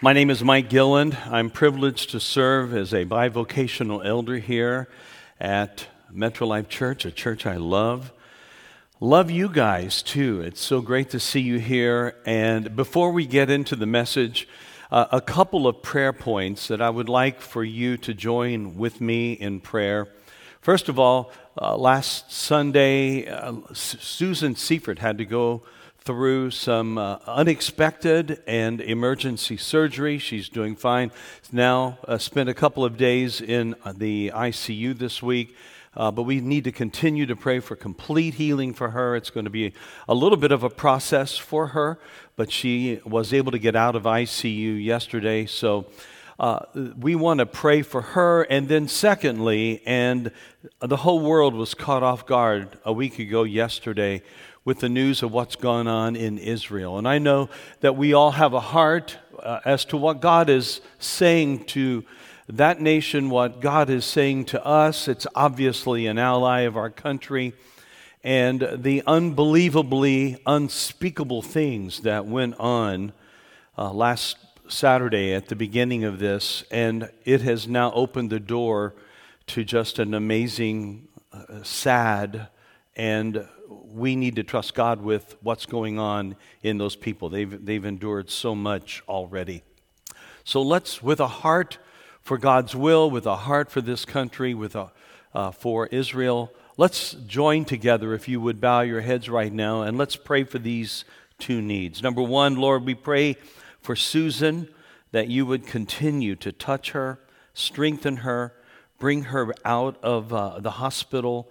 My 0.00 0.12
name 0.12 0.30
is 0.30 0.44
Mike 0.44 0.70
Gilland. 0.70 1.18
I'm 1.26 1.50
privileged 1.50 2.10
to 2.10 2.20
serve 2.20 2.72
as 2.72 2.94
a 2.94 3.04
bivocational 3.04 4.06
elder 4.06 4.38
here 4.38 4.88
at 5.40 5.88
Metro 6.08 6.46
Life 6.46 6.68
Church, 6.68 7.04
a 7.04 7.10
church 7.10 7.46
I 7.46 7.56
love. 7.56 8.12
Love 9.00 9.28
you 9.28 9.48
guys 9.48 10.00
too. 10.04 10.40
It's 10.40 10.60
so 10.60 10.80
great 10.82 11.10
to 11.10 11.18
see 11.18 11.40
you 11.40 11.58
here. 11.58 12.14
And 12.24 12.76
before 12.76 13.10
we 13.10 13.26
get 13.26 13.50
into 13.50 13.74
the 13.74 13.86
message, 13.86 14.46
uh, 14.92 15.06
a 15.10 15.20
couple 15.20 15.66
of 15.66 15.82
prayer 15.82 16.12
points 16.12 16.68
that 16.68 16.80
I 16.80 16.90
would 16.90 17.08
like 17.08 17.40
for 17.40 17.64
you 17.64 17.96
to 17.96 18.14
join 18.14 18.76
with 18.76 19.00
me 19.00 19.32
in 19.32 19.58
prayer. 19.58 20.06
First 20.60 20.88
of 20.88 21.00
all, 21.00 21.32
uh, 21.60 21.76
last 21.76 22.30
Sunday, 22.30 23.26
uh, 23.26 23.54
Susan 23.72 24.54
Seifert 24.54 25.00
had 25.00 25.18
to 25.18 25.24
go 25.24 25.64
through 26.08 26.50
some 26.50 26.96
uh, 26.96 27.18
unexpected 27.26 28.42
and 28.46 28.80
emergency 28.80 29.58
surgery. 29.58 30.16
She's 30.16 30.48
doing 30.48 30.74
fine. 30.74 31.12
Now, 31.52 31.98
uh, 32.08 32.16
spent 32.16 32.48
a 32.48 32.54
couple 32.54 32.82
of 32.82 32.96
days 32.96 33.42
in 33.42 33.74
the 33.94 34.32
ICU 34.34 34.96
this 34.96 35.22
week. 35.22 35.54
Uh, 35.94 36.10
but 36.10 36.22
we 36.22 36.40
need 36.40 36.64
to 36.64 36.72
continue 36.72 37.26
to 37.26 37.36
pray 37.36 37.60
for 37.60 37.76
complete 37.76 38.34
healing 38.34 38.72
for 38.72 38.88
her. 38.88 39.16
It's 39.16 39.28
going 39.28 39.44
to 39.44 39.50
be 39.50 39.74
a 40.08 40.14
little 40.14 40.38
bit 40.38 40.50
of 40.50 40.62
a 40.62 40.70
process 40.70 41.36
for 41.36 41.68
her, 41.68 41.98
but 42.36 42.50
she 42.50 43.02
was 43.04 43.34
able 43.34 43.52
to 43.52 43.58
get 43.58 43.76
out 43.76 43.94
of 43.94 44.04
ICU 44.04 44.82
yesterday. 44.82 45.44
So 45.44 45.90
uh, 46.38 46.60
we 46.98 47.16
want 47.16 47.40
to 47.40 47.46
pray 47.46 47.82
for 47.82 48.00
her. 48.00 48.44
And 48.44 48.66
then, 48.68 48.88
secondly, 48.88 49.82
and 49.84 50.30
the 50.80 50.96
whole 50.96 51.20
world 51.20 51.54
was 51.54 51.74
caught 51.74 52.02
off 52.02 52.24
guard 52.24 52.78
a 52.86 52.94
week 52.94 53.18
ago 53.18 53.42
yesterday 53.42 54.22
with 54.68 54.80
the 54.80 54.88
news 54.90 55.22
of 55.22 55.32
what's 55.32 55.56
gone 55.56 55.88
on 55.88 56.14
in 56.14 56.36
Israel. 56.36 56.98
And 56.98 57.08
I 57.08 57.18
know 57.18 57.48
that 57.80 57.96
we 57.96 58.12
all 58.12 58.32
have 58.32 58.52
a 58.52 58.60
heart 58.60 59.16
uh, 59.42 59.60
as 59.64 59.86
to 59.86 59.96
what 59.96 60.20
God 60.20 60.50
is 60.50 60.82
saying 60.98 61.64
to 61.68 62.04
that 62.50 62.78
nation, 62.78 63.30
what 63.30 63.62
God 63.62 63.88
is 63.88 64.04
saying 64.04 64.44
to 64.44 64.62
us. 64.62 65.08
It's 65.08 65.26
obviously 65.34 66.06
an 66.06 66.18
ally 66.18 66.60
of 66.60 66.76
our 66.76 66.90
country. 66.90 67.54
And 68.22 68.68
the 68.74 69.02
unbelievably 69.06 70.42
unspeakable 70.44 71.40
things 71.40 72.00
that 72.00 72.26
went 72.26 72.60
on 72.60 73.14
uh, 73.78 73.90
last 73.90 74.36
Saturday 74.68 75.32
at 75.32 75.48
the 75.48 75.56
beginning 75.56 76.04
of 76.04 76.18
this, 76.18 76.62
and 76.70 77.10
it 77.24 77.40
has 77.40 77.66
now 77.66 77.90
opened 77.92 78.28
the 78.28 78.38
door 78.38 78.94
to 79.46 79.64
just 79.64 79.98
an 79.98 80.12
amazing, 80.12 81.08
uh, 81.32 81.62
sad, 81.62 82.48
and 82.94 83.48
we 83.92 84.16
need 84.16 84.36
to 84.36 84.42
trust 84.42 84.74
God 84.74 85.02
with 85.02 85.36
what's 85.42 85.66
going 85.66 85.98
on 85.98 86.36
in 86.62 86.78
those 86.78 86.96
people. 86.96 87.28
They've, 87.28 87.64
they've 87.64 87.84
endured 87.84 88.30
so 88.30 88.54
much 88.54 89.02
already. 89.08 89.62
So 90.44 90.62
let's, 90.62 91.02
with 91.02 91.20
a 91.20 91.26
heart 91.26 91.78
for 92.20 92.38
God's 92.38 92.74
will, 92.74 93.10
with 93.10 93.26
a 93.26 93.36
heart 93.36 93.70
for 93.70 93.80
this 93.80 94.04
country, 94.04 94.54
with 94.54 94.74
a, 94.74 94.90
uh, 95.34 95.50
for 95.50 95.86
Israel, 95.88 96.52
let's 96.76 97.12
join 97.12 97.64
together, 97.64 98.14
if 98.14 98.28
you 98.28 98.40
would 98.40 98.60
bow 98.60 98.80
your 98.80 99.00
heads 99.00 99.28
right 99.28 99.52
now, 99.52 99.82
and 99.82 99.98
let's 99.98 100.16
pray 100.16 100.44
for 100.44 100.58
these 100.58 101.04
two 101.38 101.60
needs. 101.60 102.02
Number 102.02 102.22
one, 102.22 102.56
Lord, 102.56 102.84
we 102.84 102.94
pray 102.94 103.36
for 103.80 103.96
Susan 103.96 104.68
that 105.12 105.28
you 105.28 105.46
would 105.46 105.66
continue 105.66 106.36
to 106.36 106.52
touch 106.52 106.90
her, 106.90 107.18
strengthen 107.54 108.18
her, 108.18 108.54
bring 108.98 109.24
her 109.24 109.54
out 109.64 109.96
of 110.02 110.32
uh, 110.32 110.58
the 110.60 110.72
hospital 110.72 111.50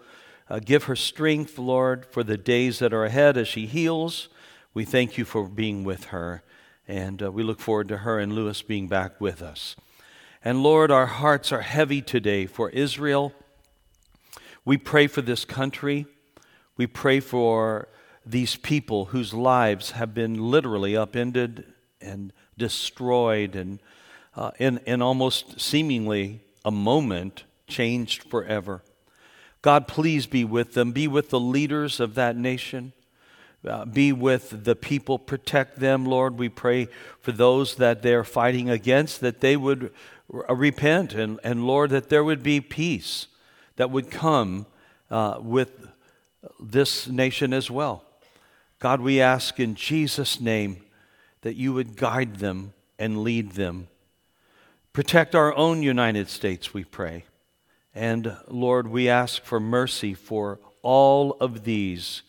uh, 0.50 0.60
give 0.60 0.86
her 0.86 0.96
strength, 0.96 1.58
Lord, 1.58 2.06
for 2.06 2.24
the 2.24 2.38
days 2.38 2.80
that 2.80 2.94
are 2.94 3.06
ahead 3.06 3.38
as 3.38 3.48
she 3.48 3.66
heals. 3.66 4.30
We 4.74 4.86
thank 4.86 5.18
you 5.18 5.26
for 5.26 5.48
being 5.48 5.84
with 5.84 6.06
her, 6.06 6.44
and 6.88 7.22
uh, 7.22 7.32
we 7.32 7.44
look 7.44 7.60
forward 7.60 7.88
to 7.90 7.98
her 7.98 8.20
and 8.20 8.34
Lewis 8.34 8.62
being 8.62 8.88
back 8.88 9.20
with 9.20 9.42
us. 9.42 9.76
And 10.44 10.64
Lord, 10.64 10.92
our 10.92 11.08
hearts 11.08 11.52
are 11.52 11.62
heavy 11.62 12.02
today 12.02 12.46
for 12.46 12.70
Israel. 12.70 13.34
We 14.64 14.78
pray 14.78 15.08
for 15.08 15.22
this 15.22 15.46
country. 15.46 16.06
We 16.78 16.88
pray 16.88 17.20
for 17.20 17.88
these 18.26 18.56
people 18.56 19.06
whose 19.06 19.34
lives 19.34 19.92
have 19.92 20.14
been 20.14 20.52
literally 20.52 20.96
upended 20.96 21.66
and 22.02 22.32
destroyed 22.58 23.56
and 23.56 23.80
uh, 24.36 24.52
in, 24.60 24.80
in 24.86 25.02
almost 25.02 25.60
seemingly 25.60 26.42
a 26.64 26.72
moment 26.72 27.46
changed 27.68 28.24
forever. 28.24 28.84
God, 29.68 29.86
please 29.86 30.28
be 30.28 30.46
with 30.46 30.76
them. 30.76 30.94
Be 30.94 31.10
with 31.10 31.30
the 31.30 31.42
leaders 31.42 32.00
of 32.00 32.16
that 32.16 32.38
nation. 32.38 32.94
Uh, 33.68 33.84
be 33.84 34.14
with 34.14 34.64
the 34.64 34.78
people. 34.78 35.20
Protect 35.20 35.82
them, 35.82 36.06
Lord. 36.06 36.38
We 36.38 36.48
pray 36.48 36.88
for 37.20 37.34
those 37.34 37.76
that 37.76 38.02
they're 38.02 38.24
fighting 38.24 38.70
against, 38.70 39.20
that 39.20 39.42
they 39.42 39.58
would 39.58 39.92
r- 40.34 40.56
repent, 40.56 41.14
and, 41.14 41.38
and 41.44 41.68
Lord, 41.68 41.90
that 41.90 42.08
there 42.08 42.24
would 42.24 42.44
be 42.44 42.62
peace 42.62 43.28
that 43.76 43.92
would 43.92 44.10
come 44.10 44.68
uh, 45.12 45.40
with 45.42 45.90
this 46.62 47.10
nation 47.10 47.52
as 47.52 47.70
well. 47.70 48.06
God, 48.80 49.02
we 49.02 49.20
ask 49.20 49.60
in 49.60 49.76
Jesus' 49.76 50.40
name 50.40 50.82
that 51.42 51.58
you 51.58 51.74
would 51.74 51.98
guide 51.98 52.38
them 52.38 52.72
and 52.98 53.22
lead 53.22 53.52
them. 53.52 53.90
Protect 54.94 55.36
our 55.36 55.54
own 55.54 55.84
United 55.84 56.30
States, 56.30 56.74
we 56.74 56.86
pray. 56.86 57.26
And 57.98 58.38
Lord, 58.48 58.90
we 58.90 59.10
ask 59.10 59.44
for 59.44 59.60
mercy 59.60 60.14
for 60.14 60.60
all 60.84 61.36
of 61.40 61.64
these 61.64 62.22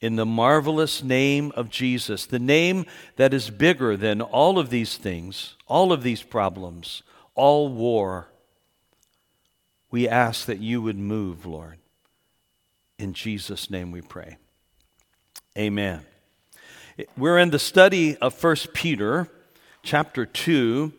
in 0.00 0.16
the 0.16 0.24
marvelous 0.24 1.02
name 1.02 1.52
of 1.54 1.68
Jesus, 1.68 2.24
the 2.24 2.38
name 2.38 2.86
that 3.16 3.34
is 3.34 3.50
bigger 3.50 3.94
than 3.94 4.22
all 4.22 4.58
of 4.58 4.70
these 4.70 4.96
things, 4.96 5.54
all 5.66 5.92
of 5.92 6.02
these 6.02 6.22
problems, 6.22 7.02
all 7.34 7.68
war. 7.68 8.28
We 9.90 10.08
ask 10.08 10.46
that 10.46 10.60
you 10.60 10.80
would 10.80 10.96
move, 10.96 11.44
Lord. 11.44 11.76
In 12.98 13.12
Jesus' 13.12 13.68
name 13.68 13.90
we 13.90 14.00
pray. 14.00 14.38
Amen. 15.58 16.00
We're 17.18 17.38
in 17.38 17.50
the 17.50 17.58
study 17.58 18.16
of 18.16 18.32
First 18.32 18.72
Peter, 18.72 19.28
chapter 19.82 20.24
2, 20.24 20.90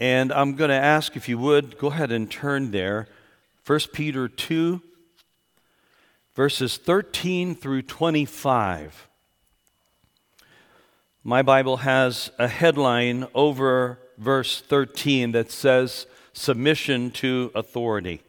and 0.00 0.32
I'm 0.32 0.56
going 0.56 0.70
to 0.70 0.74
ask 0.74 1.14
if 1.14 1.28
you 1.28 1.38
would 1.38 1.78
go 1.78 1.86
ahead 1.86 2.10
and 2.10 2.28
turn 2.28 2.72
there 2.72 3.06
1 3.70 3.78
Peter 3.92 4.26
2, 4.26 4.82
verses 6.34 6.76
13 6.76 7.54
through 7.54 7.82
25. 7.82 9.08
My 11.22 11.42
Bible 11.42 11.76
has 11.76 12.32
a 12.36 12.48
headline 12.48 13.28
over 13.32 14.00
verse 14.18 14.60
13 14.60 15.30
that 15.30 15.52
says, 15.52 16.08
Submission 16.32 17.12
to 17.12 17.52
authority. 17.54 18.22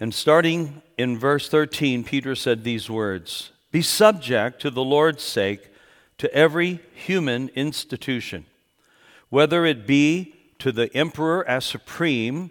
And 0.00 0.12
starting 0.12 0.82
in 0.98 1.16
verse 1.16 1.48
13, 1.48 2.02
Peter 2.02 2.34
said 2.34 2.64
these 2.64 2.90
words 2.90 3.52
Be 3.70 3.82
subject 3.82 4.60
to 4.62 4.70
the 4.70 4.82
Lord's 4.82 5.22
sake 5.22 5.60
to 6.18 6.34
every 6.34 6.80
human 6.92 7.50
institution, 7.50 8.46
whether 9.28 9.64
it 9.64 9.86
be 9.86 10.34
to 10.58 10.72
the 10.72 10.92
emperor 10.92 11.48
as 11.48 11.64
supreme 11.64 12.50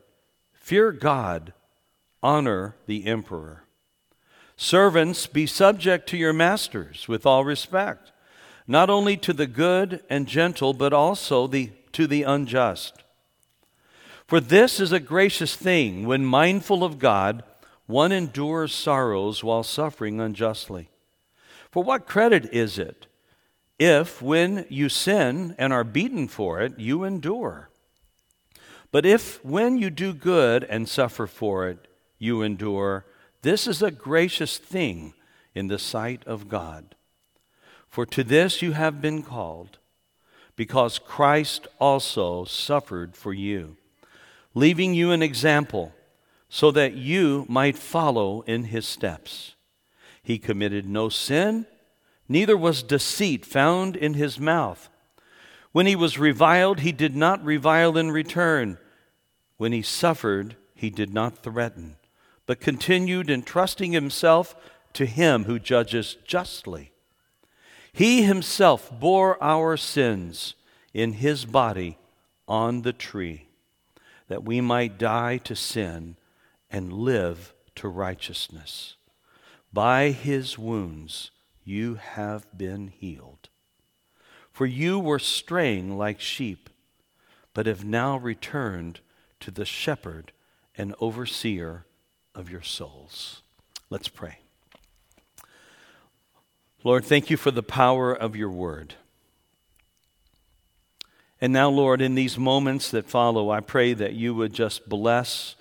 Fear 0.71 0.93
God, 0.93 1.51
honor 2.23 2.77
the 2.85 3.05
emperor. 3.05 3.65
Servants, 4.55 5.27
be 5.27 5.45
subject 5.45 6.07
to 6.07 6.17
your 6.17 6.31
masters 6.31 7.09
with 7.09 7.25
all 7.25 7.43
respect, 7.43 8.13
not 8.67 8.89
only 8.89 9.17
to 9.17 9.33
the 9.33 9.47
good 9.47 10.01
and 10.09 10.29
gentle, 10.29 10.71
but 10.71 10.93
also 10.93 11.45
the, 11.45 11.71
to 11.91 12.07
the 12.07 12.23
unjust. 12.23 13.03
For 14.25 14.39
this 14.39 14.79
is 14.79 14.93
a 14.93 15.01
gracious 15.01 15.57
thing 15.57 16.07
when 16.07 16.23
mindful 16.25 16.85
of 16.85 16.99
God, 16.99 17.43
one 17.85 18.13
endures 18.13 18.73
sorrows 18.73 19.43
while 19.43 19.63
suffering 19.63 20.21
unjustly. 20.21 20.89
For 21.69 21.83
what 21.83 22.07
credit 22.07 22.45
is 22.53 22.79
it 22.79 23.07
if, 23.77 24.21
when 24.21 24.65
you 24.69 24.87
sin 24.87 25.53
and 25.57 25.73
are 25.73 25.83
beaten 25.83 26.29
for 26.29 26.61
it, 26.61 26.79
you 26.79 27.03
endure? 27.03 27.70
But 28.91 29.05
if 29.05 29.43
when 29.43 29.77
you 29.77 29.89
do 29.89 30.13
good 30.13 30.63
and 30.65 30.87
suffer 30.87 31.27
for 31.27 31.67
it, 31.69 31.87
you 32.17 32.41
endure, 32.41 33.05
this 33.41 33.67
is 33.67 33.81
a 33.81 33.91
gracious 33.91 34.57
thing 34.57 35.13
in 35.55 35.67
the 35.67 35.79
sight 35.79 36.23
of 36.25 36.49
God. 36.49 36.95
For 37.87 38.05
to 38.05 38.23
this 38.23 38.61
you 38.61 38.73
have 38.73 39.01
been 39.01 39.23
called, 39.23 39.77
because 40.55 40.99
Christ 40.99 41.67
also 41.79 42.45
suffered 42.45 43.15
for 43.15 43.33
you, 43.33 43.77
leaving 44.53 44.93
you 44.93 45.11
an 45.11 45.23
example 45.23 45.93
so 46.49 46.69
that 46.71 46.93
you 46.93 47.45
might 47.47 47.77
follow 47.77 48.41
in 48.41 48.65
his 48.65 48.85
steps. 48.85 49.55
He 50.21 50.37
committed 50.37 50.85
no 50.85 51.09
sin, 51.09 51.65
neither 52.27 52.57
was 52.57 52.83
deceit 52.83 53.45
found 53.45 53.95
in 53.95 54.13
his 54.15 54.39
mouth. 54.39 54.89
When 55.71 55.85
he 55.85 55.95
was 55.95 56.19
reviled, 56.19 56.81
he 56.81 56.91
did 56.91 57.15
not 57.15 57.43
revile 57.43 57.97
in 57.97 58.11
return. 58.11 58.77
When 59.57 59.71
he 59.71 59.81
suffered, 59.81 60.55
he 60.73 60.89
did 60.89 61.13
not 61.13 61.43
threaten, 61.43 61.97
but 62.45 62.59
continued 62.59 63.29
entrusting 63.29 63.91
himself 63.93 64.55
to 64.93 65.05
him 65.05 65.45
who 65.45 65.59
judges 65.59 66.17
justly. 66.25 66.91
He 67.93 68.23
himself 68.23 68.91
bore 68.99 69.41
our 69.41 69.77
sins 69.77 70.55
in 70.93 71.13
his 71.13 71.45
body 71.45 71.97
on 72.47 72.81
the 72.81 72.93
tree, 72.93 73.47
that 74.27 74.43
we 74.43 74.59
might 74.59 74.97
die 74.97 75.37
to 75.37 75.55
sin 75.55 76.17
and 76.69 76.91
live 76.91 77.53
to 77.75 77.87
righteousness. 77.87 78.95
By 79.71 80.09
his 80.09 80.57
wounds 80.57 81.31
you 81.63 81.95
have 81.95 82.57
been 82.57 82.87
healed. 82.87 83.49
For 84.61 84.67
you 84.67 84.99
were 84.99 85.17
straying 85.17 85.97
like 85.97 86.21
sheep, 86.21 86.69
but 87.55 87.65
have 87.65 87.83
now 87.83 88.17
returned 88.17 88.99
to 89.39 89.49
the 89.49 89.65
shepherd 89.65 90.33
and 90.77 90.93
overseer 90.99 91.87
of 92.35 92.51
your 92.51 92.61
souls. 92.61 93.41
Let's 93.89 94.07
pray. 94.07 94.37
Lord, 96.83 97.05
thank 97.05 97.31
you 97.31 97.37
for 97.37 97.49
the 97.49 97.63
power 97.63 98.13
of 98.13 98.35
your 98.35 98.51
word. 98.51 98.93
And 101.41 101.51
now, 101.51 101.69
Lord, 101.69 101.99
in 101.99 102.13
these 102.13 102.37
moments 102.37 102.91
that 102.91 103.09
follow, 103.09 103.49
I 103.49 103.61
pray 103.61 103.95
that 103.95 104.13
you 104.13 104.35
would 104.35 104.53
just 104.53 104.87
bless 104.87 105.55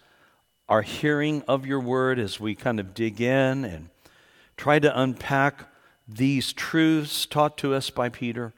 our 0.68 0.82
hearing 0.82 1.42
of 1.48 1.64
your 1.64 1.80
word 1.80 2.18
as 2.18 2.38
we 2.38 2.54
kind 2.54 2.78
of 2.78 2.92
dig 2.92 3.18
in 3.22 3.64
and 3.64 3.88
try 4.58 4.78
to 4.78 5.00
unpack 5.00 5.72
these 6.06 6.52
truths 6.52 7.24
taught 7.24 7.56
to 7.56 7.72
us 7.72 7.88
by 7.88 8.10
Peter. 8.10 8.52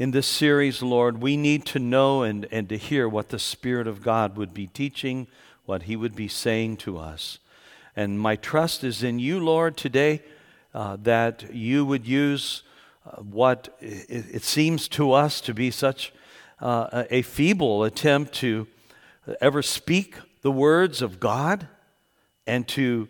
In 0.00 0.12
this 0.12 0.26
series, 0.26 0.82
Lord, 0.82 1.20
we 1.20 1.36
need 1.36 1.66
to 1.66 1.78
know 1.78 2.22
and, 2.22 2.48
and 2.50 2.70
to 2.70 2.78
hear 2.78 3.06
what 3.06 3.28
the 3.28 3.38
Spirit 3.38 3.86
of 3.86 4.00
God 4.02 4.34
would 4.34 4.54
be 4.54 4.66
teaching, 4.66 5.26
what 5.66 5.82
He 5.82 5.94
would 5.94 6.16
be 6.16 6.26
saying 6.26 6.78
to 6.78 6.96
us. 6.96 7.38
And 7.94 8.18
my 8.18 8.36
trust 8.36 8.82
is 8.82 9.02
in 9.02 9.18
you, 9.18 9.38
Lord, 9.38 9.76
today, 9.76 10.22
uh, 10.72 10.96
that 11.02 11.52
you 11.52 11.84
would 11.84 12.06
use 12.06 12.62
uh, 13.04 13.16
what 13.16 13.76
it, 13.78 14.36
it, 14.36 14.42
seems 14.42 14.88
to 14.88 15.12
us 15.12 15.38
to 15.42 15.52
be 15.52 15.70
such 15.70 16.14
uh, 16.60 17.04
a 17.10 17.20
feeble 17.20 17.84
attempt 17.84 18.32
to 18.36 18.66
ever 19.38 19.60
speak 19.60 20.16
the 20.40 20.50
words 20.50 21.02
of 21.02 21.20
God 21.20 21.68
and 22.46 22.66
to 22.68 23.06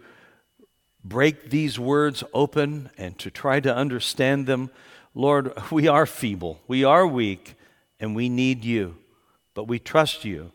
break 1.05 1.51
these 1.51 1.79
words 1.79 2.25
open 2.35 2.91
and 2.99 3.17
to 3.21 3.31
try 3.31 3.61
to 3.61 3.73
understand 3.73 4.49
them. 4.49 4.71
Lord, 5.15 5.53
we 5.71 5.89
are 5.89 6.07
feeble, 6.07 6.61
we 6.67 6.85
are 6.85 7.07
weak, 7.07 7.55
and 7.99 8.15
we 8.15 8.29
need 8.29 8.65
you, 8.65 8.97
but 9.55 9.65
we 9.65 9.79
trust 9.79 10.25
you. 10.25 10.53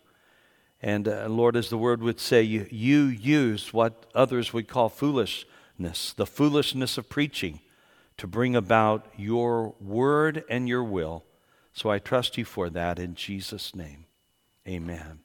And 0.82 1.08
uh, 1.08 1.28
Lord, 1.28 1.56
as 1.56 1.70
the 1.70 1.78
word 1.78 2.02
would 2.02 2.20
say, 2.20 2.44
you, 2.44 2.68
you 3.06 3.58
what 3.72 4.06
others 4.14 4.54
would 4.54 4.68
call 4.68 4.90
foolishness, 4.90 6.14
the 6.14 6.26
foolishness 6.26 6.98
of 6.98 7.10
preaching, 7.10 7.60
to 8.18 8.28
bring 8.28 8.56
about 8.56 9.06
your 9.18 9.74
word 9.82 10.44
and 10.50 10.70
your 10.70 10.84
will. 10.84 11.24
So 11.74 11.90
I 11.90 12.00
trust 12.00 12.38
you 12.38 12.46
for 12.46 12.70
that 12.70 13.00
in 13.00 13.16
Jesus' 13.16 13.76
name. 13.76 14.06
Amen. 14.68 15.20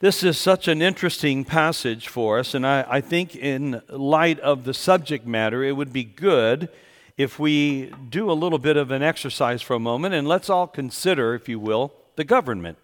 This 0.00 0.22
is 0.22 0.36
such 0.36 0.68
an 0.68 0.82
interesting 0.82 1.44
passage 1.44 2.08
for 2.08 2.38
us, 2.38 2.54
and 2.54 2.66
I, 2.66 2.84
I, 2.88 3.00
think, 3.00 3.34
in 3.34 3.80
light 3.88 4.38
of 4.40 4.64
the 4.64 4.74
subject 4.74 5.26
matter, 5.26 5.64
it 5.64 5.72
would 5.72 5.92
be 5.92 6.04
good 6.04 6.68
if 7.16 7.38
we 7.38 7.92
do 8.08 8.30
a 8.30 8.34
little 8.34 8.58
bit 8.58 8.76
of 8.76 8.90
an 8.90 9.02
exercise 9.02 9.62
for 9.62 9.74
a 9.74 9.80
moment, 9.80 10.14
and 10.14 10.28
let's 10.28 10.50
all 10.50 10.66
consider, 10.66 11.34
if 11.34 11.48
you 11.48 11.58
will, 11.58 11.92
the 12.16 12.24
government. 12.24 12.78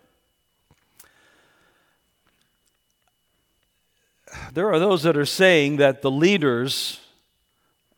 There 4.53 4.73
are 4.73 4.79
those 4.79 5.03
that 5.03 5.17
are 5.17 5.27
saying 5.27 5.77
that 5.77 6.03
the 6.03 6.11
leaders 6.11 7.01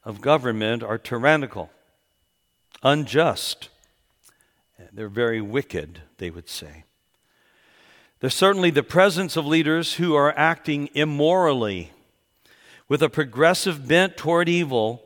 of 0.04 0.20
government 0.20 0.82
are 0.82 0.98
tyrannical, 0.98 1.70
unjust, 2.82 3.68
they're 4.94 5.08
very 5.08 5.40
wicked, 5.40 6.02
they 6.18 6.30
would 6.30 6.48
say. 6.48 6.84
There's 8.20 8.34
certainly 8.34 8.70
the 8.70 8.84
presence 8.84 9.36
of 9.36 9.44
leaders 9.44 9.94
who 9.94 10.14
are 10.14 10.32
acting 10.38 10.88
immorally 10.94 11.90
with 12.88 13.02
a 13.02 13.08
progressive 13.08 13.88
bent 13.88 14.16
toward 14.16 14.48
evil, 14.48 15.02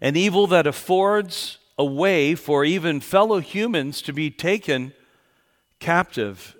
an 0.00 0.16
evil 0.16 0.46
that 0.48 0.66
affords 0.66 1.58
a 1.78 1.84
way 1.84 2.34
for 2.34 2.64
even 2.64 3.00
fellow 3.00 3.40
humans 3.40 4.00
to 4.02 4.12
be 4.12 4.30
taken 4.30 4.92
captive, 5.80 6.56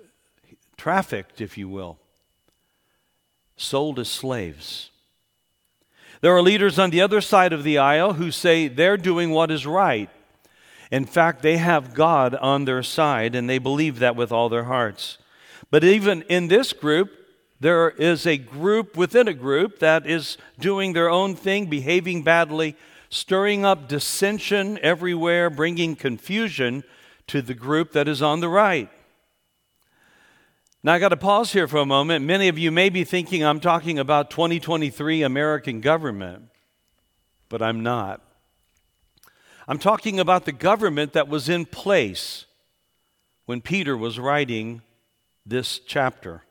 trafficked, 0.77 1.41
if 1.41 1.57
you 1.57 1.69
will, 1.69 1.97
sold 3.55 3.99
as 3.99 4.09
slaves. 4.09 4.91
There 6.21 6.35
are 6.35 6.41
leaders 6.41 6.79
on 6.79 6.89
the 6.89 7.01
other 7.01 7.21
side 7.21 7.53
of 7.53 7.63
the 7.63 7.77
aisle 7.77 8.13
who 8.13 8.31
say 8.31 8.67
they're 8.67 8.97
doing 8.97 9.31
what 9.31 9.51
is 9.51 9.65
right. 9.65 10.09
In 10.91 11.05
fact, 11.05 11.41
they 11.41 11.57
have 11.57 11.93
God 11.93 12.35
on 12.35 12.65
their 12.65 12.83
side 12.83 13.35
and 13.35 13.49
they 13.49 13.57
believe 13.57 13.99
that 13.99 14.15
with 14.15 14.31
all 14.31 14.49
their 14.49 14.65
hearts. 14.65 15.17
But 15.71 15.83
even 15.83 16.21
in 16.23 16.47
this 16.47 16.73
group, 16.73 17.11
there 17.59 17.89
is 17.89 18.25
a 18.27 18.37
group 18.37 18.95
within 18.95 19.27
a 19.27 19.33
group 19.33 19.79
that 19.79 20.05
is 20.05 20.37
doing 20.59 20.93
their 20.93 21.09
own 21.09 21.35
thing, 21.35 21.65
behaving 21.65 22.23
badly, 22.23 22.75
stirring 23.09 23.65
up 23.65 23.87
dissension 23.87 24.79
everywhere, 24.81 25.49
bringing 25.49 25.95
confusion 25.95 26.83
to 27.27 27.41
the 27.41 27.53
group 27.53 27.91
that 27.93 28.07
is 28.07 28.21
on 28.21 28.39
the 28.39 28.49
right. 28.49 28.89
Now, 30.83 30.93
I 30.93 30.99
got 30.99 31.09
to 31.09 31.17
pause 31.17 31.53
here 31.53 31.67
for 31.67 31.77
a 31.77 31.85
moment. 31.85 32.25
Many 32.25 32.47
of 32.47 32.59
you 32.59 32.71
may 32.71 32.89
be 32.89 33.03
thinking 33.03 33.43
I'm 33.43 33.59
talking 33.59 33.97
about 33.97 34.29
2023 34.29 35.23
American 35.23 35.81
government, 35.81 36.49
but 37.49 37.61
I'm 37.61 37.81
not. 37.81 38.21
I'm 39.67 39.79
talking 39.79 40.19
about 40.19 40.45
the 40.45 40.51
government 40.51 41.13
that 41.13 41.27
was 41.27 41.49
in 41.49 41.65
place 41.65 42.45
when 43.45 43.61
Peter 43.61 43.97
was 43.97 44.19
writing 44.19 44.83
this 45.45 45.79
chapter 45.79 46.43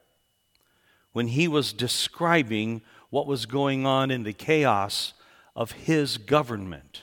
when 1.14 1.28
he 1.28 1.49
was 1.49 1.73
describing 1.73 2.82
what 3.08 3.26
was 3.26 3.46
going 3.46 3.87
on 3.87 4.11
in 4.11 4.25
the 4.25 4.32
chaos 4.32 5.14
of 5.56 5.73
his 5.73 6.16
government. 6.18 7.02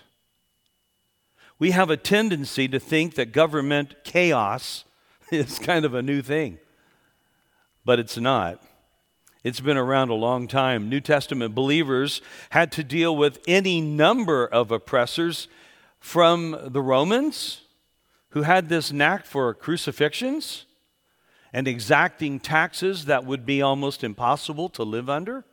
We 1.59 1.71
have 1.71 1.89
a 1.89 1.97
tendency 1.97 2.67
to 2.67 2.79
think 2.79 3.15
that 3.15 3.31
government 3.31 4.03
chaos 4.03 4.83
is 5.31 5.59
kind 5.59 5.85
of 5.85 5.93
a 5.93 6.01
new 6.01 6.21
thing, 6.21 6.57
but 7.85 7.99
it's 7.99 8.17
not. 8.17 8.61
It's 9.43 9.59
been 9.59 9.77
around 9.77 10.09
a 10.09 10.15
long 10.15 10.47
time. 10.47 10.89
New 10.89 11.01
Testament 11.01 11.55
believers 11.55 12.21
had 12.51 12.71
to 12.73 12.83
deal 12.83 13.15
with 13.15 13.39
any 13.47 13.81
number 13.81 14.45
of 14.45 14.71
oppressors 14.71 15.47
from 15.99 16.57
the 16.67 16.81
Romans, 16.81 17.61
who 18.29 18.43
had 18.43 18.69
this 18.69 18.91
knack 18.91 19.25
for 19.25 19.53
crucifixions 19.53 20.65
and 21.53 21.67
exacting 21.67 22.39
taxes 22.39 23.05
that 23.05 23.25
would 23.25 23.45
be 23.45 23.61
almost 23.61 24.03
impossible 24.03 24.69
to 24.69 24.83
live 24.83 25.09
under. 25.09 25.43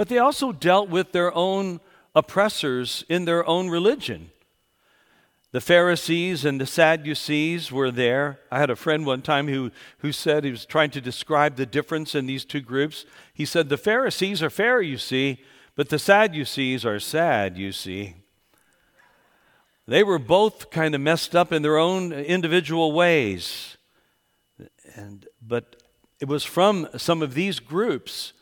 But 0.00 0.08
they 0.08 0.16
also 0.16 0.50
dealt 0.50 0.88
with 0.88 1.12
their 1.12 1.30
own 1.34 1.78
oppressors 2.14 3.04
in 3.10 3.26
their 3.26 3.46
own 3.46 3.68
religion. 3.68 4.30
The 5.52 5.60
Pharisees 5.60 6.42
and 6.46 6.58
the 6.58 6.64
Sadducees 6.64 7.70
were 7.70 7.90
there. 7.90 8.40
I 8.50 8.60
had 8.60 8.70
a 8.70 8.76
friend 8.76 9.04
one 9.04 9.20
time 9.20 9.46
who, 9.46 9.70
who 9.98 10.10
said 10.10 10.42
he 10.42 10.50
was 10.50 10.64
trying 10.64 10.88
to 10.92 11.02
describe 11.02 11.56
the 11.56 11.66
difference 11.66 12.14
in 12.14 12.24
these 12.24 12.46
two 12.46 12.62
groups. 12.62 13.04
He 13.34 13.44
said, 13.44 13.68
The 13.68 13.76
Pharisees 13.76 14.42
are 14.42 14.48
fair, 14.48 14.80
you 14.80 14.96
see, 14.96 15.42
but 15.76 15.90
the 15.90 15.98
Sadducees 15.98 16.86
are 16.86 16.98
sad, 16.98 17.58
you 17.58 17.70
see. 17.70 18.14
They 19.86 20.02
were 20.02 20.18
both 20.18 20.70
kind 20.70 20.94
of 20.94 21.02
messed 21.02 21.36
up 21.36 21.52
in 21.52 21.60
their 21.60 21.76
own 21.76 22.10
individual 22.10 22.92
ways. 22.92 23.76
And, 24.94 25.26
but 25.46 25.76
it 26.20 26.26
was 26.26 26.42
from 26.42 26.88
some 26.96 27.20
of 27.20 27.34
these 27.34 27.60
groups 27.60 28.32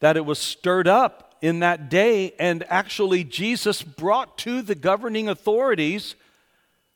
that 0.00 0.16
it 0.16 0.24
was 0.24 0.38
stirred 0.38 0.88
up 0.88 1.34
in 1.40 1.60
that 1.60 1.88
day, 1.88 2.32
and 2.38 2.64
actually, 2.68 3.24
Jesus 3.24 3.82
brought 3.82 4.38
to 4.38 4.62
the 4.62 4.74
governing 4.74 5.28
authorities 5.28 6.14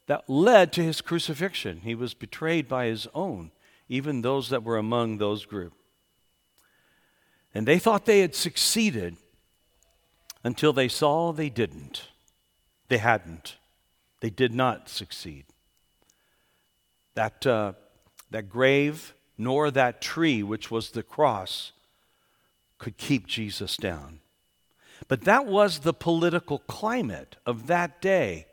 that 0.07 0.29
led 0.29 0.73
to 0.73 0.83
his 0.83 1.01
crucifixion. 1.01 1.81
He 1.83 1.95
was 1.95 2.15
betrayed 2.15 2.69
by 2.69 2.87
his 2.87 3.07
own, 3.15 3.53
even 3.89 4.23
those 4.23 4.49
that 4.49 4.65
were 4.65 4.79
among 4.79 5.19
those 5.19 5.45
groups. 5.45 5.77
And 7.55 7.67
they 7.67 7.79
thought 7.79 8.07
they 8.07 8.21
had 8.21 8.35
succeeded 8.35 9.17
until 10.43 10.73
they 10.73 10.89
saw 10.89 11.33
they 11.33 11.51
didn't. 11.51 12.09
They 12.89 12.99
hadn't. 12.99 13.57
They 14.21 14.31
did 14.31 14.55
not 14.55 14.89
succeed. 14.89 15.45
That, 17.15 17.47
uh, 17.47 17.73
that 18.31 18.49
grave 18.49 19.15
nor 19.37 19.71
that 19.71 20.01
tree, 20.01 20.43
which 20.43 20.71
was 20.71 20.91
the 20.91 21.03
cross, 21.03 21.73
could 22.81 22.97
keep 22.97 23.29
Jesus 23.29 23.77
down. 23.77 24.19
But 25.07 25.23
that 25.23 25.47
was 25.47 25.81
the 25.81 25.93
political 25.95 26.59
climate 26.61 27.37
of 27.47 27.69
that 27.69 28.01
day. 28.01 28.47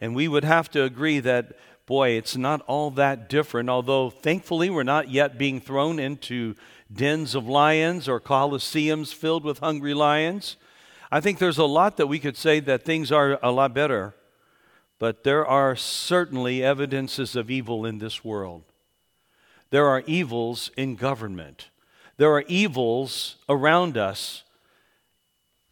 And 0.00 0.14
we 0.14 0.28
would 0.28 0.44
have 0.44 0.70
to 0.70 0.84
agree 0.84 1.20
that, 1.20 1.58
boy, 1.86 2.10
it's 2.10 2.36
not 2.36 2.62
all 2.62 2.90
that 2.92 3.28
different, 3.28 3.68
although 3.68 4.08
thankfully 4.08 4.70
we're 4.70 4.82
not 4.82 5.10
yet 5.10 5.36
being 5.36 5.60
thrown 5.60 5.98
into 5.98 6.54
dens 6.92 7.34
of 7.34 7.46
lions 7.46 8.08
or 8.08 8.20
coliseums 8.20 9.12
filled 9.12 9.44
with 9.44 9.58
hungry 9.58 9.94
lions. 9.94 10.56
I 11.10 11.20
think 11.20 11.38
there's 11.38 11.58
a 11.58 11.64
lot 11.64 11.96
that 11.96 12.06
we 12.06 12.20
could 12.20 12.36
say 12.36 12.60
that 12.60 12.84
things 12.84 13.10
are 13.10 13.38
a 13.42 13.50
lot 13.50 13.74
better, 13.74 14.14
but 14.98 15.24
there 15.24 15.44
are 15.44 15.74
certainly 15.74 16.62
evidences 16.62 17.34
of 17.34 17.50
evil 17.50 17.84
in 17.84 17.98
this 17.98 18.24
world. 18.24 18.62
There 19.70 19.86
are 19.86 20.04
evils 20.06 20.70
in 20.76 20.94
government. 20.94 21.69
There 22.20 22.34
are 22.34 22.44
evils 22.48 23.36
around 23.48 23.96
us 23.96 24.42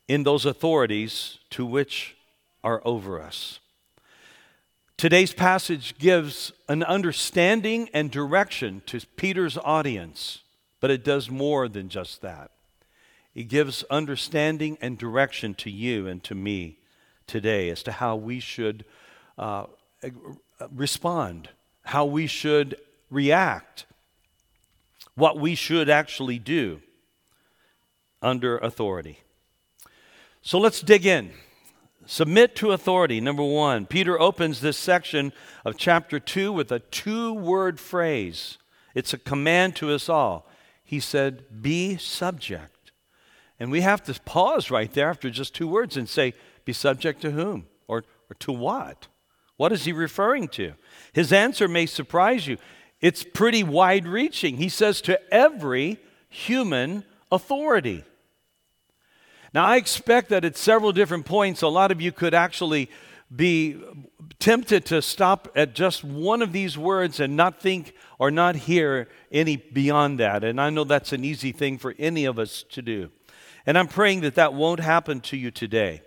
in 0.08 0.22
those 0.22 0.46
authorities 0.46 1.40
to 1.50 1.66
which 1.66 2.16
are 2.64 2.80
over 2.86 3.20
us. 3.20 3.60
Today's 4.96 5.34
passage 5.34 5.98
gives 5.98 6.52
an 6.66 6.82
understanding 6.82 7.90
and 7.92 8.10
direction 8.10 8.80
to 8.86 9.00
Peter's 9.16 9.58
audience, 9.58 10.40
but 10.80 10.90
it 10.90 11.04
does 11.04 11.28
more 11.28 11.68
than 11.68 11.90
just 11.90 12.22
that. 12.22 12.50
It 13.34 13.48
gives 13.48 13.82
understanding 13.90 14.78
and 14.80 14.96
direction 14.96 15.52
to 15.56 15.70
you 15.70 16.06
and 16.06 16.24
to 16.24 16.34
me 16.34 16.78
today 17.26 17.68
as 17.68 17.82
to 17.82 17.92
how 17.92 18.16
we 18.16 18.40
should 18.40 18.86
uh, 19.36 19.66
respond, 20.74 21.50
how 21.82 22.06
we 22.06 22.26
should 22.26 22.78
react, 23.10 23.84
what 25.18 25.38
we 25.38 25.54
should 25.54 25.90
actually 25.90 26.38
do 26.38 26.80
under 28.22 28.58
authority. 28.58 29.18
So 30.42 30.58
let's 30.58 30.80
dig 30.80 31.04
in. 31.04 31.30
Submit 32.06 32.56
to 32.56 32.72
authority, 32.72 33.20
number 33.20 33.42
one. 33.42 33.84
Peter 33.84 34.18
opens 34.18 34.60
this 34.60 34.78
section 34.78 35.32
of 35.64 35.76
chapter 35.76 36.18
2 36.18 36.52
with 36.52 36.72
a 36.72 36.78
two 36.78 37.34
word 37.34 37.78
phrase. 37.78 38.56
It's 38.94 39.12
a 39.12 39.18
command 39.18 39.76
to 39.76 39.92
us 39.92 40.08
all. 40.08 40.48
He 40.84 41.00
said, 41.00 41.44
Be 41.60 41.96
subject. 41.96 42.92
And 43.60 43.70
we 43.70 43.82
have 43.82 44.02
to 44.04 44.18
pause 44.20 44.70
right 44.70 44.92
there 44.92 45.10
after 45.10 45.28
just 45.28 45.54
two 45.54 45.68
words 45.68 45.96
and 45.96 46.08
say, 46.08 46.32
Be 46.64 46.72
subject 46.72 47.20
to 47.22 47.32
whom? 47.32 47.66
Or, 47.88 48.04
or 48.30 48.34
to 48.38 48.52
what? 48.52 49.08
What 49.58 49.72
is 49.72 49.84
he 49.84 49.92
referring 49.92 50.48
to? 50.48 50.74
His 51.12 51.32
answer 51.32 51.68
may 51.68 51.84
surprise 51.84 52.46
you. 52.46 52.56
It's 53.00 53.22
pretty 53.22 53.62
wide 53.62 54.06
reaching. 54.06 54.56
He 54.56 54.68
says, 54.68 55.00
To 55.02 55.20
every 55.32 55.98
human 56.28 57.04
authority. 57.30 58.04
Now, 59.54 59.64
I 59.64 59.76
expect 59.76 60.28
that 60.28 60.44
at 60.44 60.56
several 60.56 60.92
different 60.92 61.24
points, 61.24 61.62
a 61.62 61.68
lot 61.68 61.90
of 61.90 62.00
you 62.00 62.12
could 62.12 62.34
actually 62.34 62.90
be 63.34 63.80
tempted 64.38 64.84
to 64.86 65.02
stop 65.02 65.50
at 65.54 65.74
just 65.74 66.04
one 66.04 66.42
of 66.42 66.52
these 66.52 66.78
words 66.78 67.20
and 67.20 67.36
not 67.36 67.60
think 67.60 67.94
or 68.18 68.30
not 68.30 68.56
hear 68.56 69.08
any 69.30 69.56
beyond 69.56 70.18
that. 70.20 70.44
And 70.44 70.60
I 70.60 70.70
know 70.70 70.84
that's 70.84 71.12
an 71.12 71.24
easy 71.24 71.52
thing 71.52 71.78
for 71.78 71.94
any 71.98 72.24
of 72.24 72.38
us 72.38 72.64
to 72.70 72.82
do. 72.82 73.10
And 73.66 73.76
I'm 73.76 73.88
praying 73.88 74.22
that 74.22 74.34
that 74.36 74.54
won't 74.54 74.80
happen 74.80 75.20
to 75.22 75.36
you 75.36 75.50
today. 75.50 76.02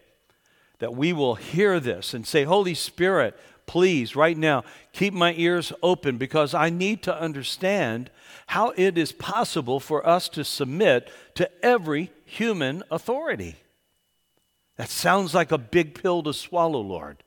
That 0.80 0.96
we 0.96 1.14
will 1.14 1.36
hear 1.36 1.80
this 1.80 2.14
and 2.14 2.26
say, 2.26 2.44
Holy 2.44 2.74
Spirit, 2.74 3.38
please, 3.72 4.18
right 4.18 4.38
now, 4.38 4.66
keep 4.92 5.14
my 5.14 5.34
ears 5.38 5.72
open 5.82 6.18
because 6.18 6.54
I 6.54 6.70
need 6.70 7.04
to 7.04 7.18
understand 7.18 8.12
how 8.48 8.74
it 8.76 8.98
is 8.98 9.14
possible 9.14 9.80
for 9.80 10.06
us 10.06 10.28
to 10.28 10.44
submit 10.44 11.10
to 11.36 11.50
every 11.66 12.12
human 12.26 12.84
authority. 12.92 13.56
That 14.76 14.90
sounds 14.90 15.34
like 15.34 15.54
a 15.54 15.58
big 15.58 15.96
pill 15.96 16.22
to 16.24 16.34
swallow, 16.34 16.82
Lord. 16.82 17.24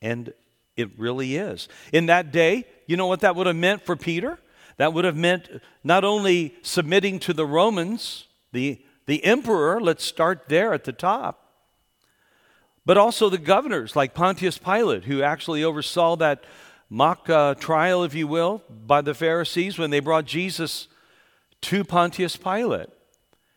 And 0.00 0.32
it 0.74 0.88
really 0.96 1.36
is. 1.36 1.68
In 1.92 2.06
that 2.06 2.32
day, 2.32 2.64
you 2.86 2.96
know 2.96 3.06
what 3.06 3.20
that 3.20 3.36
would 3.36 3.46
have 3.46 3.54
meant 3.54 3.84
for 3.84 3.94
Peter? 3.94 4.38
That 4.78 4.94
would 4.94 5.04
have 5.04 5.16
meant 5.16 5.50
not 5.84 6.02
only 6.02 6.54
submitting 6.62 7.18
to 7.18 7.34
the 7.34 7.44
Romans, 7.44 8.24
the, 8.52 8.80
the 9.04 9.22
emperor, 9.22 9.82
let's 9.82 10.02
start 10.02 10.48
there 10.48 10.72
at 10.72 10.84
the 10.84 10.94
top, 10.94 11.47
but 12.88 12.96
also 12.96 13.28
the 13.28 13.36
governors 13.36 13.94
like 13.94 14.14
Pontius 14.14 14.56
Pilate, 14.56 15.04
who 15.04 15.22
actually 15.22 15.62
oversaw 15.62 16.16
that 16.16 16.44
mock 16.88 17.28
uh, 17.28 17.54
trial, 17.56 18.02
if 18.02 18.14
you 18.14 18.26
will, 18.26 18.62
by 18.70 19.02
the 19.02 19.12
Pharisees 19.12 19.78
when 19.78 19.90
they 19.90 20.00
brought 20.00 20.24
Jesus 20.24 20.88
to 21.60 21.84
Pontius 21.84 22.36
Pilate. 22.36 22.88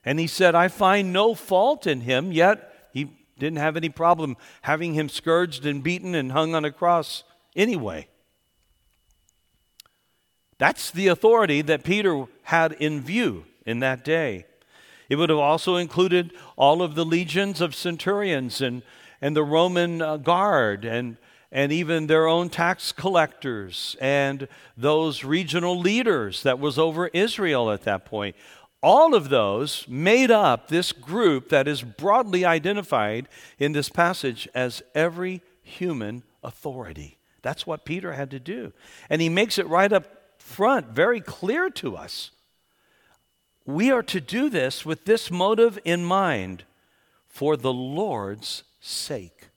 And 0.04 0.20
he 0.20 0.28
said, 0.28 0.54
I 0.54 0.68
find 0.68 1.14
no 1.14 1.34
fault 1.34 1.88
in 1.88 2.02
him, 2.02 2.34
yet 2.34 2.90
he 2.92 3.10
didn't 3.40 3.60
have 3.60 3.78
any 3.78 3.88
problem 3.88 4.36
having 4.64 4.96
him 4.96 5.08
scourged 5.08 5.66
and 5.66 5.82
beaten 5.82 6.14
and 6.14 6.34
hung 6.34 6.54
on 6.54 6.66
a 6.66 6.72
cross 6.72 7.24
anyway. 7.56 8.10
That's 10.58 10.92
the 10.92 11.08
authority 11.08 11.62
that 11.62 11.86
Peter 11.86 12.26
had 12.44 12.74
in 12.74 13.00
view 13.00 13.46
in 13.66 13.80
that 13.80 14.04
day. 14.04 14.46
It 15.08 15.16
would 15.16 15.30
have 15.30 15.40
also 15.40 15.78
included 15.78 16.34
all 16.58 16.82
of 16.82 16.96
the 16.96 17.06
legions 17.06 17.62
of 17.62 17.74
centurions 17.74 18.60
and, 18.60 18.82
and 19.22 19.36
the 19.36 19.44
Roman 19.44 20.02
uh, 20.02 20.18
guard 20.18 20.86
and 20.86 21.18
and 21.52 21.72
even 21.72 22.08
their 22.08 22.28
own 22.28 22.50
tax 22.50 22.92
collectors 22.92 23.98
and 24.00 24.48
those 24.78 25.24
regional 25.24 25.78
leaders 25.78 26.44
that 26.44 26.60
was 26.60 26.80
over 26.80 27.08
Israel 27.08 27.72
at 27.72 27.84
that 27.84 28.06
point. 28.06 28.36
All 28.82 29.14
of 29.14 29.30
those 29.30 29.86
made 29.88 30.32
up 30.32 30.70
this 30.70 30.92
group 30.92 31.50
that 31.50 31.68
is 31.68 31.84
broadly 31.84 32.46
identified 32.46 33.28
in 33.60 33.74
this 33.74 33.90
passage 33.90 34.48
as 34.56 34.82
every 34.96 35.42
human 35.62 36.24
authority. 36.42 37.18
That's 37.42 37.68
what 37.68 37.86
Peter 37.86 38.14
had 38.14 38.32
to 38.32 38.40
do. 38.40 38.72
And 39.10 39.22
he 39.22 39.30
makes 39.30 39.58
it 39.58 39.68
right 39.68 39.92
up 39.92 40.06
front 40.40 40.88
very 40.88 41.22
clear 41.22 41.70
to 41.70 41.96
us. 41.96 42.32
We 43.66 43.92
are 43.92 44.04
to 44.04 44.20
do 44.20 44.50
this 44.50 44.86
with 44.86 45.06
this 45.06 45.30
motive 45.30 45.78
in 45.86 46.04
mind 46.04 46.64
for 47.28 47.56
the 47.56 47.74
Lord's 47.74 48.64
sake 48.82 49.48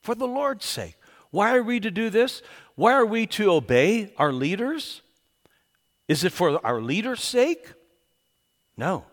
for 0.00 0.14
the 0.14 0.26
Lord's 0.26 0.64
sake. 0.64 0.96
Why 1.30 1.54
are 1.54 1.62
we 1.62 1.80
to 1.80 1.90
do 1.90 2.10
this? 2.10 2.42
Why 2.76 2.92
are 2.92 3.04
we 3.04 3.26
to 3.28 3.50
obey 3.50 4.12
our 4.16 4.32
leaders? 4.32 5.02
Is 6.08 6.24
it 6.24 6.32
for 6.32 6.64
our 6.64 6.80
leaders' 6.80 7.22
sake? 7.22 7.72
No, 8.76 9.04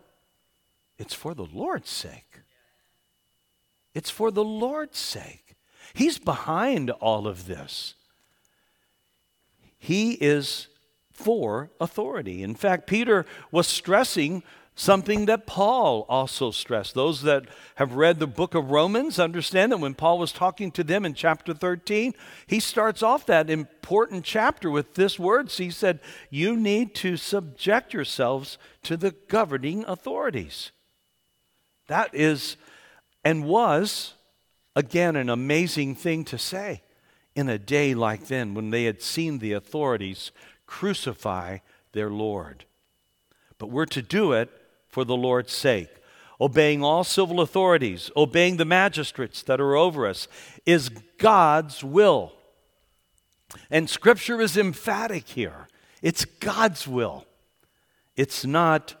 it's 0.98 1.14
for 1.14 1.34
the 1.34 1.44
Lord's 1.44 1.90
sake. 1.90 2.40
It's 3.94 4.10
for 4.10 4.30
the 4.30 4.44
Lord's 4.44 4.98
sake. 4.98 5.56
He's 5.94 6.18
behind 6.18 6.90
all 6.90 7.26
of 7.26 7.46
this. 7.46 7.94
He 9.78 10.12
is 10.12 10.68
for 11.12 11.70
authority. 11.80 12.42
In 12.42 12.54
fact, 12.54 12.86
Peter 12.86 13.26
was 13.50 13.66
stressing 13.66 14.42
Something 14.74 15.26
that 15.26 15.46
Paul 15.46 16.06
also 16.08 16.50
stressed. 16.50 16.94
Those 16.94 17.22
that 17.22 17.44
have 17.74 17.92
read 17.92 18.18
the 18.18 18.26
book 18.26 18.54
of 18.54 18.70
Romans 18.70 19.18
understand 19.18 19.70
that 19.70 19.78
when 19.78 19.94
Paul 19.94 20.18
was 20.18 20.32
talking 20.32 20.70
to 20.72 20.82
them 20.82 21.04
in 21.04 21.12
chapter 21.12 21.52
13, 21.52 22.14
he 22.46 22.58
starts 22.58 23.02
off 23.02 23.26
that 23.26 23.50
important 23.50 24.24
chapter 24.24 24.70
with 24.70 24.94
this 24.94 25.18
words. 25.18 25.58
He 25.58 25.70
said, 25.70 26.00
You 26.30 26.56
need 26.56 26.94
to 26.96 27.18
subject 27.18 27.92
yourselves 27.92 28.56
to 28.84 28.96
the 28.96 29.10
governing 29.28 29.84
authorities. 29.84 30.72
That 31.88 32.14
is 32.14 32.56
and 33.22 33.44
was, 33.44 34.14
again, 34.74 35.16
an 35.16 35.28
amazing 35.28 35.96
thing 35.96 36.24
to 36.24 36.38
say 36.38 36.82
in 37.34 37.50
a 37.50 37.58
day 37.58 37.92
like 37.94 38.28
then 38.28 38.54
when 38.54 38.70
they 38.70 38.84
had 38.84 39.02
seen 39.02 39.38
the 39.38 39.52
authorities 39.52 40.32
crucify 40.66 41.58
their 41.92 42.10
Lord. 42.10 42.64
But 43.58 43.70
we're 43.70 43.86
to 43.86 44.00
do 44.00 44.32
it 44.32 44.50
for 44.92 45.04
the 45.04 45.16
Lord's 45.16 45.52
sake. 45.52 45.88
Obeying 46.40 46.84
all 46.84 47.02
civil 47.02 47.40
authorities, 47.40 48.10
obeying 48.16 48.58
the 48.58 48.64
magistrates 48.64 49.42
that 49.42 49.60
are 49.60 49.74
over 49.74 50.06
us, 50.06 50.28
is 50.66 50.90
God's 51.18 51.82
will. 51.82 52.32
And 53.70 53.88
Scripture 53.88 54.40
is 54.40 54.56
emphatic 54.56 55.28
here. 55.28 55.68
It's 56.02 56.24
God's 56.24 56.86
will. 56.86 57.26
It's 58.16 58.44
not 58.44 58.94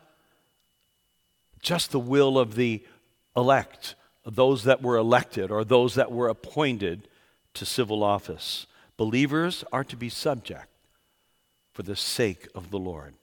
just 1.60 1.90
the 1.90 2.00
will 2.00 2.38
of 2.38 2.54
the 2.54 2.82
elect, 3.36 3.96
those 4.24 4.64
that 4.64 4.82
were 4.82 4.96
elected 4.96 5.50
or 5.50 5.64
those 5.64 5.94
that 5.94 6.10
were 6.10 6.28
appointed 6.28 7.08
to 7.54 7.66
civil 7.66 8.02
office. 8.02 8.66
Believers 8.96 9.64
are 9.72 9.84
to 9.84 9.96
be 9.96 10.08
subject 10.08 10.68
for 11.72 11.82
the 11.82 11.96
sake 11.96 12.48
of 12.54 12.70
the 12.70 12.78
Lord. 12.78 13.14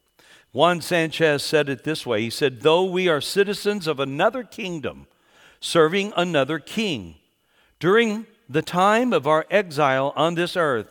Juan 0.52 0.82
Sanchez 0.82 1.44
said 1.44 1.70
it 1.70 1.84
this 1.84 2.06
way 2.06 2.22
He 2.22 2.30
said, 2.30 2.62
Though 2.62 2.84
we 2.84 3.08
are 3.08 3.22
citizens 3.22 3.88
of 3.88 4.00
another 4.00 4.44
kingdom, 4.44 5.08
serving 5.60 6.14
another 6.16 6.60
king, 6.60 7.16
during 7.80 8.26
the 8.48 8.62
time 8.62 9.14
of 9.14 9.28
our 9.28 9.46
exile 9.50 10.12
on 10.16 10.36
this 10.36 10.58
earth, 10.58 10.88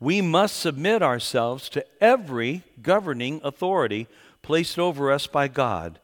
we 0.00 0.20
must 0.20 0.56
submit 0.56 1.02
ourselves 1.02 1.68
to 1.68 1.84
every 2.00 2.62
governing 2.82 3.40
authority 3.44 4.08
placed 4.40 4.78
over 4.78 5.12
us 5.12 5.26
by 5.26 5.46
God. 5.46 6.00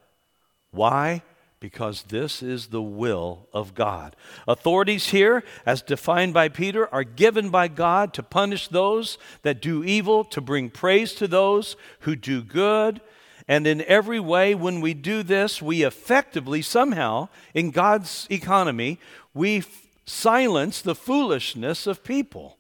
Why? 0.71 1.23
Because 1.61 2.05
this 2.05 2.41
is 2.43 2.69
the 2.69 2.83
will 2.83 3.49
of 3.53 3.75
God. 3.75 4.15
Authorities 4.47 5.09
here, 5.09 5.43
as 5.67 5.83
defined 5.83 6.33
by 6.33 6.49
Peter, 6.49 6.93
are 6.95 7.03
given 7.03 7.51
by 7.51 7.67
God 7.67 8.15
to 8.15 8.23
punish 8.23 8.69
those 8.69 9.19
that 9.43 9.61
do 9.61 9.83
evil, 9.83 10.23
to 10.25 10.41
bring 10.41 10.71
praise 10.71 11.15
to 11.15 11.27
those 11.27 11.77
who 12.01 12.15
do 12.15 12.43
good. 12.43 13.01
And 13.49 13.67
in 13.67 13.83
every 13.83 14.21
way, 14.21 14.55
when 14.55 14.81
we 14.81 14.95
do 14.95 15.23
this, 15.23 15.61
we 15.61 15.83
effectively, 15.83 16.63
somehow, 16.63 17.29
in 17.55 17.71
God's 17.71 18.29
economy, 18.31 19.01
we 19.35 19.59
f- 19.59 19.87
silence 20.05 20.81
the 20.81 20.95
foolishness 20.95 21.87
of 21.87 22.05
people. 22.05 22.59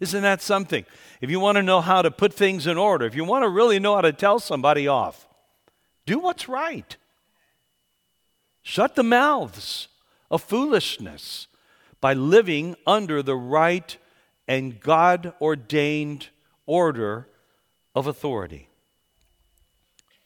Isn't 0.00 0.22
that 0.22 0.42
something? 0.42 0.84
If 1.20 1.30
you 1.30 1.40
want 1.40 1.56
to 1.56 1.62
know 1.62 1.80
how 1.80 2.02
to 2.02 2.10
put 2.10 2.34
things 2.34 2.66
in 2.66 2.76
order, 2.76 3.06
if 3.06 3.14
you 3.14 3.24
want 3.24 3.44
to 3.44 3.48
really 3.48 3.78
know 3.78 3.94
how 3.94 4.02
to 4.02 4.12
tell 4.12 4.38
somebody 4.38 4.86
off, 4.86 5.26
do 6.04 6.18
what's 6.18 6.48
right. 6.48 6.96
Shut 8.64 8.96
the 8.96 9.02
mouths 9.04 9.88
of 10.30 10.42
foolishness 10.42 11.46
by 12.00 12.14
living 12.14 12.74
under 12.86 13.22
the 13.22 13.36
right 13.36 13.96
and 14.48 14.80
God 14.80 15.34
ordained 15.40 16.30
order 16.66 17.28
of 17.94 18.06
authority. 18.06 18.68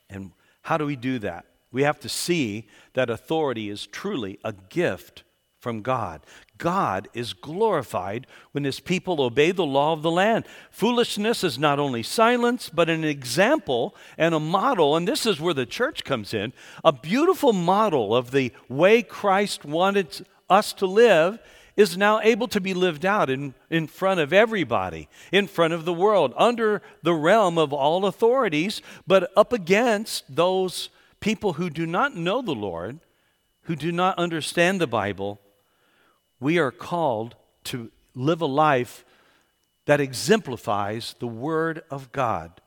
And 0.08 0.30
how 0.62 0.78
do 0.78 0.86
we 0.86 0.96
do 0.96 1.18
that? 1.18 1.46
We 1.72 1.82
have 1.82 1.98
to 2.00 2.08
see 2.08 2.68
that 2.94 3.10
authority 3.10 3.68
is 3.68 3.86
truly 3.86 4.38
a 4.44 4.52
gift 4.52 5.24
from 5.58 5.82
God. 5.82 6.22
God 6.58 7.08
is 7.14 7.32
glorified 7.32 8.26
when 8.52 8.64
his 8.64 8.80
people 8.80 9.22
obey 9.22 9.52
the 9.52 9.64
law 9.64 9.92
of 9.92 10.02
the 10.02 10.10
land. 10.10 10.44
Foolishness 10.70 11.42
is 11.44 11.58
not 11.58 11.78
only 11.78 12.02
silence, 12.02 12.68
but 12.68 12.90
an 12.90 13.04
example 13.04 13.94
and 14.18 14.34
a 14.34 14.40
model, 14.40 14.96
and 14.96 15.06
this 15.06 15.24
is 15.24 15.40
where 15.40 15.54
the 15.54 15.66
church 15.66 16.04
comes 16.04 16.34
in 16.34 16.52
a 16.84 16.92
beautiful 16.92 17.52
model 17.52 18.14
of 18.14 18.32
the 18.32 18.52
way 18.68 19.02
Christ 19.02 19.64
wanted 19.64 20.26
us 20.50 20.72
to 20.74 20.86
live. 20.86 21.38
Is 21.76 21.96
now 21.96 22.18
able 22.20 22.48
to 22.48 22.60
be 22.60 22.74
lived 22.74 23.06
out 23.06 23.30
in, 23.30 23.54
in 23.70 23.86
front 23.86 24.18
of 24.18 24.32
everybody, 24.32 25.08
in 25.30 25.46
front 25.46 25.72
of 25.72 25.84
the 25.84 25.92
world, 25.92 26.34
under 26.36 26.82
the 27.04 27.14
realm 27.14 27.56
of 27.56 27.72
all 27.72 28.04
authorities, 28.04 28.82
but 29.06 29.30
up 29.36 29.52
against 29.52 30.24
those 30.34 30.88
people 31.20 31.52
who 31.52 31.70
do 31.70 31.86
not 31.86 32.16
know 32.16 32.42
the 32.42 32.50
Lord, 32.50 32.98
who 33.62 33.76
do 33.76 33.92
not 33.92 34.18
understand 34.18 34.80
the 34.80 34.88
Bible, 34.88 35.40
we 36.40 36.58
are 36.58 36.70
called 36.70 37.36
to 37.64 37.90
live 38.14 38.40
a 38.40 38.46
life 38.46 39.04
that 39.86 40.00
exemplifies 40.00 41.14
the 41.18 41.26
Word 41.26 41.82
of 41.90 42.12
God 42.12 42.60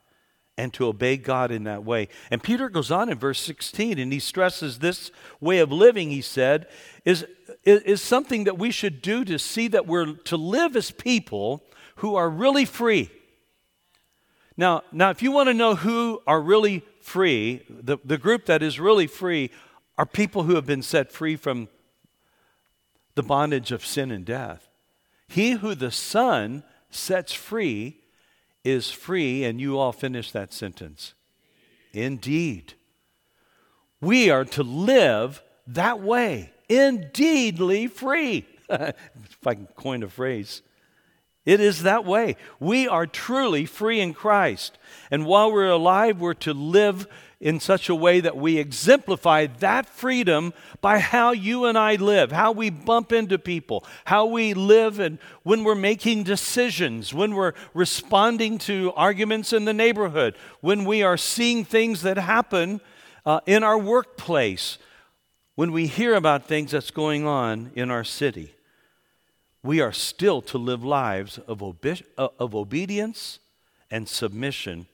and 0.58 0.74
to 0.74 0.88
obey 0.88 1.18
God 1.18 1.52
in 1.52 1.64
that 1.64 1.84
way. 1.84 2.08
And 2.30 2.44
Peter 2.44 2.70
goes 2.70 2.92
on 2.92 3.10
in 3.10 3.18
verse 3.18 3.40
16 3.40 3.98
and 3.98 4.12
he 4.12 4.20
stresses 4.20 4.80
this 4.80 5.12
way 5.40 5.60
of 5.60 5.72
living, 5.72 6.10
he 6.10 6.22
said, 6.22 6.68
is, 7.06 7.26
is 7.64 8.02
something 8.02 8.44
that 8.44 8.58
we 8.58 8.72
should 8.72 9.02
do 9.02 9.24
to 9.26 9.40
see 9.40 9.68
that 9.70 9.88
we're 9.88 10.14
to 10.14 10.38
live 10.38 10.76
as 10.76 10.92
people 10.92 11.64
who 11.98 12.16
are 12.16 12.30
really 12.30 12.66
free. 12.66 13.10
Now, 14.58 14.84
now 14.92 15.10
if 15.10 15.24
you 15.24 15.32
want 15.32 15.48
to 15.50 15.54
know 15.54 15.76
who 15.76 16.22
are 16.28 16.42
really 16.42 16.84
free, 17.02 17.64
the, 17.70 17.98
the 18.04 18.18
group 18.18 18.46
that 18.46 18.62
is 18.62 18.80
really 18.80 19.08
free 19.08 19.50
are 19.98 20.06
people 20.06 20.44
who 20.44 20.56
have 20.56 20.66
been 20.66 20.84
set 20.84 21.12
free 21.12 21.36
from 21.36 21.70
the 23.16 23.24
bondage 23.24 23.72
of 23.72 23.86
sin 23.86 24.12
and 24.12 24.26
death. 24.26 24.70
He 25.28 25.52
who 25.52 25.76
the 25.76 25.92
Son 25.92 26.64
sets 26.90 27.34
free 27.34 28.02
is 28.64 28.92
free, 28.92 29.44
and 29.44 29.60
you 29.60 29.78
all 29.78 29.92
finish 29.92 30.32
that 30.32 30.54
sentence. 30.54 31.14
Indeed. 31.94 32.74
We 34.00 34.30
are 34.30 34.46
to 34.46 34.64
live 34.64 35.42
that 35.68 36.02
way, 36.02 36.52
indeedly 36.68 37.88
free. 37.88 38.46
if 38.70 39.46
I 39.46 39.56
can 39.56 39.68
coin 39.76 40.04
a 40.04 40.10
phrase. 40.10 40.62
It 41.46 41.60
is 41.60 41.84
that 41.84 42.06
way. 42.06 42.36
We 42.60 42.88
are 42.88 43.08
truly 43.08 43.66
free 43.66 44.00
in 44.00 44.14
Christ. 44.14 44.78
And 45.10 45.26
while 45.26 45.52
we're 45.52 45.70
alive, 45.70 46.20
we're 46.20 46.34
to 46.36 46.54
live 46.54 47.08
in 47.42 47.60
such 47.60 47.90
a 47.90 47.96
way 47.96 48.20
that 48.20 48.38
we 48.38 48.60
exemplify 48.60 49.48
that 49.48 49.90
freedom 49.90 50.54
by 50.80 51.00
how 51.00 51.32
you 51.32 51.66
and 51.66 51.76
I 51.76 51.96
live, 51.96 52.32
how 52.32 52.52
we 52.52 52.70
bump 52.70 53.12
into 53.12 53.40
people, 53.40 53.84
how 54.06 54.28
we 54.28 54.54
live, 54.54 55.00
and 55.00 55.18
when 55.42 55.64
we're 55.64 55.74
making 55.74 56.24
decisions, 56.24 57.14
when 57.16 57.34
we're 57.34 57.54
responding 57.74 58.60
to 58.60 58.94
arguments 58.96 59.54
in 59.54 59.66
the 59.66 59.74
neighborhood, 59.74 60.36
when 60.62 60.86
we 60.86 61.02
are 61.02 61.18
seeing 61.18 61.66
things 61.66 62.04
that 62.04 62.18
happen 62.18 62.80
uh, 63.26 63.40
in 63.48 63.64
our 63.64 63.78
workplace, 63.78 64.78
when 65.56 65.72
we 65.72 65.88
hear 65.88 66.14
about 66.14 66.46
things 66.46 66.72
that's 66.72 66.92
going 66.92 67.26
on 67.26 67.72
in 67.76 67.90
our 67.90 68.04
city. 68.04 68.54
We 69.64 69.80
are 69.82 69.92
still 69.92 70.42
to 70.44 70.58
live 70.58 70.84
lives 70.84 71.40
of, 71.40 71.62
obe- 71.62 72.04
uh, 72.18 72.30
of 72.40 72.56
obedience 72.56 73.40
and 73.90 74.08
submission 74.08 74.88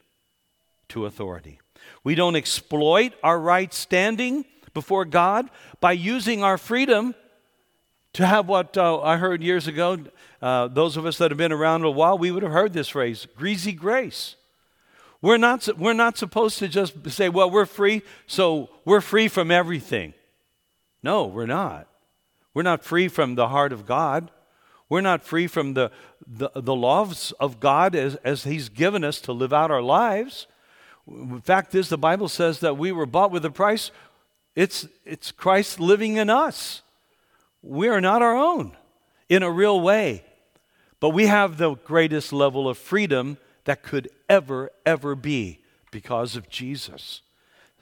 to 0.90 1.06
authority. 1.06 1.60
We 2.04 2.16
don't 2.16 2.36
exploit 2.36 3.14
our 3.24 3.40
right 3.40 3.74
standing 3.74 4.46
before 4.74 5.06
God 5.06 5.50
by 5.80 5.94
using 5.94 6.44
our 6.44 6.58
freedom 6.58 7.16
to 8.14 8.26
have 8.26 8.48
what 8.48 8.78
uh, 8.78 9.02
I 9.02 9.18
heard 9.18 9.44
years 9.44 9.68
ago. 9.68 9.98
Uh, 10.42 10.68
those 10.68 10.98
of 10.98 11.06
us 11.06 11.18
that 11.18 11.32
have 11.32 11.38
been 11.38 11.52
around 11.52 11.84
a 11.84 11.92
while, 11.92 12.18
we 12.18 12.32
would 12.32 12.44
have 12.44 12.52
heard 12.52 12.74
this 12.74 12.90
phrase 12.90 13.28
greasy 13.36 13.74
grace. 13.74 14.36
We're 15.22 15.38
not, 15.38 15.68
we're 15.78 15.94
not 15.94 16.18
supposed 16.18 16.60
to 16.60 16.68
just 16.68 17.10
say, 17.10 17.30
well, 17.30 17.50
we're 17.50 17.66
free, 17.66 18.04
so 18.28 18.70
we're 18.86 19.02
free 19.02 19.28
from 19.28 19.50
everything. 19.50 20.14
No, 21.02 21.26
we're 21.26 21.48
not. 21.48 21.88
We're 22.54 22.64
not 22.64 22.84
free 22.84 23.08
from 23.08 23.36
the 23.36 23.48
heart 23.50 23.72
of 23.72 23.86
God. 23.86 24.32
We're 24.90 25.02
not 25.02 25.24
free 25.24 25.48
from 25.48 25.74
the, 25.74 25.92
the, 26.26 26.50
the 26.56 26.76
laws 26.76 27.34
of 27.40 27.60
God 27.60 27.96
as, 27.96 28.16
as 28.18 28.44
He's 28.44 28.70
given 28.70 29.04
us 29.04 29.20
to 29.22 29.34
live 29.34 29.54
out 29.54 29.72
our 29.72 29.82
lives. 29.82 30.48
Fact 31.44 31.74
is, 31.74 31.90
the 31.90 31.98
Bible 31.98 32.28
says 32.28 32.60
that 32.60 32.78
we 32.78 32.92
were 32.92 33.06
bought 33.06 33.32
with 33.32 33.46
a 33.46 33.52
price. 33.52 33.92
It's, 34.56 34.88
it's 35.06 35.32
Christ 35.32 35.80
living 35.80 36.18
in 36.18 36.30
us. 36.30 36.82
We 37.62 37.88
are 37.88 38.02
not 38.02 38.22
our 38.22 38.36
own 38.36 38.76
in 39.30 39.44
a 39.44 39.52
real 39.52 39.80
way, 39.80 40.26
but 41.00 41.10
we 41.10 41.28
have 41.28 41.58
the 41.58 41.76
greatest 41.76 42.34
level 42.34 42.68
of 42.68 42.78
freedom 42.78 43.38
that 43.66 43.84
could 43.84 44.10
ever, 44.30 44.72
ever 44.86 45.16
be 45.16 45.60
because 45.92 46.36
of 46.36 46.50
Jesus. 46.50 47.22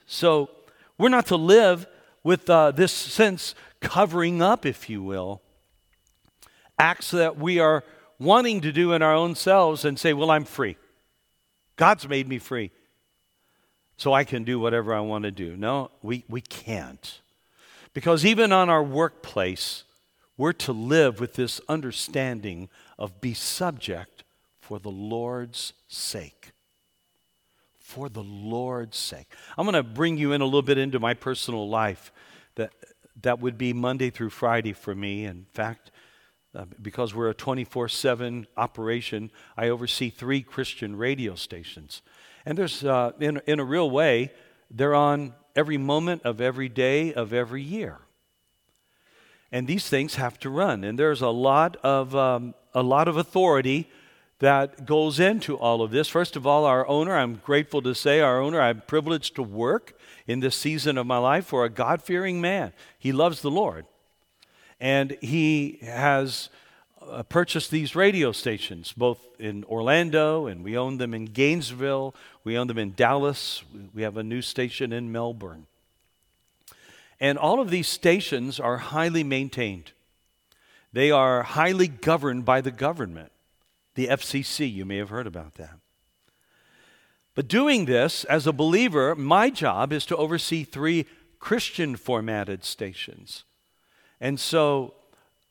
So 0.05 0.49
we're 0.97 1.09
not 1.09 1.27
to 1.27 1.35
live 1.35 1.87
with 2.23 2.49
uh, 2.49 2.71
this 2.71 2.91
sense 2.91 3.55
covering 3.79 4.41
up, 4.41 4.65
if 4.65 4.89
you 4.89 5.01
will, 5.01 5.41
acts 6.77 7.11
that 7.11 7.37
we 7.37 7.59
are 7.59 7.83
wanting 8.19 8.61
to 8.61 8.71
do 8.71 8.93
in 8.93 9.01
our 9.01 9.13
own 9.13 9.35
selves 9.35 9.85
and 9.85 9.99
say, 9.99 10.13
Well, 10.13 10.31
I'm 10.31 10.45
free. 10.45 10.77
God's 11.75 12.07
made 12.07 12.27
me 12.27 12.39
free 12.39 12.71
so 13.97 14.13
I 14.13 14.23
can 14.23 14.43
do 14.43 14.59
whatever 14.59 14.93
I 14.93 14.99
want 14.99 15.23
to 15.23 15.31
do. 15.31 15.55
No, 15.55 15.91
we, 16.01 16.23
we 16.27 16.41
can't. 16.41 17.19
Because 17.93 18.25
even 18.25 18.51
on 18.51 18.69
our 18.69 18.83
workplace, 18.83 19.83
we're 20.37 20.53
to 20.53 20.73
live 20.73 21.19
with 21.19 21.35
this 21.35 21.61
understanding 21.69 22.69
of 22.99 23.21
be 23.21 23.33
subject 23.33 24.23
for 24.59 24.79
the 24.79 24.91
Lord's 24.91 25.73
sake. 25.87 26.51
For 27.79 28.09
the 28.09 28.23
Lord's 28.23 28.97
sake. 28.97 29.27
I'm 29.57 29.65
going 29.65 29.75
to 29.75 29.83
bring 29.83 30.17
you 30.17 30.33
in 30.33 30.41
a 30.41 30.45
little 30.45 30.61
bit 30.61 30.77
into 30.77 30.99
my 30.99 31.13
personal 31.13 31.69
life. 31.69 32.11
That, 32.55 32.73
that 33.21 33.39
would 33.39 33.57
be 33.57 33.73
Monday 33.73 34.09
through 34.09 34.31
Friday 34.31 34.73
for 34.73 34.93
me. 34.93 35.25
In 35.25 35.45
fact, 35.53 35.91
uh, 36.53 36.65
because 36.81 37.13
we're 37.13 37.29
a 37.29 37.33
24 37.33 37.87
7 37.89 38.47
operation, 38.57 39.31
I 39.55 39.69
oversee 39.69 40.09
three 40.09 40.41
Christian 40.41 40.95
radio 40.95 41.35
stations. 41.35 42.01
And 42.45 42.57
there's, 42.57 42.83
uh, 42.83 43.11
in, 43.19 43.41
in 43.47 43.59
a 43.59 43.65
real 43.65 43.89
way, 43.89 44.31
they're 44.69 44.95
on 44.95 45.33
every 45.55 45.77
moment 45.77 46.23
of 46.23 46.41
every 46.41 46.69
day 46.69 47.13
of 47.13 47.33
every 47.33 47.61
year. 47.61 47.99
And 49.51 49.67
these 49.67 49.87
things 49.87 50.15
have 50.15 50.37
to 50.39 50.49
run. 50.49 50.83
And 50.83 50.99
there's 50.99 51.21
a 51.21 51.29
lot 51.29 51.77
of, 51.77 52.15
um, 52.15 52.53
a 52.73 52.83
lot 52.83 53.07
of 53.07 53.17
authority 53.17 53.89
that 54.39 54.85
goes 54.85 55.19
into 55.19 55.57
all 55.57 55.81
of 55.81 55.91
this. 55.91 56.09
First 56.09 56.35
of 56.35 56.45
all, 56.45 56.65
our 56.65 56.85
owner, 56.87 57.15
I'm 57.15 57.35
grateful 57.35 57.81
to 57.83 57.95
say, 57.95 58.19
our 58.19 58.41
owner, 58.41 58.59
I'm 58.59 58.81
privileged 58.81 59.35
to 59.35 59.43
work 59.43 59.97
in 60.27 60.41
this 60.41 60.55
season 60.55 60.97
of 60.97 61.07
my 61.07 61.17
life 61.17 61.45
for 61.45 61.63
a 61.63 61.69
God 61.69 62.01
fearing 62.01 62.41
man. 62.41 62.73
He 62.99 63.11
loves 63.11 63.41
the 63.41 63.51
Lord. 63.51 63.85
And 64.79 65.17
he 65.21 65.79
has 65.83 66.49
uh, 67.09 67.23
purchased 67.23 67.71
these 67.71 67.95
radio 67.95 68.31
stations, 68.31 68.93
both 68.93 69.19
in 69.39 69.63
Orlando 69.65 70.47
and 70.47 70.63
we 70.63 70.77
own 70.77 70.97
them 70.97 71.13
in 71.13 71.25
Gainesville, 71.25 72.15
we 72.43 72.57
own 72.57 72.67
them 72.67 72.77
in 72.77 72.93
Dallas, 72.93 73.63
we 73.93 74.01
have 74.01 74.17
a 74.17 74.23
new 74.23 74.41
station 74.41 74.93
in 74.93 75.11
Melbourne. 75.11 75.67
And 77.19 77.37
all 77.37 77.61
of 77.61 77.69
these 77.69 77.87
stations 77.87 78.59
are 78.59 78.77
highly 78.77 79.23
maintained. 79.23 79.91
They 80.91 81.11
are 81.11 81.43
highly 81.43 81.87
governed 81.87 82.45
by 82.45 82.61
the 82.61 82.71
government, 82.71 83.31
the 83.95 84.07
FCC. 84.07 84.71
You 84.71 84.85
may 84.85 84.97
have 84.97 85.09
heard 85.09 85.27
about 85.27 85.55
that. 85.55 85.79
But 87.35 87.49
doing 87.49 87.85
this 87.85 88.23
as 88.25 88.47
a 88.47 88.53
believer, 88.53 89.13
my 89.13 89.49
job 89.49 89.91
is 89.91 90.05
to 90.05 90.15
oversee 90.15 90.63
three 90.63 91.05
Christian 91.39 91.95
formatted 91.95 92.63
stations. 92.63 93.43
And 94.21 94.39
so 94.39 94.93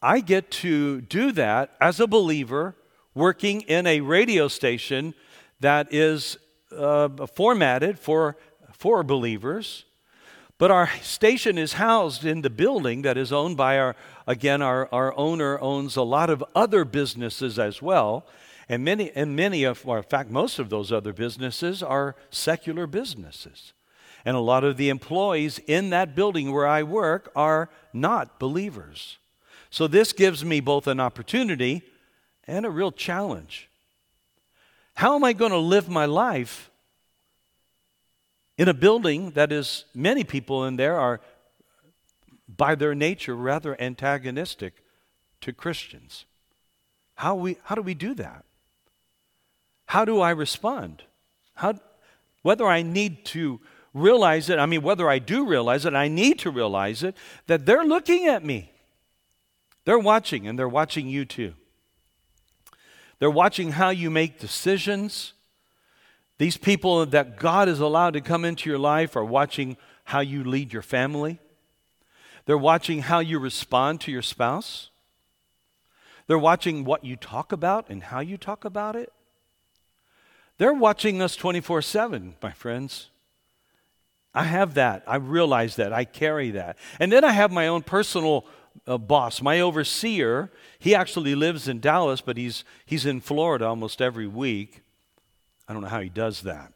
I 0.04 0.20
get 0.20 0.50
to 0.50 1.00
do 1.00 1.32
that 1.32 1.70
as 1.80 1.98
a 1.98 2.06
believer 2.06 2.76
working 3.14 3.62
in 3.62 3.86
a 3.86 4.02
radio 4.02 4.48
station 4.48 5.14
that 5.60 5.94
is 5.94 6.36
uh, 6.76 7.08
formatted 7.26 7.98
for, 7.98 8.36
for 8.72 9.02
believers. 9.02 9.86
But 10.58 10.70
our 10.70 10.90
station 11.00 11.56
is 11.56 11.74
housed 11.74 12.26
in 12.26 12.42
the 12.42 12.50
building 12.50 13.00
that 13.00 13.16
is 13.16 13.32
owned 13.32 13.56
by 13.56 13.78
our, 13.78 13.96
again, 14.26 14.60
our, 14.60 14.90
our 14.92 15.16
owner 15.16 15.58
owns 15.58 15.96
a 15.96 16.02
lot 16.02 16.28
of 16.28 16.44
other 16.54 16.84
businesses 16.84 17.58
as 17.58 17.80
well. 17.80 18.26
And 18.68 18.84
many, 18.84 19.10
and 19.12 19.34
many 19.34 19.64
of, 19.64 19.86
or 19.88 19.96
in 19.96 20.04
fact, 20.04 20.30
most 20.30 20.58
of 20.58 20.68
those 20.68 20.92
other 20.92 21.14
businesses 21.14 21.82
are 21.82 22.14
secular 22.28 22.86
businesses. 22.86 23.72
And 24.22 24.36
a 24.36 24.40
lot 24.40 24.64
of 24.64 24.76
the 24.76 24.90
employees 24.90 25.60
in 25.66 25.88
that 25.90 26.14
building 26.14 26.52
where 26.52 26.66
I 26.66 26.82
work 26.82 27.32
are 27.34 27.70
not 27.94 28.38
believers. 28.38 29.16
So 29.74 29.88
this 29.88 30.12
gives 30.12 30.44
me 30.44 30.60
both 30.60 30.86
an 30.86 31.00
opportunity 31.00 31.82
and 32.46 32.64
a 32.64 32.70
real 32.70 32.92
challenge. 32.92 33.68
How 34.94 35.16
am 35.16 35.24
I 35.24 35.32
going 35.32 35.50
to 35.50 35.58
live 35.58 35.88
my 35.88 36.04
life 36.04 36.70
in 38.56 38.68
a 38.68 38.72
building 38.72 39.32
that 39.32 39.50
is, 39.50 39.84
many 39.92 40.22
people 40.22 40.64
in 40.64 40.76
there 40.76 40.96
are, 40.96 41.20
by 42.46 42.76
their 42.76 42.94
nature, 42.94 43.34
rather 43.34 43.76
antagonistic 43.80 44.74
to 45.40 45.52
Christians? 45.52 46.24
How, 47.16 47.34
we, 47.34 47.56
how 47.64 47.74
do 47.74 47.82
we 47.82 47.94
do 47.94 48.14
that? 48.14 48.44
How 49.86 50.04
do 50.04 50.20
I 50.20 50.30
respond? 50.30 51.02
How, 51.54 51.74
whether 52.42 52.68
I 52.68 52.82
need 52.82 53.24
to 53.24 53.58
realize 53.92 54.48
it, 54.50 54.60
I 54.60 54.66
mean, 54.66 54.82
whether 54.82 55.10
I 55.10 55.18
do 55.18 55.44
realize 55.44 55.84
it, 55.84 55.94
I 55.94 56.06
need 56.06 56.38
to 56.38 56.50
realize 56.52 57.02
it, 57.02 57.16
that 57.48 57.66
they're 57.66 57.84
looking 57.84 58.28
at 58.28 58.44
me. 58.44 58.70
They're 59.84 59.98
watching, 59.98 60.46
and 60.46 60.58
they're 60.58 60.68
watching 60.68 61.08
you 61.08 61.24
too. 61.24 61.54
They're 63.18 63.30
watching 63.30 63.72
how 63.72 63.90
you 63.90 64.10
make 64.10 64.38
decisions. 64.38 65.34
These 66.38 66.56
people 66.56 67.06
that 67.06 67.36
God 67.38 67.68
has 67.68 67.80
allowed 67.80 68.14
to 68.14 68.20
come 68.20 68.44
into 68.44 68.68
your 68.68 68.78
life 68.78 69.16
are 69.16 69.24
watching 69.24 69.76
how 70.04 70.20
you 70.20 70.44
lead 70.44 70.72
your 70.72 70.82
family. 70.82 71.38
They're 72.46 72.58
watching 72.58 73.02
how 73.02 73.20
you 73.20 73.38
respond 73.38 74.00
to 74.02 74.12
your 74.12 74.22
spouse. 74.22 74.90
They're 76.26 76.38
watching 76.38 76.84
what 76.84 77.04
you 77.04 77.16
talk 77.16 77.52
about 77.52 77.88
and 77.88 78.02
how 78.02 78.20
you 78.20 78.36
talk 78.36 78.64
about 78.64 78.96
it. 78.96 79.12
They're 80.58 80.72
watching 80.72 81.20
us 81.20 81.36
24 81.36 81.82
7, 81.82 82.34
my 82.42 82.52
friends. 82.52 83.10
I 84.34 84.44
have 84.44 84.74
that. 84.74 85.04
I 85.06 85.16
realize 85.16 85.76
that. 85.76 85.92
I 85.92 86.04
carry 86.04 86.52
that. 86.52 86.76
And 86.98 87.12
then 87.12 87.24
I 87.24 87.30
have 87.30 87.52
my 87.52 87.68
own 87.68 87.82
personal 87.82 88.44
uh, 88.86 88.98
boss, 88.98 89.40
my 89.40 89.60
overseer. 89.60 90.50
He 90.78 90.94
actually 90.94 91.34
lives 91.34 91.68
in 91.68 91.80
Dallas, 91.80 92.20
but 92.20 92.36
he's, 92.36 92.64
he's 92.84 93.06
in 93.06 93.20
Florida 93.20 93.66
almost 93.66 94.02
every 94.02 94.26
week. 94.26 94.82
I 95.68 95.72
don't 95.72 95.82
know 95.82 95.88
how 95.88 96.00
he 96.00 96.08
does 96.08 96.42
that, 96.42 96.72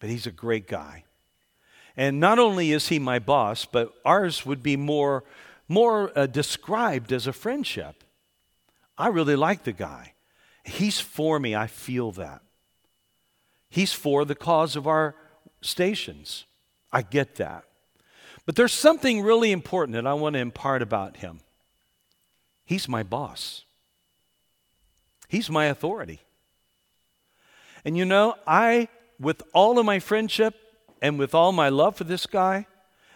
but 0.00 0.08
he's 0.08 0.26
a 0.26 0.32
great 0.32 0.66
guy. 0.66 1.04
And 1.96 2.20
not 2.20 2.38
only 2.38 2.72
is 2.72 2.88
he 2.88 2.98
my 2.98 3.18
boss, 3.18 3.66
but 3.66 3.92
ours 4.04 4.46
would 4.46 4.62
be 4.62 4.76
more, 4.76 5.24
more 5.68 6.10
uh, 6.18 6.26
described 6.26 7.12
as 7.12 7.26
a 7.26 7.32
friendship. 7.32 8.02
I 8.96 9.08
really 9.08 9.36
like 9.36 9.64
the 9.64 9.72
guy. 9.72 10.14
He's 10.64 11.00
for 11.00 11.38
me. 11.38 11.54
I 11.54 11.66
feel 11.66 12.12
that. 12.12 12.40
He's 13.68 13.92
for 13.92 14.24
the 14.24 14.34
cause 14.34 14.76
of 14.76 14.86
our 14.86 15.14
stations. 15.60 16.44
I 16.92 17.02
get 17.02 17.36
that. 17.36 17.64
But 18.46 18.56
there's 18.56 18.72
something 18.72 19.22
really 19.22 19.52
important 19.52 19.94
that 19.94 20.06
I 20.06 20.14
want 20.14 20.34
to 20.34 20.40
impart 20.40 20.82
about 20.82 21.18
him. 21.18 21.40
He's 22.64 22.88
my 22.88 23.02
boss, 23.02 23.64
he's 25.28 25.50
my 25.50 25.66
authority. 25.66 26.20
And 27.84 27.96
you 27.96 28.04
know, 28.04 28.36
I, 28.46 28.88
with 29.18 29.42
all 29.52 29.78
of 29.78 29.84
my 29.84 29.98
friendship 29.98 30.54
and 31.00 31.18
with 31.18 31.34
all 31.34 31.50
my 31.50 31.68
love 31.68 31.96
for 31.96 32.04
this 32.04 32.26
guy, 32.26 32.66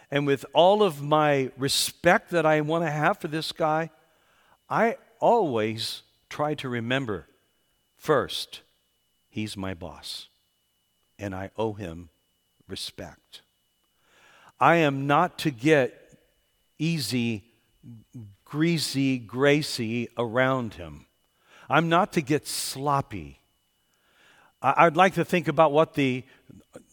and 0.09 0.25
with 0.25 0.45
all 0.53 0.83
of 0.83 1.01
my 1.01 1.51
respect 1.57 2.31
that 2.31 2.45
I 2.45 2.61
want 2.61 2.85
to 2.85 2.91
have 2.91 3.17
for 3.17 3.27
this 3.27 3.51
guy, 3.51 3.89
I 4.69 4.97
always 5.19 6.03
try 6.29 6.53
to 6.55 6.69
remember 6.69 7.27
first, 7.97 8.61
he's 9.29 9.57
my 9.57 9.73
boss 9.73 10.27
and 11.19 11.35
I 11.35 11.51
owe 11.57 11.73
him 11.73 12.09
respect. 12.67 13.41
I 14.59 14.77
am 14.77 15.07
not 15.07 15.37
to 15.39 15.51
get 15.51 15.93
easy, 16.79 17.43
greasy, 18.45 19.19
gracy 19.19 20.09
around 20.17 20.75
him. 20.75 21.05
I'm 21.69 21.89
not 21.89 22.13
to 22.13 22.21
get 22.21 22.47
sloppy. 22.47 23.39
I'd 24.61 24.95
like 24.95 25.13
to 25.15 25.25
think 25.25 25.47
about 25.47 25.71
what 25.71 25.93
the, 25.93 26.23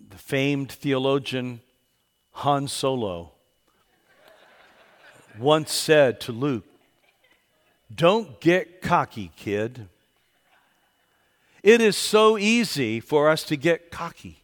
the 0.09 0.19
famed 0.19 0.71
theologian 0.71 1.61
Han 2.33 2.69
Solo 2.69 3.33
once 5.39 5.73
said 5.73 6.21
to 6.21 6.33
Luke 6.33 6.65
Don't 7.95 8.41
get 8.41 8.83
cocky, 8.83 9.31
kid. 9.37 9.89
It 11.63 11.81
is 11.81 11.97
so 11.97 12.37
easy 12.37 13.01
for 13.01 13.31
us 13.31 13.43
to 13.45 13.57
get 13.57 13.91
cocky. 13.91 14.44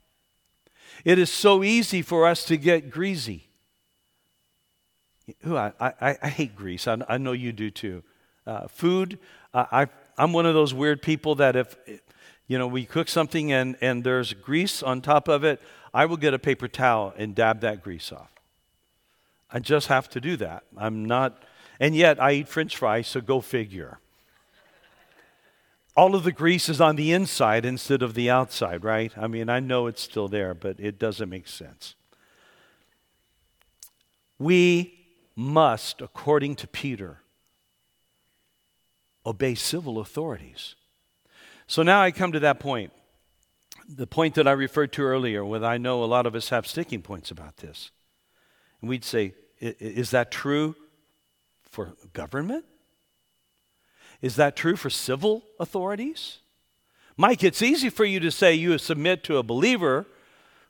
It 1.05 1.19
is 1.19 1.31
so 1.31 1.63
easy 1.63 2.03
for 2.03 2.27
us 2.27 2.45
to 2.45 2.57
get 2.57 2.91
greasy. 2.91 3.49
Ooh, 5.47 5.57
I, 5.57 5.73
I, 5.81 6.17
I 6.23 6.29
hate 6.29 6.57
grease. 6.57 6.89
I, 6.89 6.99
I, 7.09 7.19
know 7.19 7.33
you 7.33 7.53
do 7.53 7.71
too. 7.71 8.03
Uh, 8.47 8.67
food, 8.67 9.19
uh, 9.55 9.67
I, 9.71 9.87
I'm 10.19 10.33
one 10.33 10.47
of 10.47 10.55
those 10.55 10.75
weird 10.75 11.03
people 11.03 11.37
that 11.37 11.57
if, 11.57 11.77
you 12.47 12.59
know, 12.59 12.67
we 12.67 12.85
cook 12.85 13.09
something 13.09 13.53
and, 13.53 13.77
and 13.81 14.03
there's 14.03 14.33
grease 14.35 14.83
on 14.83 15.01
top 15.01 15.29
of 15.29 15.45
it, 15.45 15.61
I 15.95 16.07
will 16.07 16.17
get 16.17 16.35
a 16.35 16.39
paper 16.39 16.69
towel 16.69 17.15
and 17.17 17.35
dab 17.35 17.61
that 17.61 17.83
grease 17.83 18.13
off. 18.13 18.33
I 19.53 19.61
just 19.61 19.89
have 19.89 20.09
to 20.11 20.21
do 20.21 20.37
that. 20.39 20.65
I'm 20.77 21.05
not, 21.05 21.43
and 21.79 21.95
yet 21.95 22.21
I 22.21 22.33
eat 22.33 22.49
french 22.49 22.77
fries, 22.77 23.07
so 23.07 23.21
go 23.21 23.41
figure 23.41 23.99
all 26.01 26.15
of 26.15 26.25
the 26.25 26.33
grease 26.33 26.71
is 26.71 26.81
on 26.81 26.97
the 26.97 27.13
inside 27.13 27.67
instead 27.67 28.01
of 28.01 28.15
the 28.15 28.31
outside, 28.31 28.83
right? 28.85 29.13
I 29.19 29.27
mean, 29.27 29.51
I 29.51 29.61
know 29.61 29.87
it's 29.87 30.01
still 30.01 30.29
there, 30.29 30.55
but 30.55 30.81
it 30.81 30.99
doesn't 30.99 31.29
make 31.29 31.47
sense. 31.47 31.95
We 34.39 34.95
must, 35.37 36.01
according 36.01 36.57
to 36.57 36.67
Peter, 36.67 37.19
obey 39.27 39.55
civil 39.55 39.99
authorities. 39.99 40.75
So 41.67 41.83
now 41.83 42.01
I 42.01 42.13
come 42.13 42.33
to 42.33 42.41
that 42.41 42.61
point, 42.61 42.93
the 43.87 44.07
point 44.07 44.37
that 44.37 44.49
I 44.49 44.53
referred 44.53 44.95
to 44.95 45.03
earlier, 45.03 45.45
where 45.45 45.63
I 45.63 45.77
know 45.77 46.03
a 46.03 46.07
lot 46.07 46.25
of 46.25 46.35
us 46.35 46.49
have 46.49 46.67
sticking 46.67 47.03
points 47.03 47.31
about 47.31 47.59
this. 47.59 47.91
And 48.81 48.89
we'd 48.89 49.05
say, 49.05 49.35
is 49.61 50.13
that 50.13 50.31
true 50.31 50.77
for 51.63 51.93
government? 52.15 52.65
Is 54.23 54.37
that 54.37 54.57
true 54.57 54.77
for 54.77 54.91
civil 54.91 55.43
authorities? 55.59 56.39
Mike, 57.17 57.45
it's 57.45 57.63
easy 57.63 57.91
for 57.91 58.05
you 58.05 58.21
to 58.21 58.31
say 58.31 58.55
you 58.55 58.77
submit 58.79 59.25
to 59.25 59.37
a 59.37 59.43
believer 59.43 60.07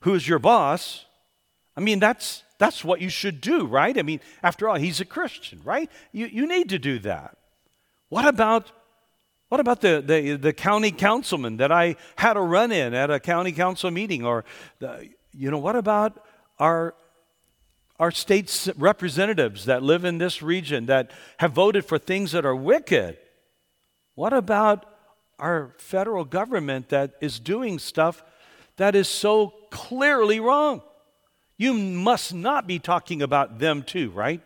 who's 0.01 0.27
your 0.27 0.39
boss. 0.39 1.05
I 1.77 1.81
mean, 1.81 2.01
that's, 2.01 2.43
that's 2.59 2.85
what 2.85 3.01
you 3.01 3.09
should 3.09 3.41
do, 3.41 3.67
right? 3.67 3.97
I 3.97 4.03
mean, 4.03 4.21
after 4.43 4.69
all, 4.69 4.77
he's 4.77 5.01
a 5.01 5.05
Christian, 5.05 5.61
right? 5.65 5.91
You, 6.13 6.27
you 6.27 6.47
need 6.47 6.69
to 6.71 6.79
do 6.79 6.99
that. 7.01 7.37
What 8.09 8.27
about, 8.27 8.73
what 9.49 9.61
about 9.61 9.81
the, 9.81 10.03
the, 10.05 10.37
the 10.37 10.53
county 10.53 10.91
councilman 10.91 11.59
that 11.59 11.71
I 11.71 11.97
had 12.17 12.37
a 12.37 12.41
run 12.41 12.73
in 12.73 12.95
at 12.95 13.11
a 13.11 13.21
county 13.21 13.53
council 13.53 13.91
meeting? 13.91 14.25
Or, 14.25 14.45
the, 14.79 15.09
you 15.33 15.51
know, 15.51 15.59
what 15.59 15.77
about 15.77 16.25
our, 16.59 16.95
our 17.99 18.11
state 18.11 18.69
representatives 18.77 19.67
that 19.67 19.83
live 19.83 20.05
in 20.05 20.19
this 20.19 20.43
region 20.43 20.87
that 20.87 21.11
have 21.39 21.53
voted 21.53 21.85
for 21.85 21.99
things 21.99 22.33
that 22.33 22.45
are 22.45 22.57
wicked? 22.57 23.19
What 24.21 24.35
about 24.35 24.85
our 25.39 25.73
federal 25.79 26.27
government 26.27 26.91
that 26.91 27.15
is 27.23 27.41
doing 27.41 27.79
stuff 27.79 28.23
that 28.77 28.95
is 28.95 29.09
so 29.09 29.55
clearly 29.71 30.41
wrong? 30.41 30.83
You 31.57 31.73
must 31.73 32.35
not 32.35 32.67
be 32.67 32.79
talking 32.79 33.23
about 33.23 33.61
them 33.61 33.83
too, 33.83 34.11
right? 34.11 34.43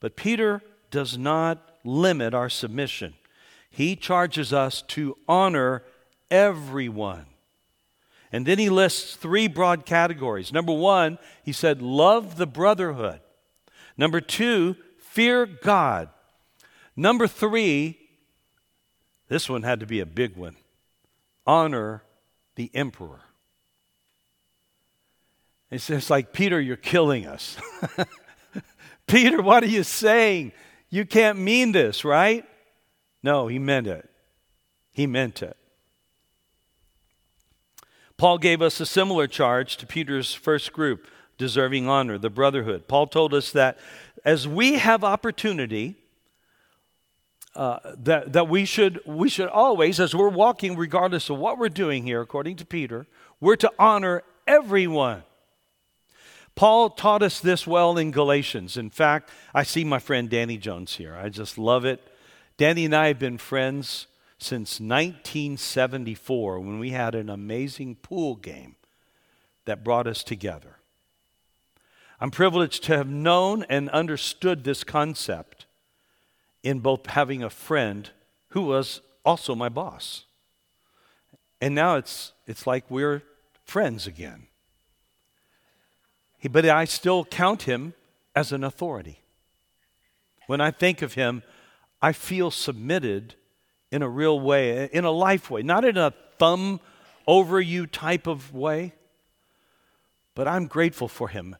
But 0.00 0.16
Peter 0.16 0.62
does 0.90 1.18
not 1.18 1.58
limit 1.84 2.32
our 2.32 2.48
submission. 2.48 3.12
He 3.68 3.96
charges 3.96 4.50
us 4.50 4.80
to 4.96 5.18
honor 5.28 5.82
everyone. 6.30 7.26
And 8.32 8.46
then 8.46 8.58
he 8.58 8.70
lists 8.70 9.14
three 9.14 9.46
broad 9.46 9.84
categories. 9.84 10.54
Number 10.54 10.72
one, 10.72 11.18
he 11.42 11.52
said, 11.52 11.82
love 11.82 12.38
the 12.38 12.46
brotherhood. 12.46 13.20
Number 13.98 14.22
two, 14.22 14.76
fear 14.96 15.44
God. 15.44 16.08
Number 16.96 17.26
three, 17.26 17.98
this 19.34 19.48
one 19.48 19.64
had 19.64 19.80
to 19.80 19.86
be 19.86 19.98
a 19.98 20.06
big 20.06 20.36
one 20.36 20.54
honor 21.44 22.04
the 22.54 22.70
emperor. 22.72 23.20
It's 25.72 25.88
just 25.88 26.08
like, 26.08 26.32
Peter, 26.32 26.60
you're 26.60 26.76
killing 26.76 27.26
us. 27.26 27.56
Peter, 29.08 29.42
what 29.42 29.64
are 29.64 29.68
you 29.68 29.82
saying? 29.82 30.52
You 30.88 31.04
can't 31.04 31.36
mean 31.36 31.72
this, 31.72 32.04
right? 32.04 32.48
No, 33.24 33.48
he 33.48 33.58
meant 33.58 33.88
it. 33.88 34.08
He 34.92 35.04
meant 35.08 35.42
it. 35.42 35.56
Paul 38.16 38.38
gave 38.38 38.62
us 38.62 38.78
a 38.78 38.86
similar 38.86 39.26
charge 39.26 39.78
to 39.78 39.86
Peter's 39.86 40.32
first 40.32 40.72
group, 40.72 41.08
deserving 41.38 41.88
honor, 41.88 42.18
the 42.18 42.30
brotherhood. 42.30 42.86
Paul 42.86 43.08
told 43.08 43.34
us 43.34 43.50
that 43.50 43.78
as 44.24 44.46
we 44.46 44.74
have 44.74 45.02
opportunity, 45.02 45.96
uh, 47.56 47.78
that, 47.98 48.32
that 48.32 48.48
we 48.48 48.64
should 48.64 49.00
we 49.06 49.28
should 49.28 49.48
always, 49.48 50.00
as 50.00 50.14
we're 50.14 50.28
walking, 50.28 50.76
regardless 50.76 51.30
of 51.30 51.38
what 51.38 51.58
we're 51.58 51.68
doing 51.68 52.04
here, 52.04 52.20
according 52.20 52.56
to 52.56 52.64
Peter, 52.64 53.06
we're 53.40 53.56
to 53.56 53.70
honor 53.78 54.22
everyone. 54.46 55.22
Paul 56.56 56.90
taught 56.90 57.22
us 57.22 57.40
this 57.40 57.66
well 57.66 57.98
in 57.98 58.10
Galatians. 58.10 58.76
In 58.76 58.90
fact, 58.90 59.30
I 59.52 59.64
see 59.64 59.84
my 59.84 59.98
friend 59.98 60.30
Danny 60.30 60.56
Jones 60.56 60.96
here. 60.96 61.14
I 61.14 61.28
just 61.28 61.58
love 61.58 61.84
it. 61.84 62.00
Danny 62.56 62.84
and 62.84 62.94
I 62.94 63.08
have 63.08 63.18
been 63.18 63.38
friends 63.38 64.06
since 64.38 64.78
1974 64.78 66.60
when 66.60 66.78
we 66.78 66.90
had 66.90 67.14
an 67.14 67.28
amazing 67.28 67.96
pool 67.96 68.36
game 68.36 68.76
that 69.64 69.82
brought 69.82 70.06
us 70.06 70.22
together. 70.22 70.76
I'm 72.20 72.30
privileged 72.30 72.84
to 72.84 72.96
have 72.96 73.08
known 73.08 73.64
and 73.68 73.90
understood 73.90 74.62
this 74.62 74.84
concept 74.84 75.66
in 76.64 76.80
both 76.80 77.06
having 77.06 77.44
a 77.44 77.50
friend 77.50 78.10
who 78.48 78.62
was 78.62 79.02
also 79.24 79.54
my 79.54 79.68
boss. 79.68 80.24
And 81.60 81.74
now 81.74 81.96
it's, 81.96 82.32
it's 82.46 82.66
like 82.66 82.90
we're 82.90 83.22
friends 83.64 84.06
again. 84.06 84.48
But 86.50 86.64
I 86.64 86.86
still 86.86 87.24
count 87.24 87.62
him 87.62 87.94
as 88.34 88.50
an 88.50 88.64
authority. 88.64 89.20
When 90.46 90.60
I 90.60 90.70
think 90.70 91.02
of 91.02 91.14
him, 91.14 91.42
I 92.02 92.12
feel 92.12 92.50
submitted 92.50 93.34
in 93.90 94.02
a 94.02 94.08
real 94.08 94.40
way, 94.40 94.88
in 94.92 95.04
a 95.04 95.10
life 95.10 95.50
way, 95.50 95.62
not 95.62 95.84
in 95.84 95.96
a 95.96 96.12
thumb 96.38 96.80
over 97.26 97.60
you 97.60 97.86
type 97.86 98.26
of 98.26 98.52
way, 98.52 98.92
but 100.34 100.48
I'm 100.48 100.66
grateful 100.66 101.08
for 101.08 101.28
him. 101.28 101.56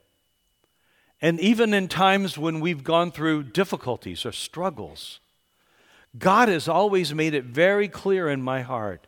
And 1.21 1.39
even 1.39 1.73
in 1.73 1.87
times 1.87 2.37
when 2.37 2.59
we've 2.59 2.83
gone 2.83 3.11
through 3.11 3.43
difficulties 3.43 4.25
or 4.25 4.31
struggles, 4.31 5.19
God 6.17 6.49
has 6.49 6.67
always 6.67 7.13
made 7.13 7.33
it 7.33 7.45
very 7.45 7.87
clear 7.87 8.29
in 8.29 8.41
my 8.41 8.61
heart 8.61 9.07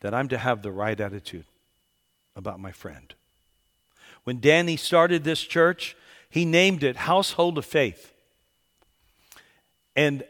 that 0.00 0.14
I'm 0.14 0.28
to 0.28 0.38
have 0.38 0.62
the 0.62 0.72
right 0.72 0.98
attitude 0.98 1.44
about 2.34 2.60
my 2.60 2.72
friend. 2.72 3.14
When 4.24 4.40
Danny 4.40 4.76
started 4.76 5.24
this 5.24 5.40
church, 5.42 5.96
he 6.28 6.44
named 6.44 6.82
it 6.82 6.96
Household 6.96 7.58
of 7.58 7.64
Faith. 7.64 8.12
And 9.96 10.22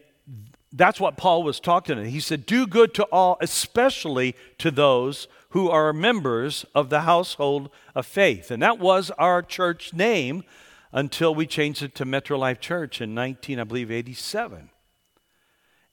that's 0.72 1.00
what 1.00 1.16
Paul 1.16 1.42
was 1.42 1.60
talking 1.60 1.98
about. 1.98 2.06
He 2.06 2.20
said, 2.20 2.46
Do 2.46 2.66
good 2.66 2.94
to 2.94 3.04
all, 3.04 3.36
especially 3.40 4.34
to 4.58 4.70
those 4.70 5.28
who 5.50 5.68
are 5.68 5.92
members 5.92 6.64
of 6.74 6.90
the 6.90 7.00
household 7.00 7.70
of 7.94 8.06
faith. 8.06 8.50
And 8.50 8.62
that 8.62 8.78
was 8.78 9.10
our 9.12 9.42
church 9.42 9.92
name 9.92 10.44
until 10.92 11.34
we 11.34 11.46
changed 11.46 11.82
it 11.82 11.94
to 11.96 12.04
Metro 12.04 12.38
Life 12.38 12.60
Church 12.60 13.00
in 13.00 13.14
19, 13.14 13.60
I 13.60 13.64
believe, 13.64 13.90
87. 13.90 14.70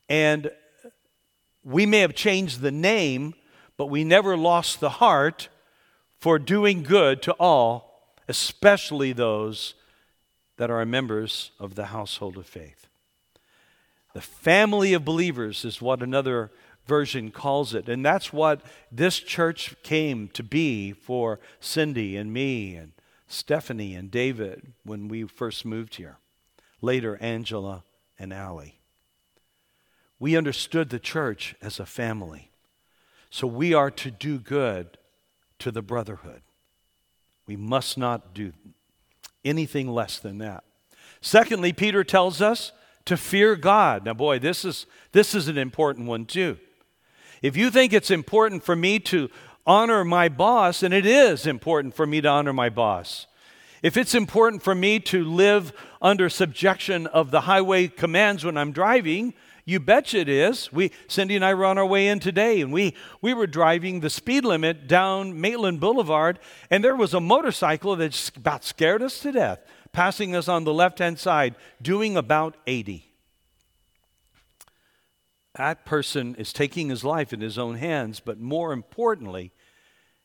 And 0.10 0.52
we 1.64 1.86
may 1.86 2.00
have 2.00 2.16
changed 2.16 2.62
the 2.62 2.72
name, 2.72 3.34
but 3.76 3.88
we 3.88 4.04
never 4.04 4.38
lost 4.38 4.80
the 4.80 4.90
heart 4.90 5.50
for 6.20 6.40
doing 6.40 6.82
good 6.82 7.22
to 7.24 7.34
all, 7.34 8.16
especially 8.28 9.14
those 9.14 9.76
that 10.58 10.72
are 10.72 10.84
members 10.86 11.52
of 11.60 11.76
the 11.76 11.88
household 11.88 12.38
of 12.38 12.48
faith. 12.48 12.88
The 14.14 14.22
family 14.22 14.94
of 14.94 15.06
believers 15.06 15.64
is 15.64 15.82
what 15.82 16.02
another 16.02 16.52
version 16.88 17.30
calls 17.30 17.74
it. 17.74 17.88
And 17.88 18.04
that's 18.04 18.34
what 18.34 18.62
this 18.92 19.20
church 19.20 19.76
came 19.84 20.30
to 20.30 20.42
be 20.42 20.94
for 20.94 21.40
Cindy 21.60 22.16
and 22.16 22.34
me 22.34 22.76
and 22.76 22.94
Stephanie 23.28 23.96
and 23.96 24.10
David 24.10 24.74
when 24.84 25.08
we 25.08 25.24
first 25.24 25.66
moved 25.66 25.96
here. 25.96 26.18
Later, 26.82 27.18
Angela 27.22 27.84
and 28.18 28.34
Allie. 28.34 28.80
We 30.20 30.38
understood 30.38 30.90
the 30.90 31.00
church 31.00 31.56
as 31.62 31.80
a 31.80 31.86
family. 31.86 32.52
So 33.30 33.46
we 33.46 33.74
are 33.74 33.92
to 33.92 34.10
do 34.10 34.40
good 34.40 34.98
to 35.60 35.72
the 35.72 35.82
brotherhood. 35.82 36.42
We 37.46 37.56
must 37.56 37.98
not 37.98 38.34
do 38.34 38.54
anything 39.44 39.90
less 39.90 40.20
than 40.20 40.38
that. 40.40 40.64
Secondly, 41.22 41.74
Peter 41.74 42.04
tells 42.04 42.42
us 42.42 42.72
to 43.06 43.18
fear 43.18 43.56
God. 43.56 44.06
Now, 44.06 44.14
boy, 44.14 44.40
this 44.40 44.66
is, 44.66 44.86
this 45.12 45.34
is 45.34 45.48
an 45.48 45.58
important 45.58 46.08
one 46.08 46.26
too. 46.26 46.58
If 47.42 47.56
you 47.56 47.70
think 47.70 47.94
it's 47.94 48.12
important 48.12 48.64
for 48.64 48.76
me 48.76 49.00
to 49.00 49.30
honor 49.68 50.04
my 50.04 50.30
boss, 50.30 50.82
and 50.82 50.94
it 50.94 51.06
is 51.06 51.46
important 51.46 51.94
for 51.94 52.08
me 52.08 52.22
to 52.22 52.28
honor 52.28 52.54
my 52.54 52.70
boss, 52.70 53.28
if 53.84 53.96
it's 53.96 54.16
important 54.16 54.64
for 54.64 54.74
me 54.74 55.00
to 55.00 55.24
live 55.24 55.72
under 56.02 56.30
subjection 56.30 57.06
of 57.06 57.30
the 57.30 57.42
highway 57.42 57.88
commands 57.88 58.44
when 58.44 58.58
I'm 58.58 58.72
driving, 58.72 59.36
you 59.66 59.80
betcha 59.80 60.18
it 60.18 60.30
is. 60.30 60.72
We, 60.74 60.92
Cindy 61.08 61.36
and 61.36 61.46
I 61.46 61.54
were 61.54 61.66
on 61.66 61.78
our 61.78 61.86
way 61.86 62.08
in 62.08 62.20
today, 62.20 62.62
and 62.62 62.74
we, 62.74 62.96
we 63.22 63.36
were 63.36 63.46
driving 63.46 64.00
the 64.00 64.10
speed 64.10 64.46
limit 64.46 64.88
down 64.88 65.40
Maitland 65.40 65.80
Boulevard, 65.80 66.40
and 66.72 66.84
there 66.84 66.96
was 66.96 67.14
a 67.14 67.20
motorcycle 67.20 67.96
that 67.98 68.32
about 68.36 68.64
scared 68.64 69.04
us 69.04 69.20
to 69.20 69.32
death 69.32 69.60
passing 69.98 70.36
us 70.36 70.48
on 70.48 70.64
the 70.64 70.74
left 70.74 71.00
hand 71.00 71.18
side, 71.18 71.56
doing 71.82 72.16
about 72.16 72.56
80. 72.68 73.04
That 75.56 75.86
person 75.86 76.36
is 76.36 76.54
taking 76.54 76.90
his 76.90 77.04
life 77.04 77.34
in 77.34 77.42
his 77.42 77.58
own 77.58 77.78
hands, 77.78 78.20
but 78.20 78.40
more 78.40 78.74
importantly, 78.74 79.52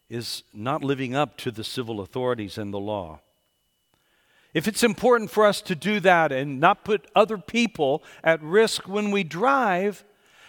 is 0.09 0.43
not 0.53 0.85
living 0.85 1.15
up 1.15 1.37
to 1.38 1.51
the 1.51 1.65
civil 1.65 2.01
authorities 2.01 2.59
and 2.59 2.73
the 2.73 2.81
law. 2.81 3.21
If 4.55 4.69
it's 4.69 4.83
important 4.83 5.31
for 5.31 5.47
us 5.47 5.62
to 5.62 5.75
do 5.75 6.01
that 6.01 6.31
and 6.31 6.61
not 6.61 6.85
put 6.85 7.11
other 7.15 7.38
people 7.38 8.03
at 8.23 8.43
risk 8.43 8.87
when 8.87 9.11
we 9.11 9.25
drive, 9.25 10.05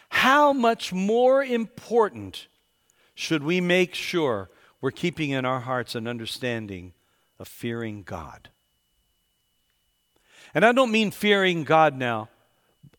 how 0.09 0.51
much 0.51 0.91
more 0.91 1.43
important 1.43 2.47
should 3.15 3.43
we 3.43 3.61
make 3.61 3.95
sure 3.95 4.49
we're 4.81 4.91
keeping 4.91 5.29
in 5.29 5.45
our 5.45 5.61
hearts 5.61 5.95
an 5.95 6.07
understanding 6.07 6.93
of 7.39 7.47
fearing 7.47 8.03
God? 8.03 8.49
And 10.53 10.65
I 10.65 10.71
don't 10.71 10.91
mean 10.91 11.11
fearing 11.11 11.63
God 11.63 11.97
now 11.97 12.29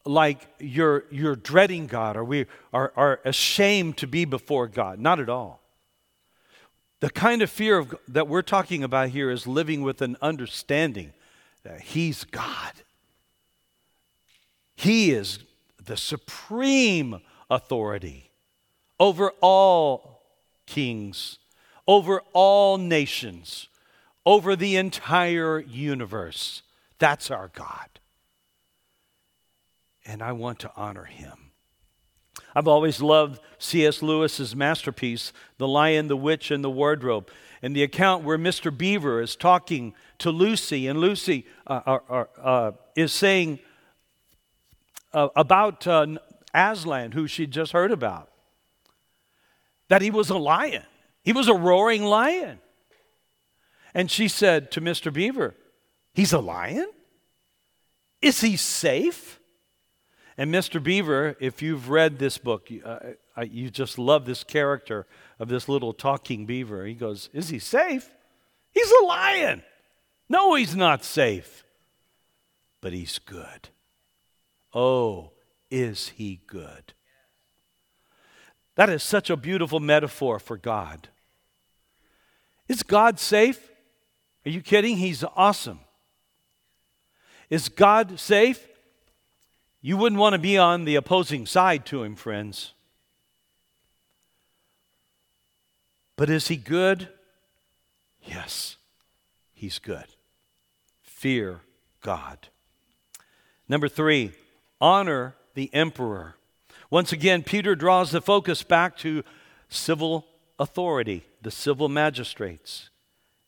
like 0.06 0.46
you're, 0.58 1.04
you're 1.10 1.36
dreading 1.36 1.86
God 1.86 2.16
or 2.16 2.24
we 2.24 2.46
are, 2.72 2.92
are 2.96 3.20
ashamed 3.24 3.96
to 3.98 4.06
be 4.06 4.24
before 4.24 4.68
God. 4.68 4.98
Not 4.98 5.20
at 5.20 5.28
all. 5.28 5.63
The 7.04 7.10
kind 7.10 7.42
of 7.42 7.50
fear 7.50 7.76
of, 7.76 7.94
that 8.08 8.28
we're 8.28 8.40
talking 8.40 8.82
about 8.82 9.10
here 9.10 9.30
is 9.30 9.46
living 9.46 9.82
with 9.82 10.00
an 10.00 10.16
understanding 10.22 11.12
that 11.62 11.82
He's 11.82 12.24
God. 12.24 12.72
He 14.74 15.10
is 15.10 15.40
the 15.84 15.98
supreme 15.98 17.20
authority 17.50 18.30
over 18.98 19.32
all 19.42 20.22
kings, 20.64 21.38
over 21.86 22.22
all 22.32 22.78
nations, 22.78 23.68
over 24.24 24.56
the 24.56 24.76
entire 24.76 25.60
universe. 25.60 26.62
That's 26.98 27.30
our 27.30 27.48
God. 27.48 28.00
And 30.06 30.22
I 30.22 30.32
want 30.32 30.58
to 30.60 30.72
honor 30.74 31.04
him. 31.04 31.43
I've 32.54 32.68
always 32.68 33.02
loved 33.02 33.40
C.S. 33.58 34.02
Lewis's 34.02 34.54
masterpiece, 34.54 35.32
The 35.58 35.66
Lion, 35.66 36.08
the 36.08 36.16
Witch, 36.16 36.50
and 36.50 36.62
the 36.62 36.70
Wardrobe. 36.70 37.28
And 37.62 37.74
the 37.74 37.82
account 37.82 38.24
where 38.24 38.38
Mr. 38.38 38.76
Beaver 38.76 39.20
is 39.20 39.36
talking 39.36 39.94
to 40.18 40.30
Lucy, 40.30 40.86
and 40.86 41.00
Lucy 41.00 41.46
uh, 41.66 41.80
uh, 41.86 41.98
uh, 42.08 42.24
uh 42.38 42.72
is 42.94 43.12
saying 43.12 43.58
uh, 45.12 45.28
about 45.34 45.86
uh, 45.86 46.06
Aslan, 46.52 47.12
who 47.12 47.26
she'd 47.26 47.50
just 47.50 47.72
heard 47.72 47.90
about, 47.90 48.30
that 49.88 50.02
he 50.02 50.10
was 50.10 50.30
a 50.30 50.36
lion. 50.36 50.84
He 51.22 51.32
was 51.32 51.48
a 51.48 51.54
roaring 51.54 52.04
lion. 52.04 52.58
And 53.94 54.10
she 54.10 54.28
said 54.28 54.70
to 54.72 54.80
Mr. 54.80 55.12
Beaver, 55.12 55.54
He's 56.12 56.32
a 56.32 56.38
lion? 56.38 56.88
Is 58.22 58.40
he 58.40 58.56
safe? 58.56 59.40
And 60.36 60.52
Mr. 60.52 60.82
Beaver, 60.82 61.36
if 61.38 61.62
you've 61.62 61.88
read 61.88 62.18
this 62.18 62.38
book, 62.38 62.68
uh, 62.84 63.42
you 63.42 63.70
just 63.70 63.98
love 63.98 64.26
this 64.26 64.42
character 64.42 65.06
of 65.38 65.48
this 65.48 65.68
little 65.68 65.92
talking 65.92 66.44
beaver. 66.44 66.84
He 66.86 66.94
goes, 66.94 67.28
Is 67.32 67.48
he 67.50 67.58
safe? 67.58 68.10
He's 68.72 68.90
a 68.90 69.04
lion. 69.04 69.62
No, 70.28 70.54
he's 70.54 70.74
not 70.74 71.04
safe, 71.04 71.64
but 72.80 72.92
he's 72.92 73.18
good. 73.18 73.68
Oh, 74.72 75.30
is 75.70 76.08
he 76.10 76.40
good. 76.46 76.94
That 78.74 78.90
is 78.90 79.04
such 79.04 79.30
a 79.30 79.36
beautiful 79.36 79.78
metaphor 79.78 80.40
for 80.40 80.56
God. 80.56 81.08
Is 82.66 82.82
God 82.82 83.20
safe? 83.20 83.70
Are 84.44 84.50
you 84.50 84.62
kidding? 84.62 84.96
He's 84.96 85.22
awesome. 85.36 85.80
Is 87.50 87.68
God 87.68 88.18
safe? 88.18 88.66
You 89.86 89.98
wouldn't 89.98 90.18
want 90.18 90.32
to 90.32 90.38
be 90.38 90.56
on 90.56 90.86
the 90.86 90.94
opposing 90.94 91.44
side 91.44 91.84
to 91.86 92.04
him, 92.04 92.16
friends. 92.16 92.72
But 96.16 96.30
is 96.30 96.48
he 96.48 96.56
good? 96.56 97.10
Yes, 98.22 98.76
he's 99.52 99.78
good. 99.78 100.06
Fear 101.02 101.60
God. 102.00 102.48
Number 103.68 103.86
three, 103.86 104.32
honor 104.80 105.34
the 105.52 105.68
emperor. 105.74 106.36
Once 106.88 107.12
again, 107.12 107.42
Peter 107.42 107.76
draws 107.76 108.10
the 108.10 108.22
focus 108.22 108.62
back 108.62 108.96
to 108.96 109.22
civil 109.68 110.24
authority, 110.58 111.26
the 111.42 111.50
civil 111.50 111.90
magistrates, 111.90 112.88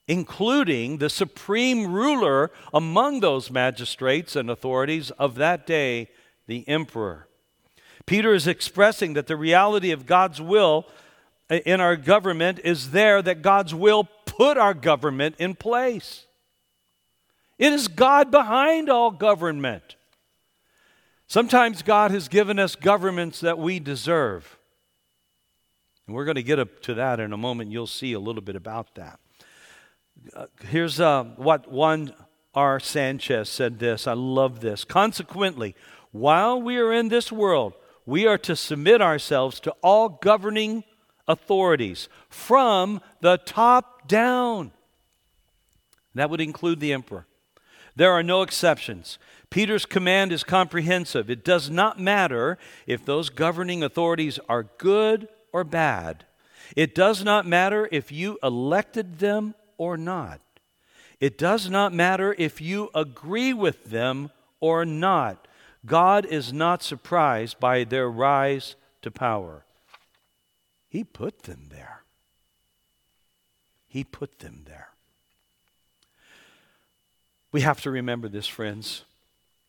including 0.07 0.99
the 0.99 1.09
supreme 1.09 1.91
ruler 1.91 2.51
among 2.75 3.21
those 3.21 3.51
magistrates 3.51 4.37
and 4.37 4.51
authorities 4.51 5.11
of 5.13 5.37
that 5.37 5.67
day, 5.67 6.11
the 6.47 6.67
emperor. 6.69 7.29
Peter 8.07 8.35
is 8.35 8.47
expressing 8.47 9.15
that 9.15 9.27
the 9.27 9.37
reality 9.37 9.91
of 9.91 10.07
God's 10.07 10.41
will 10.41 10.87
in 11.49 11.81
our 11.81 11.97
government 11.97 12.61
is 12.63 12.91
there, 12.91 13.23
that 13.23 13.43
God's 13.43 13.75
will 13.75 14.09
put 14.25 14.57
our 14.57 14.75
government 14.75 15.37
in 15.39 15.55
place. 15.55 16.27
It 17.59 17.73
is 17.73 17.89
God 17.89 18.31
behind 18.31 18.91
all 18.91 19.11
government. 19.11 19.97
Sometimes 21.27 21.83
God 21.83 22.11
has 22.11 22.29
given 22.29 22.59
us 22.59 22.77
governments 22.77 23.41
that 23.41 23.59
we 23.59 23.81
deserve. 23.81 24.59
And 26.07 26.15
we're 26.15 26.25
going 26.25 26.37
to 26.37 26.43
get 26.43 26.61
up 26.61 26.81
to 26.83 26.95
that 26.95 27.19
in 27.19 27.33
a 27.33 27.37
moment. 27.37 27.73
You'll 27.73 27.89
see 27.89 28.13
a 28.13 28.21
little 28.21 28.43
bit 28.43 28.55
about 28.55 28.95
that. 28.95 29.19
Uh, 30.35 30.47
here's 30.69 31.01
uh, 31.01 31.25
what 31.37 31.71
one 31.71 32.15
R. 32.55 32.79
Sanchez 32.79 33.49
said 33.49 33.79
this. 33.79 34.07
I 34.07 34.13
love 34.13 34.61
this. 34.61 34.85
Consequently, 34.85 35.75
while 36.21 36.61
we 36.61 36.79
are 36.79 36.93
in 36.93 37.09
this 37.09 37.31
world, 37.31 37.75
we 38.05 38.27
are 38.27 38.39
to 38.39 38.57
submit 38.57 39.03
ourselves 39.03 39.61
to 39.61 39.75
all 39.83 40.09
governing 40.09 40.85
authorities 41.29 42.09
from 42.29 43.01
the 43.21 43.37
top 43.39 44.07
down. 44.07 44.73
That 46.15 46.31
would 46.31 46.41
include 46.41 46.81
the 46.81 46.93
emperor. 46.93 47.27
There 47.97 48.13
are 48.13 48.23
no 48.23 48.43
exceptions. 48.43 49.19
Peter's 49.51 49.87
command 49.87 50.33
is 50.33 50.45
comprehensive. 50.45 51.31
It 51.31 51.45
does 51.45 51.71
not 51.71 52.01
matter 52.01 52.59
if 52.87 53.05
those 53.05 53.31
governing 53.31 53.83
authorities 53.83 54.39
are 54.49 54.65
good 54.79 55.29
or 55.53 55.65
bad. 55.65 56.25
It 56.75 56.95
does 56.95 57.25
not 57.25 57.47
matter 57.47 57.89
if 57.93 58.13
you 58.13 58.39
elected 58.43 59.19
them 59.19 59.55
or 59.79 59.97
not. 59.97 60.41
It 61.21 61.39
does 61.39 61.71
not 61.71 61.95
matter 61.95 62.35
if 62.39 62.61
you 62.61 62.91
agree 62.95 63.53
with 63.53 63.85
them 63.85 64.31
or 64.61 64.85
not. 64.85 65.46
God 65.87 66.27
is 66.27 66.53
not 66.53 66.83
surprised 66.83 67.59
by 67.61 67.85
their 67.85 68.11
rise 68.11 68.77
to 69.03 69.11
power. 69.11 69.65
He 70.89 71.05
put 71.05 71.45
them 71.45 71.69
there. 71.71 72.03
He 73.87 74.05
put 74.05 74.41
them 74.41 74.65
there. 74.67 74.89
We 77.53 77.61
have 77.63 77.81
to 77.83 77.91
remember 77.91 78.29
this, 78.29 78.47
friends. 78.47 79.05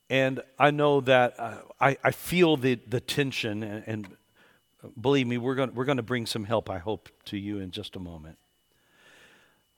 And 0.10 0.41
I 0.58 0.71
know 0.71 1.01
that 1.01 1.39
uh, 1.39 1.58
I, 1.80 1.97
I 2.03 2.12
feel 2.12 2.58
the, 2.58 2.75
the 2.88 2.99
tension, 2.99 3.63
and, 3.63 3.84
and 3.88 4.08
believe 4.99 5.27
me, 5.27 5.38
we're 5.38 5.56
going 5.56 5.73
we're 5.73 5.86
going 5.86 5.97
to 5.97 6.03
bring 6.03 6.25
some 6.25 6.45
help, 6.45 6.69
I 6.69 6.77
hope, 6.77 7.10
to 7.25 7.38
you 7.38 7.60
in 7.60 7.71
just 7.71 7.95
a 7.95 7.99
moment. 7.99 8.38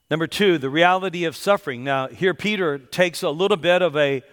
Number 0.09 0.27
two, 0.27 0.57
the 0.57 0.69
reality 0.69 1.25
of 1.25 1.35
suffering. 1.35 1.83
Now, 1.83 2.07
here 2.07 2.33
Peter 2.33 2.77
takes 2.79 3.21
a 3.21 3.29
little 3.29 3.57
bit 3.57 3.81
of 3.81 3.95
a 3.95 4.23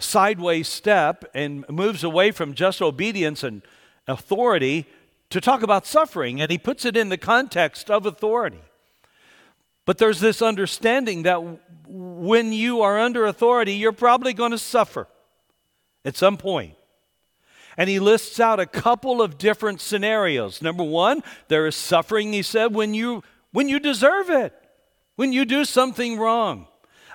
sideways 0.00 0.68
step 0.68 1.24
and 1.34 1.64
moves 1.68 2.04
away 2.04 2.30
from 2.30 2.54
just 2.54 2.80
obedience 2.82 3.42
and 3.42 3.62
authority 4.06 4.86
to 5.30 5.40
talk 5.40 5.62
about 5.62 5.86
suffering, 5.86 6.40
and 6.40 6.50
he 6.50 6.58
puts 6.58 6.84
it 6.84 6.96
in 6.96 7.10
the 7.10 7.18
context 7.18 7.90
of 7.90 8.06
authority. 8.06 8.60
But 9.84 9.98
there's 9.98 10.20
this 10.20 10.42
understanding 10.42 11.22
that 11.22 11.38
when 11.86 12.52
you 12.52 12.82
are 12.82 12.98
under 12.98 13.26
authority, 13.26 13.74
you're 13.74 13.92
probably 13.92 14.34
going 14.34 14.50
to 14.50 14.58
suffer 14.58 15.06
at 16.04 16.16
some 16.16 16.36
point. 16.36 16.74
And 17.76 17.88
he 17.88 18.00
lists 18.00 18.40
out 18.40 18.58
a 18.58 18.66
couple 18.66 19.22
of 19.22 19.38
different 19.38 19.80
scenarios. 19.80 20.60
Number 20.60 20.82
one, 20.82 21.22
there 21.48 21.66
is 21.66 21.76
suffering, 21.76 22.32
he 22.32 22.42
said, 22.42 22.74
when 22.74 22.92
you, 22.92 23.22
when 23.52 23.68
you 23.68 23.78
deserve 23.78 24.30
it, 24.30 24.52
when 25.16 25.32
you 25.32 25.44
do 25.44 25.64
something 25.64 26.18
wrong. 26.18 26.66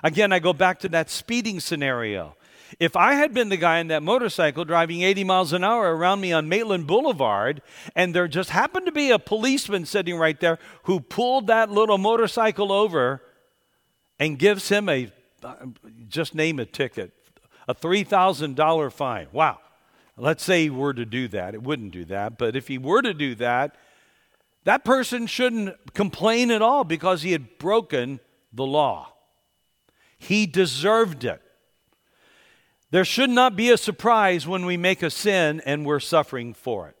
Again, 0.02 0.32
I 0.32 0.38
go 0.38 0.52
back 0.52 0.80
to 0.80 0.88
that 0.90 1.10
speeding 1.10 1.60
scenario. 1.60 2.36
If 2.80 2.96
I 2.96 3.14
had 3.14 3.32
been 3.34 3.48
the 3.48 3.56
guy 3.56 3.78
in 3.78 3.88
that 3.88 4.02
motorcycle 4.02 4.64
driving 4.64 5.02
80 5.02 5.24
miles 5.24 5.52
an 5.52 5.64
hour 5.64 5.96
around 5.96 6.20
me 6.20 6.32
on 6.32 6.48
Maitland 6.48 6.86
Boulevard, 6.86 7.62
and 7.94 8.14
there 8.14 8.28
just 8.28 8.50
happened 8.50 8.86
to 8.86 8.92
be 8.92 9.10
a 9.10 9.18
policeman 9.18 9.86
sitting 9.86 10.16
right 10.16 10.38
there 10.40 10.58
who 10.84 11.00
pulled 11.00 11.46
that 11.46 11.70
little 11.70 11.98
motorcycle 11.98 12.72
over 12.72 13.22
and 14.18 14.38
gives 14.38 14.68
him 14.68 14.88
a, 14.88 15.12
just 16.08 16.34
name 16.34 16.58
a 16.58 16.64
ticket, 16.64 17.12
a 17.68 17.74
$3,000 17.74 18.92
fine. 18.92 19.28
Wow. 19.32 19.58
Let's 20.16 20.44
say 20.44 20.62
he 20.62 20.70
were 20.70 20.94
to 20.94 21.04
do 21.04 21.28
that. 21.28 21.54
It 21.54 21.62
wouldn't 21.62 21.90
do 21.92 22.04
that. 22.06 22.38
But 22.38 22.54
if 22.54 22.68
he 22.68 22.78
were 22.78 23.02
to 23.02 23.12
do 23.12 23.34
that, 23.36 23.76
that 24.64 24.84
person 24.84 25.26
shouldn't 25.26 25.92
complain 25.92 26.50
at 26.50 26.62
all 26.62 26.84
because 26.84 27.22
he 27.22 27.32
had 27.32 27.58
broken 27.58 28.20
the 28.52 28.64
law. 28.64 29.12
He 30.16 30.46
deserved 30.46 31.24
it. 31.24 31.42
There 32.94 33.04
should 33.04 33.30
not 33.30 33.56
be 33.56 33.72
a 33.72 33.76
surprise 33.76 34.46
when 34.46 34.66
we 34.66 34.76
make 34.76 35.02
a 35.02 35.10
sin 35.10 35.60
and 35.66 35.84
we're 35.84 35.98
suffering 35.98 36.54
for 36.54 36.86
it. 36.86 36.96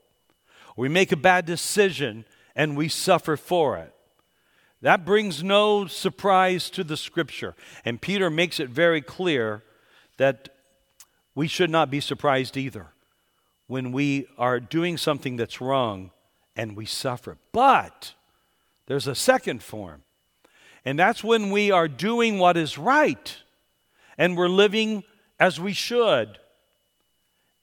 We 0.76 0.88
make 0.88 1.12
a 1.12 1.16
bad 1.16 1.46
decision 1.46 2.24
and 2.56 2.76
we 2.76 2.88
suffer 2.88 3.36
for 3.36 3.76
it. 3.76 3.94
That 4.82 5.04
brings 5.04 5.44
no 5.44 5.86
surprise 5.86 6.68
to 6.70 6.82
the 6.82 6.96
scripture. 6.96 7.54
And 7.84 8.00
Peter 8.00 8.28
makes 8.28 8.58
it 8.58 8.70
very 8.70 9.02
clear 9.02 9.62
that 10.16 10.48
we 11.36 11.46
should 11.46 11.70
not 11.70 11.92
be 11.92 12.00
surprised 12.00 12.56
either 12.56 12.88
when 13.68 13.92
we 13.92 14.26
are 14.36 14.58
doing 14.58 14.96
something 14.96 15.36
that's 15.36 15.60
wrong 15.60 16.10
and 16.56 16.74
we 16.74 16.86
suffer. 16.86 17.38
But 17.52 18.14
there's 18.86 19.06
a 19.06 19.14
second 19.14 19.62
form, 19.62 20.02
and 20.84 20.98
that's 20.98 21.22
when 21.22 21.52
we 21.52 21.70
are 21.70 21.86
doing 21.86 22.40
what 22.40 22.56
is 22.56 22.78
right 22.78 23.36
and 24.18 24.36
we're 24.36 24.48
living 24.48 25.04
as 25.38 25.60
we 25.60 25.72
should. 25.72 26.38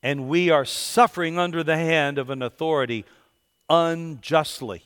And 0.03 0.27
we 0.27 0.49
are 0.49 0.65
suffering 0.65 1.37
under 1.37 1.63
the 1.63 1.77
hand 1.77 2.17
of 2.17 2.29
an 2.29 2.41
authority 2.41 3.05
unjustly. 3.69 4.83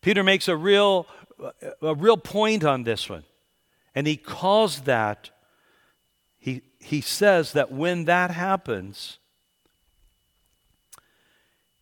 Peter 0.00 0.22
makes 0.22 0.48
a 0.48 0.56
real, 0.56 1.06
a 1.82 1.94
real 1.94 2.16
point 2.16 2.64
on 2.64 2.84
this 2.84 3.08
one. 3.08 3.24
And 3.94 4.06
he 4.06 4.16
calls 4.16 4.82
that, 4.82 5.30
he, 6.38 6.62
he 6.78 7.00
says 7.00 7.52
that 7.52 7.72
when 7.72 8.04
that 8.04 8.30
happens, 8.30 9.18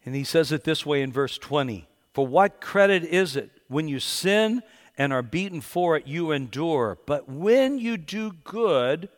and 0.05 0.14
he 0.14 0.24
says 0.24 0.53
it 0.53 0.64
this 0.64 0.85
way 0.85 1.03
in 1.03 1.12
verse 1.12 1.38
20 1.38 1.88
For 2.12 2.27
what 2.27 2.61
credit 2.61 3.05
is 3.05 3.37
it 3.37 3.50
when 3.68 3.88
you 3.88 4.00
sin 4.00 4.62
and 4.96 5.12
are 5.12 5.22
beaten 5.22 5.61
for 5.61 5.96
it, 5.96 6.07
you 6.07 6.31
endure? 6.31 6.98
But 7.07 7.29
when 7.29 7.79
you 7.79 7.96
do 7.96 8.33
good, 8.44 9.09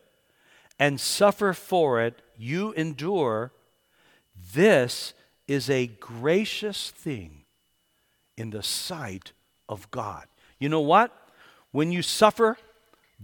and 0.79 1.01
suffer 1.01 1.53
for 1.53 2.03
it, 2.03 2.21
you 2.37 2.73
endure, 2.73 3.53
this 4.55 5.15
is 5.49 5.71
a 5.71 5.87
gracious 5.87 6.91
thing 6.91 7.45
in 8.37 8.51
the 8.51 8.63
sight 8.63 9.33
of 9.69 9.91
God. 9.91 10.27
You 10.59 10.69
know 10.69 10.81
what? 10.81 11.13
When 11.71 11.93
you 11.93 12.03
suffer 12.03 12.59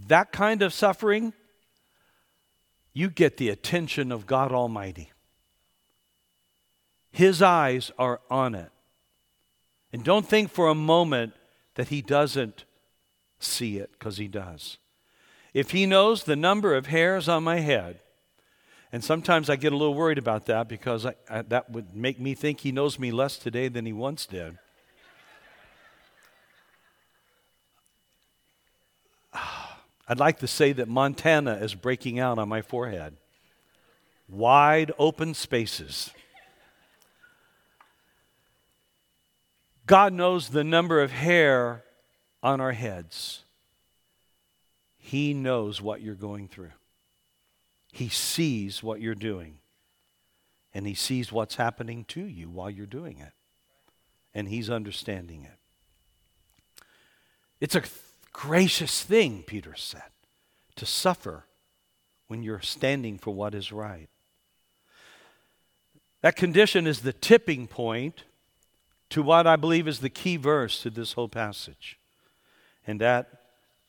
that 0.07 0.33
kind 0.33 0.63
of 0.63 0.73
suffering, 0.73 1.33
you 2.93 3.11
get 3.11 3.37
the 3.37 3.49
attention 3.49 4.13
of 4.13 4.27
God 4.27 4.53
Almighty. 4.53 5.11
His 7.11 7.43
eyes 7.43 7.91
are 7.99 8.21
on 8.31 8.55
it. 8.55 8.71
And 9.93 10.03
don't 10.03 10.27
think 10.27 10.51
for 10.51 10.69
a 10.69 10.75
moment 10.75 11.35
that 11.75 11.89
He 11.89 12.01
doesn't 12.01 12.65
see 13.39 13.79
it, 13.79 13.93
because 13.93 14.17
He 14.17 14.29
does 14.29 14.79
if 15.55 15.71
he 15.73 15.87
knows 15.87 16.25
the 16.25 16.37
number 16.37 16.75
of 16.75 16.87
hairs 16.87 17.29
on 17.29 17.45
my 17.45 17.61
head, 17.61 18.01
and 18.91 19.03
sometimes 19.03 19.49
I 19.49 19.57
get 19.57 19.73
a 19.73 19.77
little 19.77 19.95
worried 19.95 20.19
about 20.19 20.47
that 20.47 20.69
because 20.69 21.07
I, 21.07 21.15
I, 21.29 21.43
that 21.43 21.71
would 21.71 21.97
make 21.97 22.21
me 22.21 22.35
think 22.35 22.61
he 22.61 22.73
knows 22.73 22.99
me 22.99 23.11
less 23.11 23.39
today 23.39 23.69
than 23.69 23.87
he 23.87 23.93
once 23.93 24.27
did. 24.27 24.59
I'd 30.09 30.19
like 30.19 30.41
to 30.41 30.47
say 30.47 30.73
that 30.73 30.89
Montana 30.89 31.55
is 31.55 31.75
breaking 31.75 32.19
out 32.19 32.39
on 32.39 32.49
my 32.49 32.61
forehead. 32.61 33.17
wide 34.29 34.93
open 34.99 35.33
spaces. 35.33 36.11
God 39.87 40.13
knows 40.13 40.51
the 40.51 40.65
number 40.65 41.01
of 41.01 41.11
hair 41.11 41.83
on 42.43 42.61
our 42.61 42.73
heads. 42.73 43.45
He 45.05 45.35
knows 45.35 45.83
what 45.83 46.01
you're 46.01 46.15
going 46.15 46.47
through. 46.47 46.71
He 47.91 48.09
sees 48.09 48.85
what 48.85 49.01
you're 49.01 49.17
doing. 49.17 49.59
And 50.73 50.87
He 50.87 50.95
sees 50.95 51.33
what's 51.33 51.57
happening 51.57 52.05
to 52.05 52.23
you 52.23 52.49
while 52.49 52.71
you're 52.71 52.87
doing 52.87 53.19
it. 53.19 53.33
And 54.33 54.49
He's 54.49 54.71
understanding 54.71 55.43
it. 55.43 56.85
It's 57.61 57.75
a 57.75 57.83
gracious 58.33 59.03
thing, 59.03 59.43
Peter 59.45 59.75
said, 59.77 60.03
to 60.77 60.87
suffer 60.87 61.47
when 62.29 62.45
you're 62.45 62.61
standing 62.61 63.19
for 63.19 63.35
what 63.35 63.57
is 63.57 63.73
right. 63.73 64.09
That 66.21 66.37
condition 66.37 66.87
is 66.87 67.01
the 67.01 67.13
tipping 67.13 67.67
point 67.67 68.23
to 69.11 69.21
what 69.21 69.49
I 69.49 69.57
believe 69.57 69.89
is 69.89 69.99
the 69.99 70.09
key 70.09 70.37
verse 70.37 70.81
to 70.83 70.91
this 70.91 71.15
whole 71.15 71.29
passage. 71.29 71.99
And 72.87 73.01
that 73.01 73.42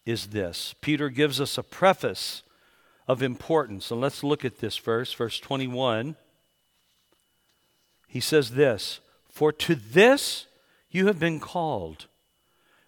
is 0.06 0.28
this 0.28 0.76
Peter 0.82 1.10
gives 1.10 1.40
us 1.40 1.58
a 1.58 1.64
preface 1.64 2.44
of 3.08 3.22
importance. 3.22 3.92
And 3.92 4.02
let's 4.02 4.24
look 4.24 4.46
at 4.46 4.60
this 4.60 4.78
verse, 4.78 5.14
verse 5.14 5.40
21. 5.40 6.16
He 8.08 8.20
says 8.20 8.52
this 8.52 9.00
For 9.30 9.52
to 9.52 9.76
this 9.76 10.48
you 10.90 11.08
have 11.08 11.20
been 11.20 11.40
called, 11.40 12.06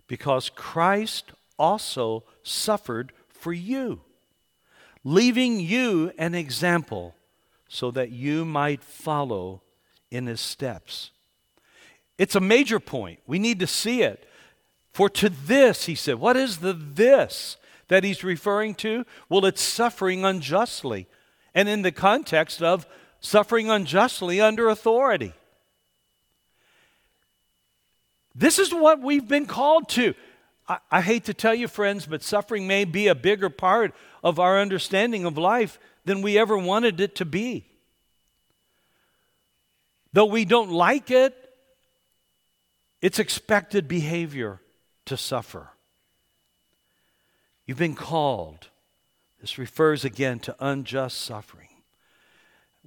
because 0.07 0.49
Christ 0.49 1.32
also 1.57 2.24
suffered 2.43 3.11
for 3.30 3.53
you, 3.53 4.01
leaving 5.03 5.59
you 5.59 6.11
an 6.18 6.36
example 6.36 7.16
so 7.68 7.91
that 7.91 8.11
you 8.11 8.45
might 8.45 8.84
follow 8.84 9.61
in 10.11 10.28
his 10.28 10.39
steps. 10.39 11.11
It's 12.18 12.36
a 12.36 12.39
major 12.39 12.80
point. 12.80 13.20
We 13.28 13.39
need 13.39 13.59
to 13.59 13.68
see 13.68 14.01
it. 14.03 14.28
For 14.96 15.10
to 15.10 15.28
this, 15.28 15.88
he 15.88 15.96
said, 15.96 16.16
what 16.16 16.38
is 16.38 16.60
the 16.60 16.72
this 16.72 17.58
that 17.89 18.06
he's 18.06 18.24
referring 18.24 18.76
to? 18.76 19.04
Well, 19.28 19.46
it's 19.46 19.62
suffering 19.62 20.24
unjustly. 20.24 21.08
And 21.54 21.68
in 21.68 21.82
the 21.82 21.91
context 21.91 22.62
of 22.62 22.88
suffering 23.20 23.70
unjustly 23.70 24.39
under 24.39 24.70
authority. 24.70 25.34
This 28.34 28.58
is 28.58 28.74
what 28.74 29.02
we've 29.02 29.28
been 29.28 29.48
called 29.48 29.89
to. 29.89 30.14
I, 30.66 30.78
I, 30.89 31.02
hate 31.02 31.26
to 31.26 31.34
tell 31.34 31.54
you, 31.54 31.68
friends, 31.68 32.06
but 32.06 32.24
suffering 32.24 32.66
may 32.66 32.86
be 32.86 33.08
a 33.08 33.16
bigger 33.16 33.50
part 33.50 33.93
of 34.24 34.39
our 34.39 34.62
understanding 34.62 35.26
of 35.26 35.38
life 35.38 35.78
than 36.06 36.22
we 36.22 36.38
ever 36.38 36.58
wanted 36.58 37.02
it 37.02 37.16
to 37.16 37.26
be. 37.26 37.66
Though 40.14 40.24
we 40.24 40.46
don't 40.46 40.72
like 40.72 41.12
it, 41.12 41.36
it's 43.02 43.20
expected 43.20 43.89
behavior 43.89 44.62
to 45.06 45.18
suffer. 45.18 45.70
You've 47.66 47.78
been 47.78 47.95
called. 47.95 48.68
This 49.41 49.58
refers 49.58 50.06
again 50.06 50.39
to 50.39 50.56
unjust 50.60 51.18
suffering. 51.20 51.70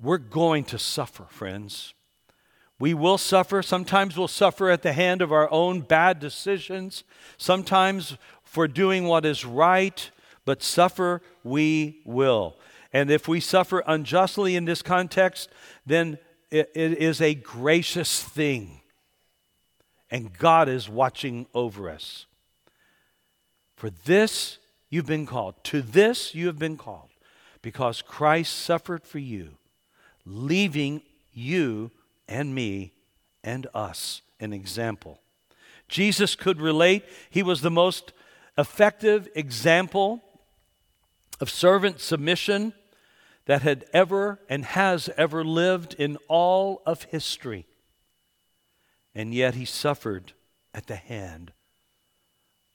We're 0.00 0.18
going 0.18 0.64
to 0.64 0.78
suffer, 0.78 1.24
friends. 1.28 1.94
We 2.78 2.94
will 2.94 3.18
suffer. 3.18 3.62
Sometimes 3.62 4.16
we'll 4.16 4.28
suffer 4.28 4.70
at 4.70 4.82
the 4.82 4.92
hand 4.92 5.20
of 5.20 5.32
our 5.32 5.50
own 5.50 5.80
bad 5.80 6.20
decisions, 6.20 7.02
sometimes 7.36 8.16
for 8.44 8.68
doing 8.68 9.04
what 9.04 9.24
is 9.24 9.44
right, 9.44 10.10
but 10.44 10.62
suffer 10.62 11.20
we 11.42 12.00
will. 12.04 12.56
And 12.92 13.10
if 13.10 13.28
we 13.28 13.40
suffer 13.40 13.82
unjustly 13.86 14.56
in 14.56 14.64
this 14.64 14.82
context, 14.82 15.50
then 15.84 16.18
it, 16.50 16.70
is 16.74 17.20
a 17.20 17.34
gracious 17.34 18.22
thing. 18.22 18.80
And 20.10 20.32
God 20.32 20.68
is 20.68 20.88
watching 20.88 21.46
over 21.54 21.90
us. 21.90 22.26
For 23.76 23.90
this 23.90 24.58
you've 24.90 25.06
been 25.06 25.26
called. 25.26 25.62
To 25.64 25.82
this 25.82 26.34
you 26.34 26.46
have 26.46 26.58
been 26.58 26.76
called. 26.76 27.10
Because 27.60 28.02
Christ 28.02 28.56
suffered 28.56 29.04
for 29.04 29.18
you, 29.18 29.58
leaving 30.24 31.02
you 31.32 31.90
and 32.28 32.54
me 32.54 32.92
and 33.42 33.66
us 33.74 34.22
an 34.40 34.52
example. 34.52 35.20
Jesus 35.88 36.36
could 36.36 36.60
relate. 36.60 37.04
He 37.30 37.42
was 37.42 37.60
the 37.60 37.70
most 37.70 38.12
effective 38.56 39.28
example 39.34 40.22
of 41.40 41.50
servant 41.50 42.00
submission 42.00 42.72
that 43.46 43.62
had 43.62 43.84
ever 43.92 44.38
and 44.48 44.64
has 44.64 45.08
ever 45.16 45.44
lived 45.44 45.94
in 45.94 46.18
all 46.28 46.82
of 46.84 47.04
history. 47.04 47.66
And 49.18 49.34
yet 49.34 49.56
he 49.56 49.64
suffered 49.64 50.32
at 50.72 50.86
the 50.86 50.94
hand 50.94 51.52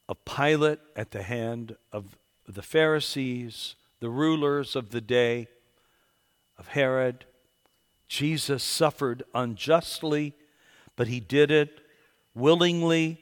of 0.09 0.25
Pilate, 0.25 0.79
at 0.93 1.11
the 1.11 1.23
hand 1.23 1.77
of 1.89 2.17
the 2.45 2.61
Pharisees, 2.61 3.75
the 4.01 4.09
rulers 4.09 4.75
of 4.75 4.89
the 4.89 4.99
day, 4.99 5.47
of 6.57 6.67
Herod, 6.67 7.23
Jesus 8.09 8.61
suffered 8.61 9.23
unjustly, 9.33 10.33
but 10.97 11.07
he 11.07 11.21
did 11.21 11.49
it 11.49 11.79
willingly, 12.35 13.21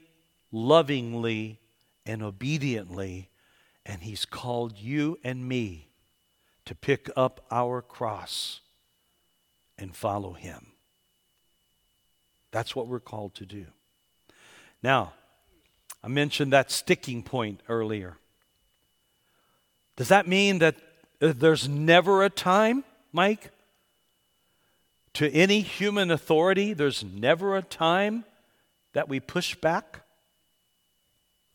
lovingly, 0.52 1.60
and 2.08 2.24
obediently. 2.24 3.30
And 3.86 4.02
he's 4.02 4.26
called 4.26 4.80
you 4.80 5.20
and 5.24 5.48
me 5.48 5.90
to 6.66 6.74
pick 6.74 7.08
up 7.16 7.46
our 7.52 7.84
cross 7.84 8.62
and 9.78 9.96
follow 9.96 10.34
him. 10.34 10.71
That's 12.52 12.76
what 12.76 12.88
we're 12.88 13.00
called 13.00 13.36
to 13.36 13.46
do. 13.46 13.66
Now, 14.84 15.14
I 16.04 16.08
mentioned 16.08 16.54
that 16.54 16.72
sticking 16.72 17.24
point 17.24 17.62
earlier. 17.70 18.18
Does 19.96 20.10
that 20.10 20.28
mean 20.28 20.60
that 20.60 20.76
uh, 21.22 21.34
there's 21.36 21.70
never 21.70 22.24
a 22.24 22.30
time, 22.30 22.84
Mike, 23.14 23.52
to 25.14 25.30
any 25.32 25.62
human 25.62 26.10
authority, 26.10 26.74
there's 26.74 27.04
never 27.04 27.58
a 27.58 27.62
time 27.62 28.24
that 28.94 29.10
we 29.10 29.20
push 29.20 29.56
back. 29.56 30.02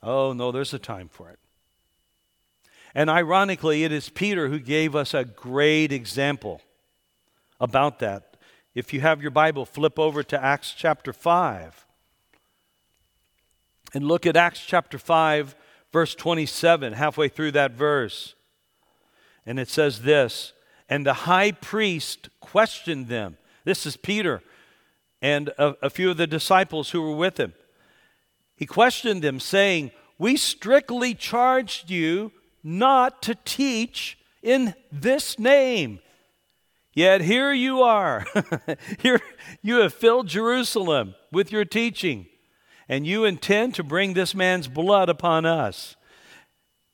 Oh, 0.03 0.33
no, 0.33 0.53
there's 0.53 0.75
a 0.75 0.79
time 0.79 1.09
for 1.09 1.31
it. 1.31 1.39
And 2.95 3.11
ironically, 3.11 3.85
it 3.85 3.93
is 3.93 4.09
Peter 4.09 4.49
who 4.49 4.59
gave 4.59 4.95
us 4.95 5.15
a 5.15 5.25
great 5.25 5.93
example 5.93 6.61
about 7.61 7.99
that. 8.01 8.26
If 8.77 8.93
you 8.93 9.01
have 9.01 9.23
your 9.23 9.31
Bible, 9.31 9.65
flip 9.65 9.99
over 9.99 10.23
to 10.25 10.45
Acts 10.45 10.75
chapter 10.77 11.15
5 11.15 11.87
and 13.95 14.07
look 14.07 14.27
at 14.27 14.37
Acts 14.37 14.61
chapter 14.67 14.99
5, 14.99 15.57
verse 15.95 16.15
27, 16.15 16.93
halfway 16.93 17.29
through 17.29 17.53
that 17.53 17.73
verse. 17.73 18.35
And 19.47 19.59
it 19.59 19.71
says 19.71 20.03
this 20.03 20.53
And 20.91 21.07
the 21.07 21.15
high 21.15 21.53
priest 21.53 22.29
questioned 22.41 23.09
them 23.09 23.39
this 23.65 23.87
is 23.87 23.97
Peter 23.97 24.43
and 25.23 25.49
a, 25.57 25.75
a 25.81 25.89
few 25.89 26.11
of 26.11 26.19
the 26.19 26.27
disciples 26.27 26.91
who 26.91 27.01
were 27.01 27.17
with 27.17 27.41
him. 27.41 27.55
He 28.57 28.67
questioned 28.67 29.23
them, 29.23 29.41
saying, 29.41 29.91
We 30.19 30.37
strictly 30.37 31.15
charged 31.15 31.89
you 31.89 32.31
not 32.63 33.23
to 33.23 33.37
teach 33.37 34.19
in 34.43 34.75
this 34.93 35.39
name. 35.39 36.01
Yet 36.97 37.21
here 37.21 37.53
you 37.53 37.83
are. 37.83 38.25
here 39.01 39.21
you 39.61 39.77
have 39.83 39.93
filled 39.93 40.29
Jerusalem 40.29 41.15
with 41.31 41.53
your 41.53 41.67
teaching, 41.67 42.25
and 42.89 43.07
you 43.07 43.27
intend 43.27 43.75
to 43.75 43.83
bring 43.83 44.15
this 44.15 44.35
man's 44.35 44.67
blood 44.67 45.11
upon 45.11 45.45
us. 45.45 45.95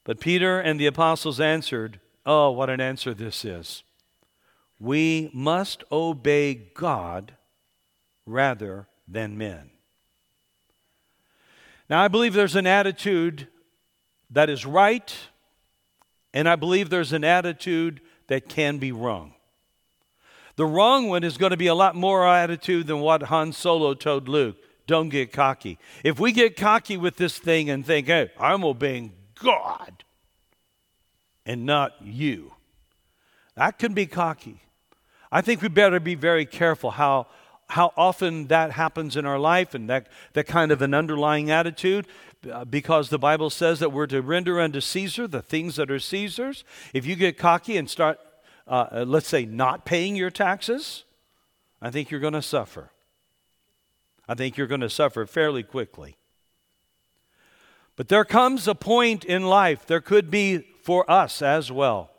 But 0.03 0.19
Peter 0.19 0.59
and 0.59 0.81
the 0.81 0.89
apostles 0.89 1.39
answered, 1.41 2.01
Oh, 2.27 2.51
what 2.51 2.69
an 2.69 2.81
answer 2.81 3.15
this 3.15 3.45
is 3.45 3.85
we 4.81 5.31
must 5.33 5.85
obey 5.93 6.55
God 6.75 7.37
rather 8.27 8.89
than 9.07 9.39
men. 9.39 9.71
Now, 11.89 12.03
I 12.03 12.09
believe 12.09 12.35
there's 12.35 12.57
an 12.57 12.67
attitude 12.67 13.47
that 14.31 14.51
is 14.51 14.67
right, 14.67 15.17
and 16.35 16.49
I 16.49 16.57
believe 16.57 16.91
there's 16.91 17.13
an 17.13 17.23
attitude 17.23 18.01
that 18.27 18.49
can 18.49 18.79
be 18.79 18.91
wrong. 18.91 19.35
The 20.57 20.67
wrong 20.67 21.09
one 21.09 21.25
is 21.25 21.39
going 21.39 21.51
to 21.51 21.57
be 21.57 21.67
a 21.67 21.75
lot 21.75 21.95
more 21.95 22.27
attitude 22.27 22.87
than 22.87 23.01
what 23.01 23.25
Han 23.25 23.53
Solo 23.53 23.95
told 23.95 24.29
Luke. 24.29 24.57
Don't 24.87 25.09
get 25.09 25.33
cocky. 25.33 25.79
If 26.05 26.19
we 26.21 26.33
get 26.33 26.57
cocky 26.57 26.97
with 26.97 27.17
this 27.17 27.39
thing 27.39 27.71
and 27.71 27.87
think, 27.87 28.09
hey, 28.09 28.31
I'm 28.39 28.65
obeying 28.65 29.13
God 29.43 30.05
and 31.47 31.65
not 31.65 31.95
you, 32.03 32.53
that 33.55 33.79
can 33.79 33.95
be 33.95 34.07
cocky. 34.07 34.61
I 35.31 35.41
think 35.41 35.63
we 35.63 35.69
better 35.69 36.01
be 36.01 36.15
very 36.15 36.45
careful 36.45 36.91
how, 36.91 37.29
how 37.69 37.93
often 37.97 38.49
that 38.49 38.73
happens 38.73 39.17
in 39.17 39.25
our 39.25 39.39
life 39.39 39.75
and 39.75 39.89
that, 39.89 40.09
that 40.35 40.47
kind 40.47 40.71
of 40.71 40.83
an 40.83 40.93
underlying 40.93 41.51
attitude 41.51 42.07
uh, 42.51 42.65
because 42.65 43.09
the 43.09 43.19
Bible 43.19 43.51
says 43.51 43.79
that 43.79 43.93
we're 43.93 44.07
to 44.09 44.21
render 44.21 44.61
unto 44.61 44.81
Caesar 44.81 45.27
the 45.27 45.41
things 45.41 45.77
that 45.77 45.91
are 45.91 45.99
Caesar's. 45.99 46.65
If 46.93 47.07
you 47.07 47.17
get 47.17 47.39
cocky 47.39 47.77
and 47.77 47.89
start 47.89 48.19
uh, 48.67 48.87
uh 48.93 49.05
let's 49.07 49.29
say, 49.29 49.45
not 49.45 49.85
paying 49.85 50.17
your 50.17 50.31
taxes, 50.31 51.05
I 51.81 51.91
think 51.91 52.11
you're 52.11 52.21
going 52.21 52.33
to 52.33 52.43
suffer. 52.43 52.91
I 54.29 54.35
think 54.35 54.57
you're 54.57 54.67
going 54.67 54.81
to 54.81 54.91
suffer 54.91 55.27
fairly 55.27 55.63
quickly. 55.63 56.17
But 57.97 58.09
there 58.09 58.25
comes 58.25 58.67
a 58.67 58.75
point 58.75 59.25
in 59.25 59.45
life, 59.45 59.87
there 59.87 60.01
could 60.01 60.31
be 60.31 60.59
for 60.83 61.09
us 61.11 61.43
as 61.43 61.71
well, 61.71 62.11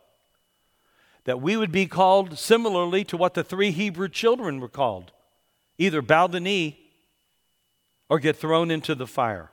that 1.24 1.42
we 1.42 1.58
would 1.58 1.72
be 1.72 1.88
called 1.88 2.38
similarly 2.38 3.04
to 3.06 3.18
what 3.18 3.34
the 3.34 3.44
three 3.44 3.72
Hebrew 3.72 4.10
children 4.10 4.60
were 4.60 4.70
called 4.70 5.12
either 5.80 6.04
bow 6.04 6.28
the 6.28 6.40
knee 6.40 6.80
or 8.10 8.20
get 8.20 8.36
thrown 8.36 8.70
into 8.70 8.94
the 8.94 9.08
fire. 9.08 9.50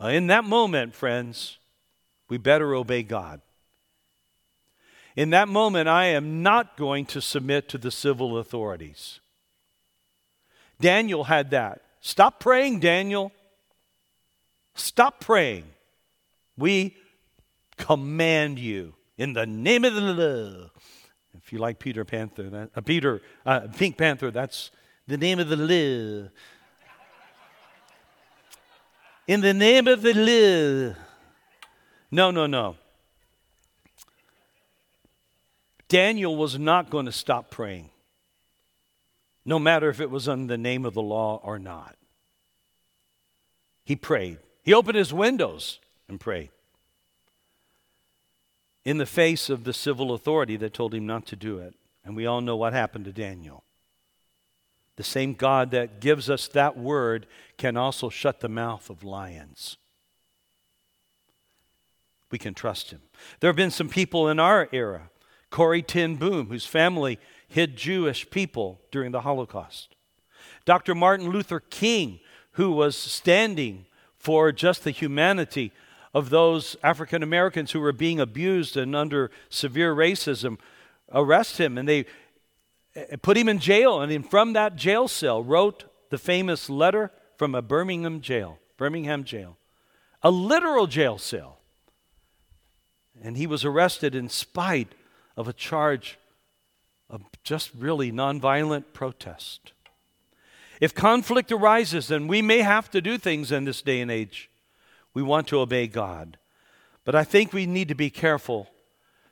Uh, 0.00 0.08
in 0.08 0.26
that 0.26 0.44
moment, 0.44 0.92
friends, 0.92 1.58
we 2.28 2.36
better 2.36 2.74
obey 2.74 3.04
God. 3.04 3.40
In 5.16 5.30
that 5.30 5.48
moment, 5.48 5.88
I 5.88 6.06
am 6.06 6.42
not 6.42 6.76
going 6.76 7.04
to 7.06 7.20
submit 7.20 7.68
to 7.70 7.78
the 7.78 7.90
civil 7.90 8.38
authorities. 8.38 9.20
Daniel 10.80 11.24
had 11.24 11.50
that. 11.50 11.82
Stop 12.00 12.40
praying, 12.40 12.80
Daniel. 12.80 13.30
Stop 14.74 15.20
praying. 15.20 15.64
We 16.56 16.96
command 17.76 18.58
you 18.58 18.94
in 19.18 19.34
the 19.34 19.46
name 19.46 19.84
of 19.84 19.94
the 19.94 20.00
Lord. 20.00 20.70
If 21.34 21.52
you 21.52 21.58
like 21.58 21.78
Peter 21.78 22.04
Panther, 22.04 22.50
that, 22.50 22.70
uh, 22.74 22.80
Peter 22.80 23.20
uh, 23.44 23.68
Pink 23.76 23.96
Panther, 23.96 24.30
that's 24.30 24.70
the 25.06 25.16
name 25.16 25.38
of 25.38 25.48
the 25.48 25.56
Lord. 25.56 26.30
In 29.26 29.40
the 29.40 29.54
name 29.54 29.86
of 29.88 30.02
the 30.02 30.14
Lord. 30.14 30.96
No, 32.10 32.30
no, 32.30 32.46
no. 32.46 32.76
Daniel 35.92 36.34
was 36.34 36.58
not 36.58 36.88
going 36.88 37.04
to 37.04 37.12
stop 37.12 37.50
praying, 37.50 37.90
no 39.44 39.58
matter 39.58 39.90
if 39.90 40.00
it 40.00 40.10
was 40.10 40.26
in 40.26 40.46
the 40.46 40.56
name 40.56 40.86
of 40.86 40.94
the 40.94 41.02
law 41.02 41.38
or 41.44 41.58
not. 41.58 41.96
He 43.84 43.94
prayed. 43.94 44.38
He 44.62 44.72
opened 44.72 44.96
his 44.96 45.12
windows 45.12 45.80
and 46.08 46.18
prayed 46.18 46.48
in 48.86 48.96
the 48.96 49.04
face 49.04 49.50
of 49.50 49.64
the 49.64 49.74
civil 49.74 50.14
authority 50.14 50.56
that 50.56 50.72
told 50.72 50.94
him 50.94 51.06
not 51.06 51.26
to 51.26 51.36
do 51.36 51.58
it. 51.58 51.74
And 52.06 52.16
we 52.16 52.24
all 52.24 52.40
know 52.40 52.56
what 52.56 52.72
happened 52.72 53.04
to 53.04 53.12
Daniel. 53.12 53.62
The 54.96 55.04
same 55.04 55.34
God 55.34 55.72
that 55.72 56.00
gives 56.00 56.30
us 56.30 56.48
that 56.48 56.74
word 56.74 57.26
can 57.58 57.76
also 57.76 58.08
shut 58.08 58.40
the 58.40 58.48
mouth 58.48 58.88
of 58.88 59.04
lions. 59.04 59.76
We 62.30 62.38
can 62.38 62.54
trust 62.54 62.92
him. 62.92 63.02
There 63.40 63.50
have 63.50 63.56
been 63.56 63.70
some 63.70 63.90
people 63.90 64.26
in 64.30 64.40
our 64.40 64.70
era, 64.72 65.10
Corrie 65.52 65.82
ten 65.82 66.16
Boom, 66.16 66.48
whose 66.48 66.66
family 66.66 67.20
hid 67.46 67.76
Jewish 67.76 68.28
people 68.30 68.80
during 68.90 69.12
the 69.12 69.20
Holocaust. 69.20 69.94
Dr. 70.64 70.94
Martin 70.94 71.28
Luther 71.28 71.60
King, 71.60 72.18
who 72.52 72.72
was 72.72 72.96
standing 72.96 73.86
for 74.16 74.50
just 74.50 74.82
the 74.82 74.90
humanity 74.90 75.70
of 76.14 76.30
those 76.30 76.76
African 76.82 77.22
Americans 77.22 77.72
who 77.72 77.80
were 77.80 77.92
being 77.92 78.18
abused 78.18 78.76
and 78.76 78.96
under 78.96 79.30
severe 79.50 79.94
racism, 79.94 80.58
arrest 81.12 81.58
him 81.58 81.76
and 81.76 81.88
they 81.88 82.06
eh, 82.94 83.16
put 83.20 83.36
him 83.36 83.48
in 83.48 83.58
jail. 83.58 84.00
And 84.00 84.28
from 84.28 84.54
that 84.54 84.76
jail 84.76 85.06
cell, 85.06 85.42
wrote 85.42 85.84
the 86.10 86.18
famous 86.18 86.70
letter 86.70 87.10
from 87.36 87.54
a 87.54 87.62
Birmingham 87.62 88.20
jail, 88.20 88.58
Birmingham 88.76 89.24
jail, 89.24 89.58
a 90.22 90.30
literal 90.30 90.86
jail 90.86 91.18
cell. 91.18 91.58
And 93.22 93.36
he 93.36 93.46
was 93.46 93.64
arrested 93.64 94.14
in 94.14 94.28
spite 94.28 94.94
of 95.36 95.48
a 95.48 95.52
charge 95.52 96.18
of 97.08 97.22
just 97.42 97.70
really 97.76 98.10
nonviolent 98.10 98.84
protest. 98.92 99.72
If 100.80 100.94
conflict 100.94 101.52
arises, 101.52 102.08
then 102.08 102.26
we 102.26 102.42
may 102.42 102.58
have 102.58 102.90
to 102.90 103.00
do 103.00 103.18
things 103.18 103.52
in 103.52 103.64
this 103.64 103.82
day 103.82 104.00
and 104.00 104.10
age. 104.10 104.50
We 105.14 105.22
want 105.22 105.46
to 105.48 105.60
obey 105.60 105.86
God. 105.86 106.38
But 107.04 107.14
I 107.14 107.24
think 107.24 107.52
we 107.52 107.66
need 107.66 107.88
to 107.88 107.94
be 107.94 108.10
careful 108.10 108.68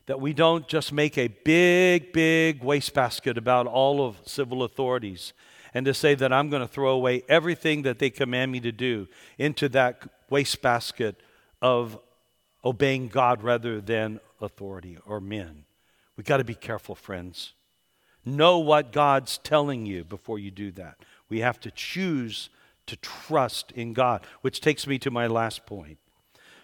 that 0.06 0.20
we 0.20 0.32
don't 0.32 0.66
just 0.68 0.92
make 0.92 1.16
a 1.16 1.28
big, 1.28 2.12
big 2.12 2.62
wastebasket 2.62 3.38
about 3.38 3.66
all 3.66 4.04
of 4.04 4.16
civil 4.24 4.62
authorities 4.62 5.32
and 5.72 5.86
to 5.86 5.94
say 5.94 6.14
that 6.16 6.32
I'm 6.32 6.50
going 6.50 6.62
to 6.62 6.68
throw 6.68 6.90
away 6.90 7.22
everything 7.28 7.82
that 7.82 7.98
they 7.98 8.10
command 8.10 8.50
me 8.50 8.60
to 8.60 8.72
do 8.72 9.06
into 9.38 9.68
that 9.70 10.02
wastebasket 10.28 11.20
of 11.62 11.98
obeying 12.64 13.08
God 13.08 13.42
rather 13.42 13.80
than 13.80 14.20
authority 14.40 14.98
or 15.06 15.20
men. 15.20 15.64
We've 16.20 16.26
got 16.26 16.36
to 16.36 16.44
be 16.44 16.54
careful, 16.54 16.94
friends. 16.94 17.54
Know 18.26 18.58
what 18.58 18.92
God's 18.92 19.38
telling 19.38 19.86
you 19.86 20.04
before 20.04 20.38
you 20.38 20.50
do 20.50 20.70
that. 20.72 20.98
We 21.30 21.40
have 21.40 21.58
to 21.60 21.70
choose 21.70 22.50
to 22.84 22.96
trust 22.96 23.72
in 23.72 23.94
God, 23.94 24.26
which 24.42 24.60
takes 24.60 24.86
me 24.86 24.98
to 24.98 25.10
my 25.10 25.26
last 25.26 25.64
point. 25.64 25.96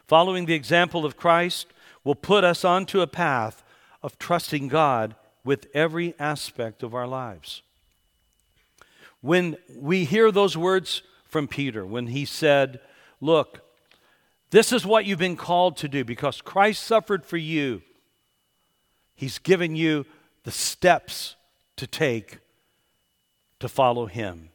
Following 0.07 0.45
the 0.45 0.53
example 0.53 1.07
of 1.07 1.17
Christ 1.17 1.69
will 2.05 2.15
put 2.15 2.45
us 2.45 2.67
onto 2.67 3.01
a 3.01 3.07
path 3.07 3.65
of 4.03 4.19
trusting 4.19 4.69
God 4.69 5.17
with 5.43 5.69
every 5.73 6.15
aspect 6.19 6.83
of 6.83 6.95
our 6.95 7.07
lives. 7.07 7.63
When 9.23 9.57
we 9.75 10.05
hear 10.05 10.31
those 10.31 10.59
words 10.59 11.03
from 11.25 11.49
Peter, 11.49 11.87
when 11.87 12.09
he 12.09 12.27
said, 12.27 12.79
Look, 13.23 13.63
this 14.51 14.71
is 14.71 14.85
what 14.85 15.07
you've 15.07 15.19
been 15.19 15.35
called 15.35 15.79
to 15.79 15.89
do 15.89 16.05
because 16.05 16.43
Christ 16.43 16.85
suffered 16.85 17.25
for 17.25 17.39
you, 17.39 17.81
he's 19.17 19.39
given 19.39 19.75
you 19.75 20.07
the 20.45 20.53
steps 20.53 21.35
to 21.77 21.87
take 21.87 22.39
to 23.59 23.69
follow 23.69 24.07
him. 24.07 24.51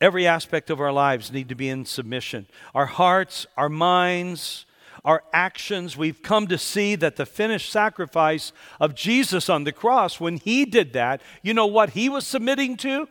Every 0.00 0.26
aspect 0.26 0.70
of 0.70 0.80
our 0.80 0.92
lives 0.92 1.32
need 1.32 1.48
to 1.48 1.54
be 1.54 1.68
in 1.68 1.84
submission. 1.84 2.46
Our 2.74 2.86
hearts, 2.86 3.46
our 3.56 3.68
minds, 3.68 4.64
our 5.04 5.24
actions. 5.32 5.96
We've 5.96 6.22
come 6.22 6.46
to 6.48 6.58
see 6.58 6.94
that 6.96 7.16
the 7.16 7.26
finished 7.26 7.70
sacrifice 7.70 8.52
of 8.78 8.94
Jesus 8.94 9.48
on 9.48 9.64
the 9.64 9.72
cross, 9.72 10.20
when 10.20 10.36
he 10.36 10.64
did 10.64 10.92
that, 10.92 11.20
you 11.42 11.54
know 11.54 11.66
what 11.66 11.90
he 11.90 12.08
was 12.08 12.26
submitting 12.26 12.76
to? 12.78 13.08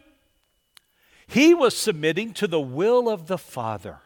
He 1.27 1.53
was 1.53 1.75
submitting 1.75 2.33
to 2.35 2.47
the 2.47 2.61
will 2.61 3.09
of 3.09 3.27
the 3.27 3.37
Father. 3.37 3.99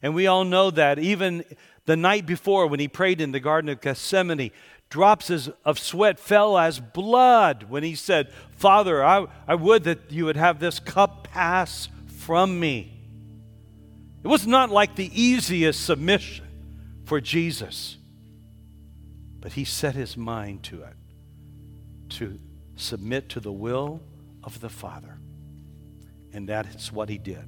And 0.00 0.14
we 0.14 0.26
all 0.26 0.44
know 0.44 0.70
that 0.70 0.98
even 0.98 1.44
the 1.86 1.96
night 1.96 2.26
before 2.26 2.66
when 2.66 2.80
he 2.80 2.88
prayed 2.88 3.20
in 3.20 3.32
the 3.32 3.40
Garden 3.40 3.70
of 3.70 3.80
Gethsemane, 3.80 4.50
drops 4.90 5.48
of 5.64 5.78
sweat 5.78 6.18
fell 6.18 6.58
as 6.58 6.78
blood 6.78 7.64
when 7.64 7.82
he 7.82 7.94
said, 7.94 8.30
Father, 8.52 9.02
I, 9.04 9.26
I 9.48 9.54
would 9.54 9.84
that 9.84 10.10
you 10.10 10.26
would 10.26 10.36
have 10.36 10.58
this 10.58 10.78
cup 10.78 11.28
pass 11.28 11.88
from 12.06 12.60
me. 12.60 12.92
It 14.22 14.28
was 14.28 14.46
not 14.46 14.70
like 14.70 14.96
the 14.96 15.10
easiest 15.20 15.84
submission 15.84 16.44
for 17.04 17.20
Jesus, 17.20 17.96
but 19.40 19.52
he 19.52 19.64
set 19.64 19.94
his 19.94 20.16
mind 20.16 20.64
to 20.64 20.82
it 20.82 20.94
to 22.08 22.38
submit 22.76 23.28
to 23.30 23.40
the 23.40 23.52
will 23.52 24.00
of 24.42 24.60
the 24.60 24.68
Father. 24.68 25.18
And 26.32 26.48
that 26.48 26.66
is 26.74 26.92
what 26.92 27.08
he 27.08 27.18
did. 27.18 27.44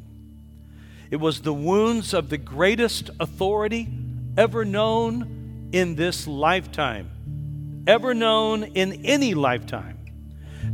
It 1.11 1.17
was 1.17 1.41
the 1.41 1.53
wounds 1.53 2.15
of 2.15 2.29
the 2.29 2.39
greatest 2.39 3.11
authority 3.19 3.89
ever 4.39 4.65
known 4.65 5.69
in 5.73 5.97
this 5.97 6.27
lifetime 6.27 7.11
ever 7.89 8.13
known 8.13 8.65
in 8.65 9.07
any 9.07 9.33
lifetime 9.33 9.99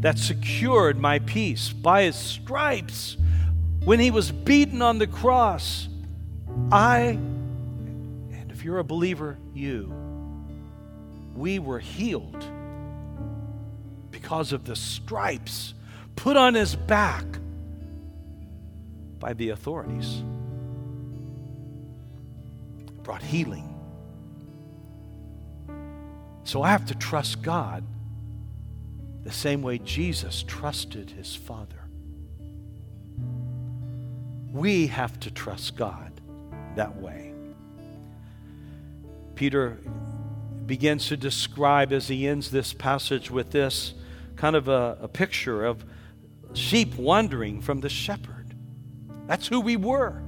that 0.01 0.19
secured 0.19 0.99
my 0.99 1.21
peace. 1.21 1.73
By 1.73 2.03
his 2.03 2.17
stripes, 2.17 3.17
when 3.85 4.01
he 4.01 4.11
was 4.11 4.33
beaten 4.33 4.83
on 4.83 4.99
the 4.99 5.07
cross, 5.07 5.89
I, 6.73 6.99
and 6.99 8.51
if 8.51 8.65
you're 8.65 8.81
a 8.81 8.85
believer, 8.85 9.39
you, 9.55 9.95
we 11.37 11.61
were 11.61 11.79
healed 11.79 12.45
because 14.11 14.53
of 14.53 14.65
the 14.65 14.75
stripes 14.75 15.75
put 16.17 16.37
on 16.37 16.55
his 16.55 16.75
back 16.75 17.25
by 19.21 19.35
the 19.35 19.51
authorities. 19.51 20.23
Brought 23.05 23.23
healing 23.23 23.75
so 26.45 26.63
I 26.63 26.71
have 26.71 26.87
to 26.87 26.95
trust 26.95 27.43
God 27.43 27.85
the 29.25 29.33
same 29.33 29.63
way 29.63 29.79
Jesus 29.79 30.45
trusted 30.47 31.11
his 31.11 31.35
Father. 31.35 31.89
We 34.53 34.87
have 34.89 35.19
to 35.21 35.31
trust 35.31 35.77
God 35.77 36.21
that 36.77 36.97
way. 36.97 37.33
Peter 39.35 39.79
begins 40.67 41.09
to 41.09 41.17
describe 41.17 41.93
as 41.93 42.09
he 42.09 42.29
ends 42.29 42.51
this 42.51 42.73
passage 42.73 43.31
with 43.31 43.51
this 43.51 43.95
kind 44.37 44.55
of 44.55 44.69
a, 44.69 44.99
a 45.01 45.09
picture 45.09 45.65
of 45.65 45.85
sheep 46.53 46.95
wandering 46.97 47.63
from 47.63 47.81
the 47.81 47.89
shepherd. 47.89 48.55
That's 49.27 49.49
who 49.49 49.61
we 49.61 49.77
were. 49.77 50.23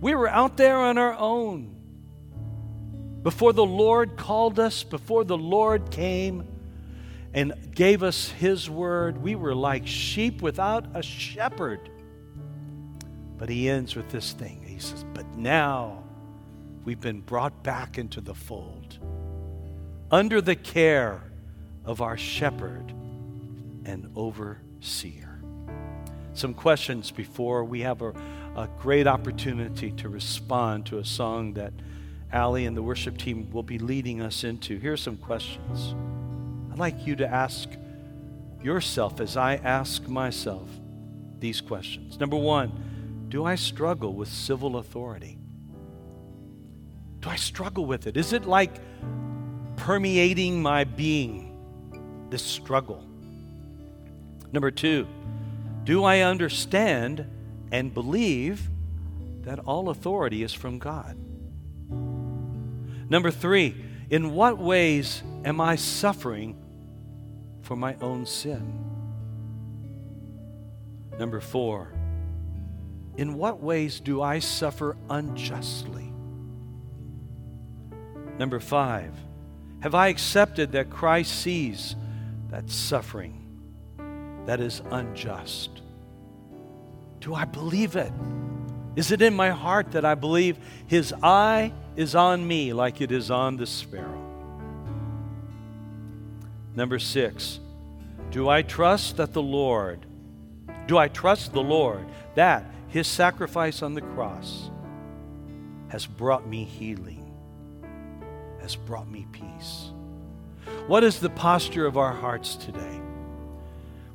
We 0.00 0.14
were 0.14 0.28
out 0.28 0.56
there 0.56 0.76
on 0.78 0.96
our 0.96 1.14
own. 1.14 1.77
Before 3.28 3.52
the 3.52 3.62
Lord 3.62 4.16
called 4.16 4.58
us, 4.58 4.82
before 4.82 5.22
the 5.22 5.36
Lord 5.36 5.90
came 5.90 6.48
and 7.34 7.52
gave 7.74 8.02
us 8.02 8.30
His 8.30 8.70
word, 8.70 9.18
we 9.18 9.34
were 9.34 9.54
like 9.54 9.86
sheep 9.86 10.40
without 10.40 10.86
a 10.94 11.02
shepherd. 11.02 11.90
But 13.36 13.50
He 13.50 13.68
ends 13.68 13.94
with 13.94 14.08
this 14.08 14.32
thing. 14.32 14.64
He 14.66 14.78
says, 14.78 15.04
But 15.12 15.26
now 15.36 16.04
we've 16.86 17.02
been 17.02 17.20
brought 17.20 17.62
back 17.62 17.98
into 17.98 18.22
the 18.22 18.34
fold 18.34 18.98
under 20.10 20.40
the 20.40 20.56
care 20.56 21.22
of 21.84 22.00
our 22.00 22.16
shepherd 22.16 22.94
and 23.84 24.10
overseer. 24.16 25.38
Some 26.32 26.54
questions 26.54 27.10
before 27.10 27.62
we 27.62 27.80
have 27.80 28.00
a, 28.00 28.14
a 28.56 28.70
great 28.78 29.06
opportunity 29.06 29.90
to 29.90 30.08
respond 30.08 30.86
to 30.86 30.96
a 30.96 31.04
song 31.04 31.52
that 31.52 31.74
Allie 32.32 32.66
and 32.66 32.76
the 32.76 32.82
worship 32.82 33.16
team 33.16 33.50
will 33.50 33.62
be 33.62 33.78
leading 33.78 34.20
us 34.20 34.44
into. 34.44 34.78
Here 34.78 34.92
are 34.92 34.98
some 34.98 35.16
questions. 35.16 35.94
I'd 36.70 36.78
like 36.78 37.06
you 37.06 37.16
to 37.16 37.26
ask 37.26 37.68
yourself 38.62 39.20
as 39.20 39.36
I 39.36 39.56
ask 39.56 40.06
myself 40.08 40.68
these 41.40 41.60
questions. 41.60 42.18
Number 42.20 42.36
one, 42.36 43.26
do 43.28 43.44
I 43.44 43.54
struggle 43.54 44.14
with 44.14 44.28
civil 44.28 44.76
authority? 44.76 45.38
Do 47.20 47.28
I 47.28 47.36
struggle 47.36 47.84
with 47.84 48.06
it? 48.06 48.16
Is 48.16 48.32
it 48.32 48.46
like 48.46 48.72
permeating 49.76 50.62
my 50.62 50.84
being, 50.84 52.26
this 52.30 52.42
struggle? 52.42 53.04
Number 54.52 54.70
two, 54.70 55.06
do 55.84 56.04
I 56.04 56.20
understand 56.20 57.26
and 57.72 57.92
believe 57.92 58.68
that 59.42 59.58
all 59.60 59.88
authority 59.88 60.42
is 60.42 60.52
from 60.52 60.78
God? 60.78 61.17
Number 63.10 63.30
three, 63.30 63.74
in 64.10 64.34
what 64.34 64.58
ways 64.58 65.22
am 65.44 65.60
I 65.60 65.76
suffering 65.76 66.56
for 67.62 67.76
my 67.76 67.96
own 68.00 68.26
sin? 68.26 68.84
Number 71.18 71.40
four, 71.40 71.92
in 73.16 73.34
what 73.34 73.60
ways 73.60 74.00
do 74.00 74.22
I 74.22 74.38
suffer 74.38 74.96
unjustly? 75.10 76.12
Number 78.38 78.60
five, 78.60 79.12
have 79.80 79.94
I 79.94 80.08
accepted 80.08 80.72
that 80.72 80.90
Christ 80.90 81.40
sees 81.40 81.96
that 82.50 82.70
suffering 82.70 83.34
that 84.46 84.60
is 84.60 84.80
unjust? 84.90 85.82
Do 87.20 87.34
I 87.34 87.44
believe 87.44 87.96
it? 87.96 88.12
Is 88.96 89.12
it 89.12 89.22
in 89.22 89.34
my 89.34 89.50
heart 89.50 89.92
that 89.92 90.04
I 90.04 90.14
believe 90.14 90.58
His 90.86 91.12
eye 91.22 91.72
is 91.98 92.14
on 92.14 92.46
me 92.46 92.72
like 92.72 93.00
it 93.00 93.10
is 93.10 93.28
on 93.28 93.56
the 93.56 93.66
sparrow? 93.66 94.24
Number 96.76 97.00
six, 97.00 97.58
do 98.30 98.48
I 98.48 98.62
trust 98.62 99.16
that 99.16 99.32
the 99.32 99.42
Lord, 99.42 100.06
do 100.86 100.96
I 100.96 101.08
trust 101.08 101.52
the 101.52 101.60
Lord 101.60 102.06
that 102.36 102.64
His 102.86 103.08
sacrifice 103.08 103.82
on 103.82 103.94
the 103.94 104.00
cross 104.00 104.70
has 105.88 106.06
brought 106.06 106.46
me 106.46 106.62
healing, 106.62 107.34
has 108.60 108.76
brought 108.76 109.08
me 109.08 109.26
peace? 109.32 109.90
What 110.86 111.02
is 111.02 111.18
the 111.18 111.30
posture 111.30 111.84
of 111.84 111.96
our 111.96 112.12
hearts 112.12 112.54
today? 112.54 113.00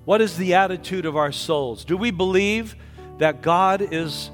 What 0.05 0.21
is 0.21 0.38
the 0.38 0.53
attitude 0.53 1.05
of 1.05 1.17
our 1.17 1.34
souls? 1.34 1.84
Do 1.84 1.97
we 1.97 2.11
believe 2.11 2.77
that 3.17 3.41
God 3.41 3.81
is 3.81 4.31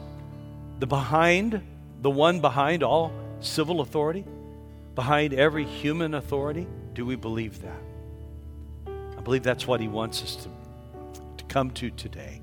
the 0.77 0.85
behind, 0.85 1.63
the 2.03 2.11
one 2.11 2.41
behind 2.41 2.83
all 2.83 3.11
civil 3.39 3.81
authority, 3.81 4.25
behind 4.95 5.33
every 5.33 5.65
human 5.65 6.13
authority? 6.13 6.67
Do 6.93 7.05
we 7.05 7.15
believe 7.15 7.61
that? 7.61 7.81
I 9.17 9.21
believe 9.21 9.43
that's 9.43 9.67
what 9.67 9.79
he 9.79 9.87
wants 9.87 10.23
us 10.23 10.35
to, 10.37 10.49
to 11.37 11.43
come 11.45 11.71
to 11.71 11.89
today. 11.91 12.38